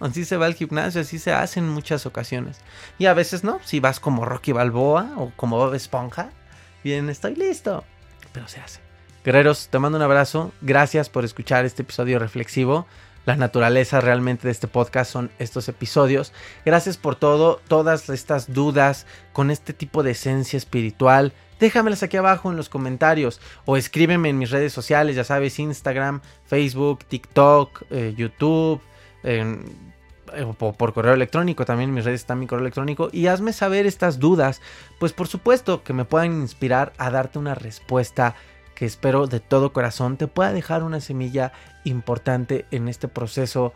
Así 0.00 0.24
se 0.24 0.36
va 0.36 0.46
al 0.46 0.54
gimnasio, 0.54 1.00
así 1.00 1.18
se 1.18 1.32
hace 1.32 1.58
en 1.58 1.68
muchas 1.68 2.06
ocasiones. 2.06 2.58
Y 2.98 3.06
a 3.06 3.14
veces 3.14 3.44
no, 3.44 3.60
si 3.64 3.80
vas 3.80 4.00
como 4.00 4.24
Rocky 4.24 4.52
Balboa 4.52 5.12
o 5.16 5.32
como 5.36 5.56
Bob 5.56 5.74
Esponja, 5.74 6.30
bien, 6.86 7.10
estoy 7.10 7.34
listo. 7.34 7.82
Pero 8.32 8.46
se 8.46 8.60
hace. 8.60 8.78
Guerreros, 9.24 9.68
te 9.70 9.78
mando 9.80 9.98
un 9.98 10.04
abrazo. 10.04 10.52
Gracias 10.60 11.08
por 11.08 11.24
escuchar 11.24 11.64
este 11.64 11.82
episodio 11.82 12.20
reflexivo. 12.20 12.86
La 13.24 13.34
naturaleza 13.34 14.00
realmente 14.00 14.46
de 14.46 14.52
este 14.52 14.68
podcast 14.68 15.10
son 15.10 15.32
estos 15.40 15.68
episodios. 15.68 16.32
Gracias 16.64 16.96
por 16.96 17.16
todo, 17.16 17.60
todas 17.66 18.08
estas 18.08 18.52
dudas 18.52 19.04
con 19.32 19.50
este 19.50 19.72
tipo 19.72 20.04
de 20.04 20.12
esencia 20.12 20.56
espiritual. 20.56 21.32
Déjamelas 21.58 22.04
aquí 22.04 22.18
abajo 22.18 22.52
en 22.52 22.56
los 22.56 22.68
comentarios 22.68 23.40
o 23.64 23.76
escríbeme 23.76 24.28
en 24.28 24.38
mis 24.38 24.50
redes 24.50 24.72
sociales, 24.72 25.16
ya 25.16 25.24
sabes, 25.24 25.58
Instagram, 25.58 26.20
Facebook, 26.44 27.04
TikTok, 27.06 27.82
eh, 27.90 28.14
YouTube, 28.16 28.80
eh, 29.24 29.58
por, 30.58 30.76
por, 30.76 30.92
correo 30.92 31.14
electrónico, 31.14 31.64
también 31.64 31.94
mis 31.94 32.04
redes 32.04 32.20
está 32.20 32.34
mi 32.34 32.46
correo 32.46 32.64
electrónico 32.64 33.08
y 33.12 33.26
hazme 33.26 33.52
saber 33.52 33.86
estas 33.86 34.18
dudas, 34.18 34.60
pues 34.98 35.12
por 35.12 35.28
supuesto 35.28 35.82
que 35.82 35.92
me 35.92 36.04
puedan 36.04 36.32
inspirar 36.40 36.92
a 36.98 37.10
darte 37.10 37.38
una 37.38 37.54
respuesta 37.54 38.34
que 38.74 38.84
espero 38.84 39.26
de 39.26 39.40
todo 39.40 39.72
corazón 39.72 40.18
te 40.18 40.28
pueda 40.28 40.52
dejar 40.52 40.82
una 40.82 41.00
semilla 41.00 41.52
importante 41.84 42.66
en 42.70 42.88
este 42.88 43.08
proceso 43.08 43.72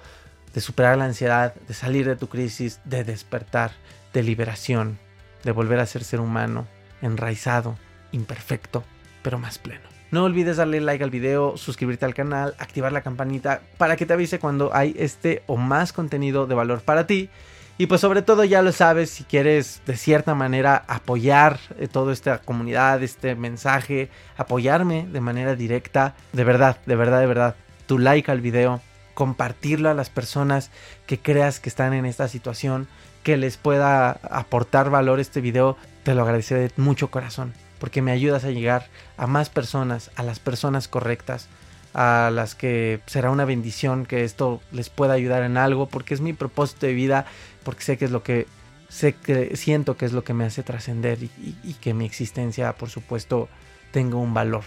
de 0.52 0.60
superar 0.60 0.98
la 0.98 1.06
ansiedad, 1.06 1.54
de 1.54 1.74
salir 1.74 2.06
de 2.06 2.16
tu 2.16 2.28
crisis, 2.28 2.80
de 2.84 3.02
despertar, 3.04 3.72
de 4.12 4.22
liberación, 4.22 4.98
de 5.42 5.52
volver 5.52 5.80
a 5.80 5.86
ser 5.86 6.04
ser 6.04 6.20
humano, 6.20 6.66
enraizado, 7.02 7.76
imperfecto, 8.12 8.84
pero 9.22 9.38
más 9.38 9.58
pleno. 9.58 9.99
No 10.10 10.24
olvides 10.24 10.56
darle 10.56 10.80
like 10.80 11.04
al 11.04 11.10
video, 11.10 11.56
suscribirte 11.56 12.04
al 12.04 12.14
canal, 12.14 12.54
activar 12.58 12.90
la 12.90 13.02
campanita 13.02 13.60
para 13.78 13.96
que 13.96 14.06
te 14.06 14.12
avise 14.12 14.40
cuando 14.40 14.74
hay 14.74 14.94
este 14.98 15.44
o 15.46 15.56
más 15.56 15.92
contenido 15.92 16.46
de 16.46 16.54
valor 16.56 16.80
para 16.80 17.06
ti. 17.06 17.30
Y 17.78 17.86
pues 17.86 18.00
sobre 18.00 18.20
todo 18.20 18.44
ya 18.44 18.60
lo 18.60 18.72
sabes, 18.72 19.08
si 19.08 19.24
quieres 19.24 19.80
de 19.86 19.96
cierta 19.96 20.34
manera 20.34 20.84
apoyar 20.86 21.60
eh, 21.78 21.86
toda 21.86 22.12
esta 22.12 22.38
comunidad, 22.38 23.02
este 23.02 23.34
mensaje, 23.36 24.10
apoyarme 24.36 25.06
de 25.10 25.20
manera 25.20 25.54
directa, 25.54 26.14
de 26.32 26.44
verdad, 26.44 26.76
de 26.84 26.96
verdad, 26.96 27.20
de 27.20 27.26
verdad, 27.26 27.54
tu 27.86 27.98
like 27.98 28.30
al 28.30 28.42
video, 28.42 28.82
compartirlo 29.14 29.88
a 29.88 29.94
las 29.94 30.10
personas 30.10 30.70
que 31.06 31.20
creas 31.20 31.58
que 31.60 31.70
están 31.70 31.94
en 31.94 32.04
esta 32.04 32.28
situación, 32.28 32.86
que 33.22 33.36
les 33.36 33.56
pueda 33.56 34.10
aportar 34.10 34.90
valor 34.90 35.20
este 35.20 35.40
video, 35.40 35.78
te 36.02 36.14
lo 36.14 36.22
agradeceré 36.22 36.62
de 36.62 36.72
mucho 36.76 37.10
corazón, 37.10 37.54
porque 37.80 38.02
me 38.02 38.12
ayudas 38.12 38.44
a 38.44 38.50
llegar 38.50 38.86
a 39.16 39.26
más 39.26 39.48
personas, 39.48 40.12
a 40.14 40.22
las 40.22 40.38
personas 40.38 40.86
correctas, 40.86 41.48
a 41.94 42.30
las 42.32 42.54
que 42.54 43.00
será 43.06 43.30
una 43.30 43.44
bendición 43.44 44.06
que 44.06 44.22
esto 44.22 44.60
les 44.70 44.90
pueda 44.90 45.14
ayudar 45.14 45.42
en 45.42 45.56
algo, 45.56 45.86
porque 45.86 46.14
es 46.14 46.20
mi 46.20 46.32
propósito 46.32 46.86
de 46.86 46.92
vida, 46.92 47.26
porque 47.64 47.82
sé 47.82 47.98
que 47.98 48.04
es 48.04 48.10
lo 48.12 48.22
que 48.22 48.46
sé 48.88 49.14
que 49.14 49.56
siento 49.56 49.96
que 49.96 50.04
es 50.04 50.12
lo 50.12 50.24
que 50.24 50.34
me 50.34 50.44
hace 50.44 50.62
trascender 50.62 51.18
y, 51.22 51.74
que 51.80 51.94
mi 51.94 52.04
existencia, 52.04 52.74
por 52.74 52.90
supuesto, 52.90 53.48
tenga 53.92 54.16
un 54.16 54.34
valor 54.34 54.64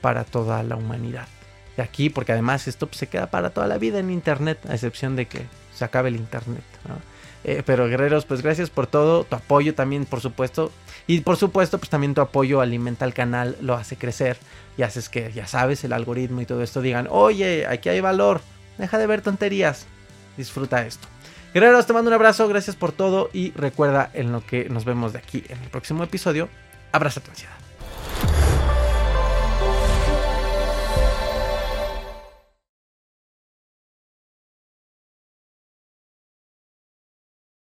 para 0.00 0.24
toda 0.24 0.62
la 0.62 0.76
humanidad. 0.76 1.28
Y 1.76 1.82
aquí, 1.82 2.10
porque 2.10 2.32
además 2.32 2.66
esto 2.66 2.86
pues, 2.86 2.98
se 2.98 3.08
queda 3.08 3.30
para 3.30 3.50
toda 3.50 3.66
la 3.66 3.78
vida 3.78 3.98
en 4.00 4.10
internet, 4.10 4.58
a 4.68 4.74
excepción 4.74 5.16
de 5.16 5.28
que 5.28 5.46
se 5.74 5.84
acabe 5.84 6.08
el 6.08 6.16
internet. 6.16 6.64
Eh, 7.44 7.62
pero 7.64 7.88
guerreros, 7.88 8.24
pues 8.24 8.42
gracias 8.42 8.70
por 8.70 8.86
todo, 8.86 9.24
tu 9.24 9.36
apoyo 9.36 9.74
también, 9.74 10.04
por 10.04 10.20
supuesto. 10.20 10.72
Y 11.06 11.20
por 11.20 11.36
supuesto, 11.36 11.78
pues 11.78 11.88
también 11.88 12.14
tu 12.14 12.20
apoyo 12.20 12.60
alimenta 12.60 13.04
al 13.04 13.14
canal, 13.14 13.56
lo 13.60 13.74
hace 13.74 13.96
crecer 13.96 14.36
y 14.76 14.82
haces 14.82 15.08
que, 15.08 15.32
ya 15.32 15.46
sabes, 15.46 15.82
el 15.84 15.92
algoritmo 15.92 16.40
y 16.40 16.46
todo 16.46 16.62
esto 16.62 16.82
digan, 16.82 17.08
oye, 17.10 17.66
aquí 17.66 17.88
hay 17.88 18.00
valor, 18.00 18.40
deja 18.76 18.98
de 18.98 19.06
ver 19.06 19.22
tonterías, 19.22 19.86
disfruta 20.36 20.86
esto. 20.86 21.08
Guerreros, 21.54 21.86
te 21.86 21.94
mando 21.94 22.10
un 22.10 22.14
abrazo, 22.14 22.46
gracias 22.46 22.76
por 22.76 22.92
todo 22.92 23.30
y 23.32 23.52
recuerda 23.52 24.10
en 24.12 24.32
lo 24.32 24.44
que 24.44 24.68
nos 24.68 24.84
vemos 24.84 25.14
de 25.14 25.18
aquí 25.18 25.44
en 25.48 25.58
el 25.62 25.70
próximo 25.70 26.04
episodio, 26.04 26.48
abraza 26.92 27.20
tu 27.20 27.30
ansiedad. 27.30 28.47